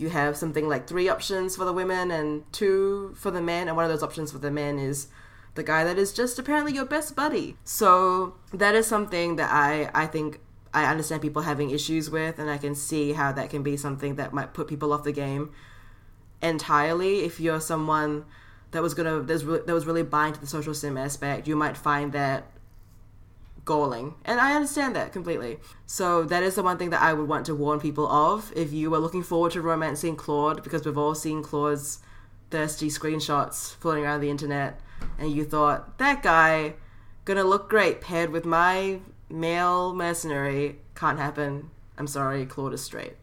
you 0.00 0.08
have 0.08 0.36
something 0.36 0.68
like 0.68 0.86
three 0.86 1.08
options 1.08 1.56
for 1.56 1.64
the 1.64 1.72
women 1.72 2.10
and 2.10 2.50
two 2.52 3.14
for 3.16 3.30
the 3.30 3.40
men, 3.40 3.68
and 3.68 3.76
one 3.76 3.84
of 3.84 3.90
those 3.90 4.02
options 4.02 4.32
for 4.32 4.38
the 4.38 4.50
men 4.50 4.78
is 4.78 5.08
the 5.54 5.62
guy 5.62 5.84
that 5.84 5.98
is 5.98 6.12
just 6.12 6.38
apparently 6.38 6.72
your 6.72 6.84
best 6.84 7.14
buddy. 7.16 7.56
So 7.64 8.34
that 8.52 8.74
is 8.74 8.86
something 8.86 9.36
that 9.36 9.50
I 9.52 9.90
I 9.94 10.06
think 10.06 10.40
I 10.72 10.84
understand 10.86 11.22
people 11.22 11.42
having 11.42 11.70
issues 11.70 12.10
with, 12.10 12.38
and 12.38 12.48
I 12.50 12.58
can 12.58 12.74
see 12.74 13.12
how 13.12 13.32
that 13.32 13.50
can 13.50 13.62
be 13.62 13.76
something 13.76 14.14
that 14.16 14.32
might 14.32 14.54
put 14.54 14.68
people 14.68 14.92
off 14.92 15.04
the 15.04 15.12
game 15.12 15.52
entirely. 16.42 17.20
If 17.20 17.40
you're 17.40 17.60
someone 17.60 18.24
that 18.70 18.82
was 18.82 18.94
gonna 18.94 19.20
that 19.20 19.74
was 19.74 19.86
really 19.86 20.02
buying 20.02 20.32
to 20.32 20.40
the 20.40 20.46
social 20.46 20.74
sim 20.74 20.96
aspect, 20.96 21.48
you 21.48 21.56
might 21.56 21.76
find 21.76 22.12
that 22.12 22.46
galling, 23.70 24.16
and 24.24 24.40
I 24.40 24.56
understand 24.56 24.96
that 24.96 25.12
completely. 25.12 25.60
So 25.86 26.24
that 26.24 26.42
is 26.42 26.56
the 26.56 26.62
one 26.64 26.76
thing 26.76 26.90
that 26.90 27.02
I 27.02 27.12
would 27.12 27.28
want 27.28 27.46
to 27.46 27.54
warn 27.54 27.78
people 27.78 28.08
of. 28.08 28.52
If 28.56 28.72
you 28.72 28.90
were 28.90 28.98
looking 28.98 29.22
forward 29.22 29.52
to 29.52 29.62
romancing 29.62 30.16
Claude, 30.16 30.64
because 30.64 30.84
we've 30.84 30.98
all 30.98 31.14
seen 31.14 31.40
Claude's 31.40 32.00
thirsty 32.50 32.88
screenshots 32.88 33.72
floating 33.76 34.02
around 34.02 34.22
the 34.22 34.28
internet, 34.28 34.80
and 35.20 35.30
you 35.30 35.44
thought 35.44 35.98
that 35.98 36.20
guy 36.20 36.74
gonna 37.24 37.44
look 37.44 37.70
great 37.70 38.00
paired 38.00 38.30
with 38.30 38.44
my 38.44 38.98
male 39.28 39.94
mercenary 39.94 40.80
can't 40.96 41.20
happen. 41.20 41.70
I'm 41.96 42.08
sorry, 42.08 42.46
Claude 42.46 42.74
is 42.74 42.82
straight. 42.82 43.18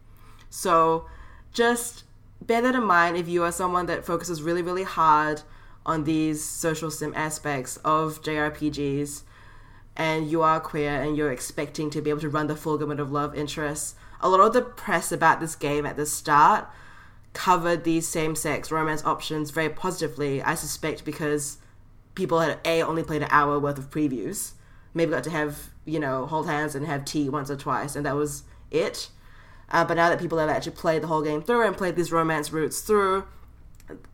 So 0.48 1.04
just 1.52 2.04
bear 2.40 2.62
that 2.62 2.74
in 2.74 2.84
mind 2.84 3.18
if 3.18 3.28
you 3.28 3.44
are 3.44 3.52
someone 3.52 3.84
that 3.84 4.02
focuses 4.02 4.40
really, 4.40 4.62
really 4.62 4.84
hard 4.84 5.42
on 5.84 6.04
these 6.04 6.42
social 6.42 6.90
sim 6.90 7.12
aspects 7.14 7.76
of 7.84 8.22
JRPGs 8.22 9.24
and 9.98 10.30
you 10.30 10.42
are 10.42 10.60
queer 10.60 11.02
and 11.02 11.16
you're 11.16 11.32
expecting 11.32 11.90
to 11.90 12.00
be 12.00 12.08
able 12.08 12.20
to 12.20 12.28
run 12.28 12.46
the 12.46 12.56
full 12.56 12.78
gamut 12.78 13.00
of 13.00 13.10
love 13.10 13.34
interests. 13.34 13.96
A 14.20 14.28
lot 14.28 14.40
of 14.40 14.52
the 14.52 14.62
press 14.62 15.10
about 15.10 15.40
this 15.40 15.56
game 15.56 15.84
at 15.84 15.96
the 15.96 16.06
start 16.06 16.68
covered 17.32 17.84
these 17.84 18.08
same 18.08 18.34
sex 18.36 18.70
romance 18.70 19.04
options 19.04 19.50
very 19.50 19.68
positively, 19.68 20.40
I 20.42 20.54
suspect 20.54 21.04
because 21.04 21.58
people 22.14 22.40
had 22.40 22.58
A 22.64 22.82
only 22.82 23.02
played 23.02 23.22
an 23.22 23.28
hour 23.30 23.58
worth 23.58 23.78
of 23.78 23.90
previews. 23.90 24.52
Maybe 24.94 25.10
got 25.10 25.24
to 25.24 25.30
have, 25.30 25.70
you 25.84 26.00
know, 26.00 26.26
hold 26.26 26.46
hands 26.46 26.74
and 26.74 26.86
have 26.86 27.04
tea 27.04 27.28
once 27.28 27.50
or 27.50 27.56
twice, 27.56 27.94
and 27.94 28.06
that 28.06 28.16
was 28.16 28.44
it. 28.70 29.10
Uh, 29.70 29.84
but 29.84 29.94
now 29.94 30.08
that 30.08 30.18
people 30.18 30.38
have 30.38 30.48
actually 30.48 30.72
played 30.72 31.02
the 31.02 31.08
whole 31.08 31.22
game 31.22 31.42
through 31.42 31.66
and 31.66 31.76
played 31.76 31.94
these 31.94 32.10
romance 32.10 32.52
routes 32.52 32.80
through, 32.80 33.24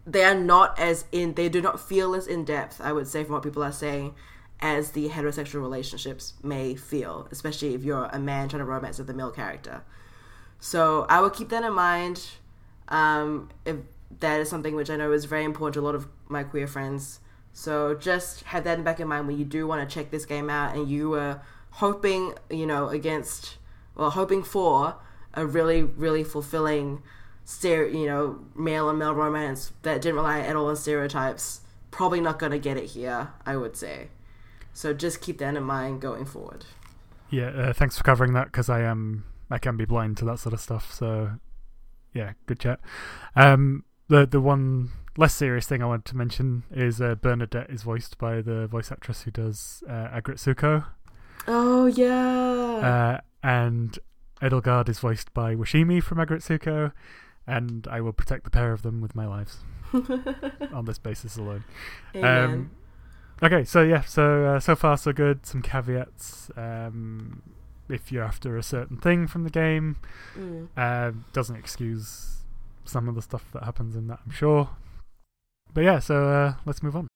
they 0.06 0.24
are 0.24 0.34
not 0.34 0.78
as 0.78 1.04
in, 1.12 1.34
they 1.34 1.48
do 1.48 1.60
not 1.60 1.80
feel 1.80 2.14
as 2.14 2.26
in 2.26 2.44
depth, 2.44 2.80
I 2.80 2.92
would 2.92 3.06
say, 3.06 3.22
from 3.22 3.34
what 3.34 3.42
people 3.42 3.62
are 3.62 3.72
saying, 3.72 4.14
as 4.60 4.92
the 4.92 5.08
heterosexual 5.08 5.60
relationships 5.60 6.34
may 6.42 6.74
feel, 6.74 7.28
especially 7.30 7.74
if 7.74 7.84
you're 7.84 8.06
a 8.06 8.18
man 8.18 8.48
trying 8.48 8.60
to 8.60 8.64
romance 8.64 8.98
with 8.98 9.10
a 9.10 9.14
male 9.14 9.30
character. 9.30 9.82
So 10.58 11.06
I 11.08 11.20
will 11.20 11.30
keep 11.30 11.50
that 11.50 11.64
in 11.64 11.74
mind. 11.74 12.26
Um, 12.88 13.50
if 13.64 13.76
that 14.20 14.40
is 14.40 14.48
something 14.48 14.74
which 14.74 14.90
I 14.90 14.96
know 14.96 15.12
is 15.12 15.24
very 15.24 15.44
important 15.44 15.74
to 15.74 15.80
a 15.80 15.82
lot 15.82 15.94
of 15.94 16.08
my 16.28 16.42
queer 16.42 16.66
friends. 16.66 17.20
So 17.52 17.94
just 17.94 18.42
have 18.44 18.64
that 18.64 18.78
in 18.78 18.84
back 18.84 19.00
of 19.00 19.08
mind 19.08 19.26
when 19.26 19.38
you 19.38 19.44
do 19.44 19.66
want 19.66 19.88
to 19.88 19.94
check 19.94 20.10
this 20.10 20.26
game 20.26 20.50
out 20.50 20.74
and 20.74 20.88
you 20.88 21.10
were 21.10 21.40
hoping, 21.70 22.34
you 22.50 22.66
know, 22.66 22.88
against, 22.88 23.58
well, 23.94 24.10
hoping 24.10 24.42
for 24.42 24.96
a 25.34 25.44
really, 25.44 25.82
really 25.82 26.24
fulfilling, 26.24 27.02
stere- 27.46 27.92
you 27.92 28.06
know, 28.06 28.40
male 28.54 28.88
and 28.88 28.98
male 28.98 29.14
romance 29.14 29.72
that 29.82 30.00
didn't 30.00 30.16
rely 30.16 30.40
at 30.40 30.56
all 30.56 30.66
on 30.66 30.76
stereotypes. 30.76 31.60
Probably 31.90 32.20
not 32.20 32.38
going 32.38 32.52
to 32.52 32.58
get 32.58 32.76
it 32.76 32.86
here, 32.86 33.28
I 33.46 33.56
would 33.56 33.76
say. 33.76 34.08
So 34.74 34.92
just 34.92 35.20
keep 35.20 35.38
that 35.38 35.56
in 35.56 35.62
mind 35.62 36.00
going 36.02 36.26
forward. 36.26 36.66
Yeah, 37.30 37.48
uh, 37.48 37.72
thanks 37.72 37.96
for 37.96 38.04
covering 38.04 38.34
that 38.34 38.46
because 38.46 38.68
I 38.68 38.82
am 38.82 39.24
I 39.50 39.58
can 39.58 39.76
be 39.76 39.84
blind 39.84 40.16
to 40.18 40.24
that 40.26 40.38
sort 40.38 40.52
of 40.52 40.60
stuff. 40.60 40.92
So 40.92 41.30
yeah, 42.12 42.32
good 42.46 42.58
chat. 42.60 42.80
Um, 43.36 43.84
the 44.08 44.26
the 44.26 44.40
one 44.40 44.90
less 45.16 45.34
serious 45.34 45.66
thing 45.66 45.82
I 45.82 45.86
wanted 45.86 46.06
to 46.06 46.16
mention 46.16 46.64
is 46.70 47.00
uh, 47.00 47.14
Bernadette 47.14 47.70
is 47.70 47.82
voiced 47.82 48.18
by 48.18 48.42
the 48.42 48.66
voice 48.66 48.90
actress 48.90 49.22
who 49.22 49.30
does 49.30 49.82
uh, 49.88 50.08
Aggretsuko. 50.08 50.86
Oh 51.46 51.86
yeah. 51.86 53.20
Uh, 53.20 53.20
and 53.42 53.98
Edelgard 54.42 54.88
is 54.88 54.98
voiced 54.98 55.32
by 55.32 55.54
Washimi 55.54 56.02
from 56.02 56.18
Aggretsuko, 56.18 56.92
and 57.46 57.86
I 57.88 58.00
will 58.00 58.12
protect 58.12 58.44
the 58.44 58.50
pair 58.50 58.72
of 58.72 58.82
them 58.82 59.00
with 59.00 59.14
my 59.14 59.26
lives 59.26 59.58
on 60.72 60.84
this 60.86 60.98
basis 60.98 61.36
alone. 61.36 61.64
Amen. 62.14 62.44
Um, 62.44 62.70
okay, 63.42 63.64
so 63.64 63.82
yeah, 63.82 64.02
so 64.02 64.44
uh, 64.44 64.60
so 64.60 64.74
far 64.76 64.96
so 64.96 65.12
good. 65.12 65.44
Some 65.46 65.62
caveats. 65.62 66.50
Um, 66.56 67.42
if 67.88 68.10
you're 68.10 68.24
after 68.24 68.56
a 68.56 68.62
certain 68.62 68.96
thing 68.96 69.26
from 69.26 69.44
the 69.44 69.50
game, 69.50 69.96
Mm. 70.38 70.68
uh, 70.76 71.12
doesn't 71.32 71.56
excuse 71.56 72.38
some 72.84 73.08
of 73.08 73.14
the 73.14 73.22
stuff 73.22 73.44
that 73.52 73.64
happens 73.64 73.94
in 73.96 74.06
that, 74.08 74.20
I'm 74.24 74.32
sure. 74.32 74.70
But 75.72 75.84
yeah, 75.84 75.98
so 75.98 76.28
uh, 76.28 76.54
let's 76.64 76.82
move 76.82 76.96
on. 76.96 77.08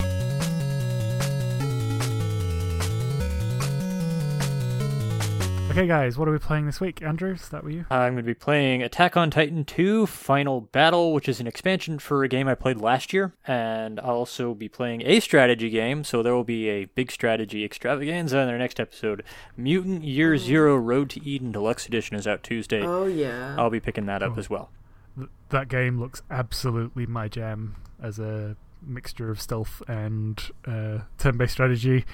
Okay, 5.79 5.87
guys, 5.87 6.19
what 6.19 6.27
are 6.27 6.33
we 6.33 6.41
playing 6.41 6.67
this 6.67 6.81
week? 6.81 7.03
Andrew, 7.03 7.35
is 7.35 7.51
that 7.51 7.63
were 7.63 7.71
you? 7.71 7.87
I'm 7.89 8.15
going 8.15 8.17
to 8.17 8.23
be 8.25 8.35
playing 8.35 8.83
Attack 8.83 9.17
on 9.17 9.31
Titan 9.31 9.65
2 9.65 10.07
Final 10.07 10.63
Battle, 10.63 11.13
which 11.13 11.29
is 11.29 11.39
an 11.39 11.47
expansion 11.47 12.01
for 12.01 12.25
a 12.25 12.29
game 12.29 12.49
I 12.49 12.57
played 12.57 12.79
last 12.79 13.13
year. 13.13 13.33
And 13.47 14.01
I'll 14.01 14.17
also 14.17 14.55
be 14.55 14.69
playing 14.69 15.03
a 15.07 15.21
strategy 15.21 15.71
game, 15.71 16.03
so 16.03 16.21
there 16.21 16.35
will 16.35 16.43
be 16.43 16.69
a 16.69 16.87
big 16.87 17.13
strategy 17.13 17.65
extravaganza 17.65 18.39
in 18.39 18.49
our 18.49 18.59
next 18.59 18.81
episode. 18.81 19.23
Mutant 19.57 20.03
Year 20.03 20.37
Zero 20.37 20.75
Road 20.77 21.11
to 21.11 21.25
Eden 21.25 21.53
Deluxe 21.53 21.87
Edition 21.87 22.17
is 22.17 22.27
out 22.27 22.43
Tuesday. 22.43 22.83
Oh 22.83 23.07
yeah. 23.07 23.55
I'll 23.57 23.71
be 23.71 23.79
picking 23.79 24.07
that 24.07 24.21
up 24.21 24.31
Cool. 24.31 24.41
as 24.41 24.51
well. 24.51 24.71
Th- 25.17 25.31
that 25.51 25.69
game 25.69 26.01
looks 26.01 26.23
absolutely 26.29 27.07
my 27.07 27.29
jam 27.29 27.77
as 28.03 28.19
a 28.19 28.57
mixture 28.83 29.31
of 29.31 29.41
stealth 29.41 29.81
and 29.87 30.43
uh, 30.67 31.03
turn-based 31.19 31.53
strategy. 31.53 32.05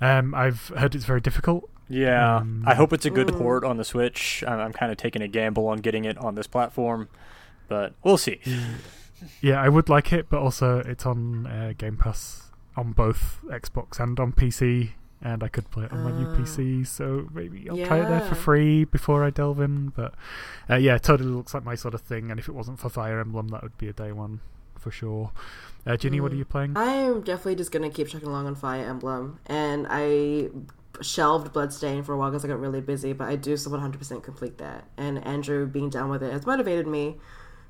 Um, 0.00 0.36
I've 0.36 0.68
heard 0.68 0.94
it's 0.94 1.04
very 1.04 1.20
difficult. 1.20 1.68
Yeah, 1.92 2.36
Um, 2.38 2.64
I 2.66 2.74
hope 2.74 2.92
it's 2.92 3.04
a 3.06 3.10
good 3.10 3.28
Mm. 3.28 3.38
port 3.38 3.64
on 3.64 3.76
the 3.76 3.84
Switch. 3.84 4.42
I'm, 4.46 4.58
I'm 4.58 4.72
kind 4.72 4.90
of 4.90 4.96
taking 4.98 5.20
a 5.22 5.28
gamble 5.28 5.66
on 5.68 5.78
getting 5.78 6.04
it 6.04 6.16
on 6.18 6.34
this 6.34 6.46
platform, 6.46 7.08
but 7.68 7.94
we'll 8.02 8.18
see. 8.18 8.40
Yeah, 9.40 9.62
I 9.62 9.68
would 9.68 9.88
like 9.88 10.12
it, 10.12 10.28
but 10.28 10.40
also 10.40 10.80
it's 10.80 11.06
on 11.06 11.46
uh, 11.46 11.74
Game 11.78 11.96
Pass 11.96 12.50
on 12.76 12.90
both 12.90 13.38
Xbox 13.44 14.00
and 14.00 14.18
on 14.18 14.32
PC, 14.32 14.94
and 15.22 15.44
I 15.44 15.48
could 15.48 15.70
play 15.70 15.84
it 15.84 15.92
on 15.92 16.02
my 16.02 16.10
new 16.10 16.26
Ah. 16.26 16.34
PC, 16.36 16.84
so 16.84 17.28
maybe 17.32 17.70
I'll 17.70 17.76
try 17.86 18.00
it 18.00 18.08
there 18.08 18.20
for 18.22 18.34
free 18.34 18.82
before 18.82 19.22
I 19.24 19.30
delve 19.30 19.60
in. 19.60 19.90
But 19.94 20.14
uh, 20.68 20.74
yeah, 20.74 20.96
it 20.96 21.04
totally 21.04 21.30
looks 21.30 21.54
like 21.54 21.62
my 21.64 21.76
sort 21.76 21.94
of 21.94 22.00
thing, 22.00 22.32
and 22.32 22.40
if 22.40 22.48
it 22.48 22.52
wasn't 22.52 22.80
for 22.80 22.88
Fire 22.88 23.20
Emblem, 23.20 23.46
that 23.48 23.62
would 23.62 23.78
be 23.78 23.86
a 23.86 23.92
day 23.92 24.10
one 24.10 24.40
for 24.76 24.90
sure. 24.90 25.30
Uh, 25.86 25.96
Ginny, 25.96 26.18
what 26.20 26.32
are 26.32 26.34
Mm. 26.34 26.38
you 26.38 26.44
playing? 26.44 26.76
I 26.76 26.86
am 26.94 27.20
definitely 27.20 27.54
just 27.54 27.70
gonna 27.70 27.90
keep 27.90 28.08
chugging 28.08 28.28
along 28.28 28.48
on 28.48 28.56
Fire 28.56 28.84
Emblem, 28.84 29.38
and 29.46 29.86
I 29.88 30.48
shelved 31.02 31.52
Bloodstain 31.52 32.02
for 32.02 32.12
a 32.14 32.16
while 32.16 32.30
because 32.30 32.44
I 32.44 32.48
got 32.48 32.60
really 32.60 32.80
busy, 32.80 33.12
but 33.12 33.28
I 33.28 33.36
do 33.36 33.56
still 33.56 33.72
100% 33.72 34.22
complete 34.22 34.58
that. 34.58 34.84
And 34.96 35.24
Andrew 35.26 35.66
being 35.66 35.90
down 35.90 36.08
with 36.10 36.22
it 36.22 36.32
has 36.32 36.46
motivated 36.46 36.86
me, 36.86 37.16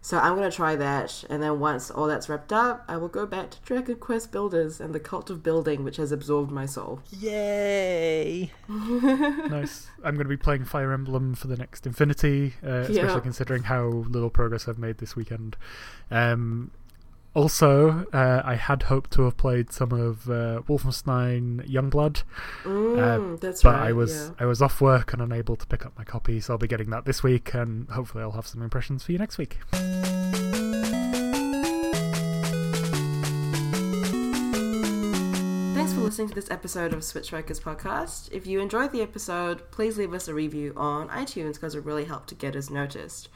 so 0.00 0.18
I'm 0.18 0.34
gonna 0.34 0.50
try 0.50 0.74
that. 0.76 1.24
And 1.30 1.42
then 1.42 1.60
once 1.60 1.90
all 1.90 2.06
that's 2.06 2.28
wrapped 2.28 2.52
up, 2.52 2.84
I 2.88 2.96
will 2.96 3.08
go 3.08 3.24
back 3.26 3.50
to 3.52 3.58
Dragon 3.64 3.94
Quest 3.96 4.32
Builders 4.32 4.80
and 4.80 4.94
the 4.94 5.00
Cult 5.00 5.30
of 5.30 5.42
Building, 5.42 5.84
which 5.84 5.96
has 5.96 6.10
absorbed 6.12 6.50
my 6.50 6.66
soul. 6.66 7.00
Yay! 7.10 8.50
nice. 8.68 9.88
I'm 10.04 10.14
going 10.14 10.24
to 10.24 10.28
be 10.28 10.36
playing 10.36 10.64
Fire 10.64 10.92
Emblem 10.92 11.34
for 11.34 11.46
the 11.46 11.56
next 11.56 11.86
Infinity, 11.86 12.54
uh, 12.64 12.68
especially 12.88 12.96
Yeah. 13.02 13.20
considering 13.20 13.62
how 13.64 13.86
little 13.86 14.30
progress 14.30 14.66
I've 14.68 14.78
made 14.78 14.98
this 14.98 15.14
weekend. 15.14 15.56
Um, 16.10 16.72
also, 17.34 18.06
uh, 18.12 18.42
I 18.44 18.54
had 18.56 18.84
hoped 18.84 19.10
to 19.12 19.22
have 19.22 19.36
played 19.36 19.72
some 19.72 19.92
of 19.92 20.28
uh, 20.28 20.62
Wolfenstein 20.68 21.66
Youngblood, 21.68 22.22
Mm, 22.64 23.40
that's 23.40 23.64
Uh, 23.64 23.68
but 23.70 23.74
right. 23.78 23.88
I 23.88 23.92
was 23.92 24.12
yeah. 24.14 24.30
I 24.38 24.46
was 24.46 24.60
off 24.60 24.80
work 24.80 25.12
and 25.12 25.22
unable 25.22 25.56
to 25.56 25.66
pick 25.66 25.86
up 25.86 25.92
my 25.96 26.04
copy, 26.04 26.40
so 26.40 26.54
I'll 26.54 26.58
be 26.58 26.68
getting 26.68 26.90
that 26.90 27.04
this 27.04 27.22
week, 27.22 27.54
and 27.54 27.88
hopefully 27.90 28.22
I'll 28.22 28.32
have 28.32 28.46
some 28.46 28.62
impressions 28.62 29.02
for 29.04 29.12
you 29.12 29.18
next 29.18 29.38
week. 29.38 29.58
Thanks 35.74 35.94
for 35.94 36.00
listening 36.00 36.28
to 36.28 36.34
this 36.34 36.50
episode 36.50 36.92
of 36.92 37.02
Switch 37.02 37.30
Focus 37.30 37.58
Podcast. 37.58 38.30
If 38.30 38.46
you 38.46 38.60
enjoyed 38.60 38.92
the 38.92 39.02
episode, 39.02 39.68
please 39.72 39.98
leave 39.98 40.12
us 40.12 40.28
a 40.28 40.34
review 40.34 40.72
on 40.76 41.08
iTunes 41.08 41.54
because 41.54 41.74
it 41.74 41.84
really 41.84 42.04
helped 42.04 42.28
to 42.28 42.34
get 42.36 42.54
us 42.54 42.70
noticed. 42.70 43.28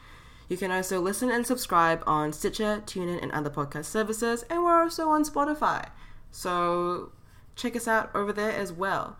You 0.49 0.57
can 0.57 0.70
also 0.70 1.01
listen 1.01 1.30
and 1.30 1.47
subscribe 1.47 2.03
on 2.07 2.32
Stitcher, 2.32 2.82
TuneIn, 2.86 3.22
and 3.22 3.32
other 3.32 3.51
podcast 3.51 3.86
services, 3.86 4.44
and 4.49 4.62
we're 4.62 4.82
also 4.82 5.09
on 5.09 5.24
Spotify. 5.24 5.88
So 6.30 7.12
check 7.57 7.74
us 7.74 7.88
out 7.88 8.11
over 8.14 8.32
there 8.32 8.53
as 8.53 8.72
well. 8.72 9.16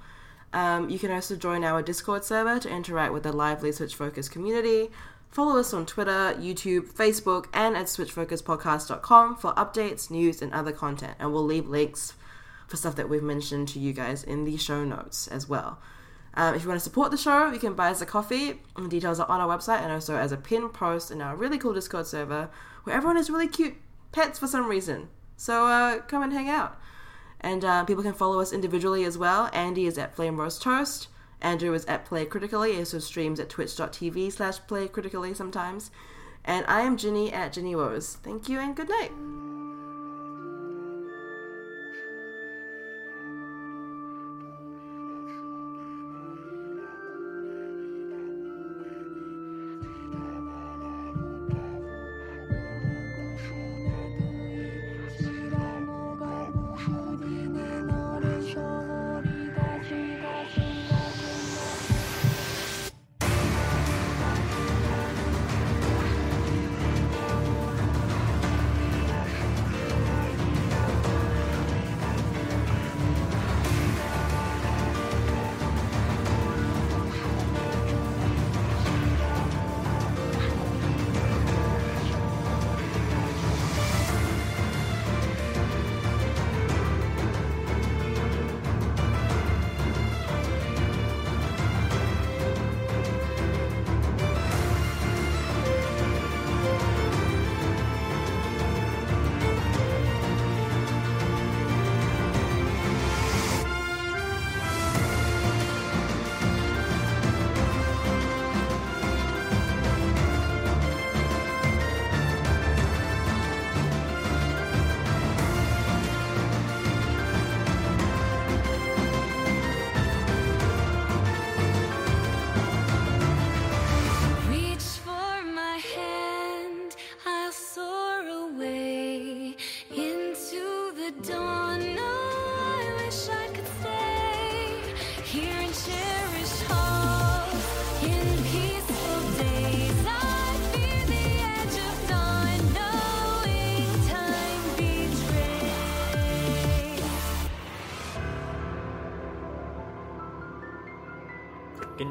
Um, 0.53 0.89
you 0.89 0.99
can 0.99 1.11
also 1.11 1.37
join 1.37 1.64
our 1.64 1.83
Discord 1.83 2.24
server 2.24 2.59
to 2.61 2.70
interact 2.70 3.12
with 3.12 3.24
the 3.24 3.33
lively 3.33 3.72
Switch 3.72 3.95
Focus 3.95 4.29
community. 4.29 4.91
Follow 5.29 5.59
us 5.59 5.74
on 5.74 5.85
Twitter, 5.85 6.35
YouTube, 6.39 6.93
Facebook, 6.93 7.47
and 7.53 7.77
at 7.77 7.87
switchfocuspodcast.com 7.87 9.37
for 9.37 9.53
updates, 9.55 10.11
news, 10.11 10.41
and 10.41 10.53
other 10.55 10.72
content. 10.72 11.14
And 11.18 11.33
we'll 11.33 11.45
leave 11.45 11.68
links 11.68 12.14
for 12.68 12.77
stuff 12.77 12.97
that 12.97 13.09
we've 13.09 13.22
mentioned 13.22 13.68
to 13.68 13.79
you 13.79 13.93
guys 13.93 14.22
in 14.24 14.45
the 14.45 14.57
show 14.57 14.85
notes 14.85 15.27
as 15.29 15.49
well. 15.49 15.79
Um, 16.37 16.55
if 16.55 16.62
you 16.62 16.68
want 16.68 16.78
to 16.78 16.84
support 16.84 17.11
the 17.11 17.16
show, 17.16 17.51
you 17.51 17.59
can 17.59 17.74
buy 17.74 17.91
us 17.91 18.03
a 18.03 18.07
coffee. 18.07 18.61
The 18.76 18.89
details 18.89 19.18
are 19.18 19.28
on 19.28 19.41
our 19.41 19.57
website 19.57 19.80
and 19.80 19.91
also 19.91 20.16
as 20.16 20.32
a 20.32 20.37
pin 20.37 20.68
post 20.68 21.11
in 21.11 21.22
our 21.22 21.34
really 21.34 21.57
cool 21.57 21.72
Discord 21.72 22.07
server 22.07 22.51
where 22.84 22.95
everyone 22.95 23.16
has 23.16 23.30
really 23.30 23.49
cute 23.49 23.74
pets 24.12 24.39
for 24.39 24.47
some 24.47 24.68
reason. 24.68 25.09
So 25.37 25.66
uh, 25.66 26.01
come 26.01 26.22
and 26.22 26.32
hang 26.32 26.49
out. 26.49 26.78
And 27.41 27.64
uh, 27.64 27.84
people 27.84 28.03
can 28.03 28.12
follow 28.12 28.41
us 28.41 28.53
individually 28.53 29.05
as 29.05 29.16
well. 29.16 29.51
Andy 29.53 29.87
is 29.87 29.99
at 29.99 30.14
Flame 30.14 30.39
Roast 30.39 30.62
Toast. 30.62 31.09
Andrew 31.41 31.74
is 31.74 31.84
at 31.87 32.05
Play 32.05 32.24
Critically. 32.24 32.72
He 32.72 32.78
also 32.78 32.99
streams 32.99 33.41
at 33.41 33.49
twitch.tv 33.49 34.32
slash 34.32 34.59
play 34.66 34.89
critically 34.89 35.34
sometimes. 35.34 35.91
And 36.45 36.64
I 36.66 36.82
am 36.82 36.97
Ginny 36.97 37.32
at 37.32 37.53
Ginny 37.53 37.74
Woes. 37.74 38.18
Thank 38.22 38.49
you 38.49 38.59
and 38.59 38.76
good 38.76 38.89
night. 38.89 39.46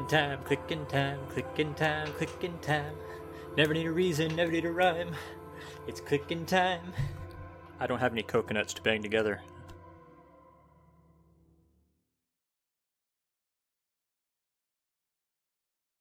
Time, 0.08 0.38
clicking 0.44 0.86
time, 0.86 1.18
clicking 1.30 1.74
time, 1.74 2.12
clicking 2.12 2.56
time. 2.60 2.94
Never 3.56 3.74
need 3.74 3.86
a 3.86 3.92
reason, 3.92 4.36
never 4.36 4.52
need 4.52 4.64
a 4.64 4.70
rhyme. 4.70 5.10
It's 5.88 6.00
clicking 6.00 6.46
time. 6.46 6.92
I 7.80 7.88
don't 7.88 7.98
have 7.98 8.12
any 8.12 8.22
coconuts 8.22 8.72
to 8.74 8.82
bang 8.82 9.02
together. 9.02 9.42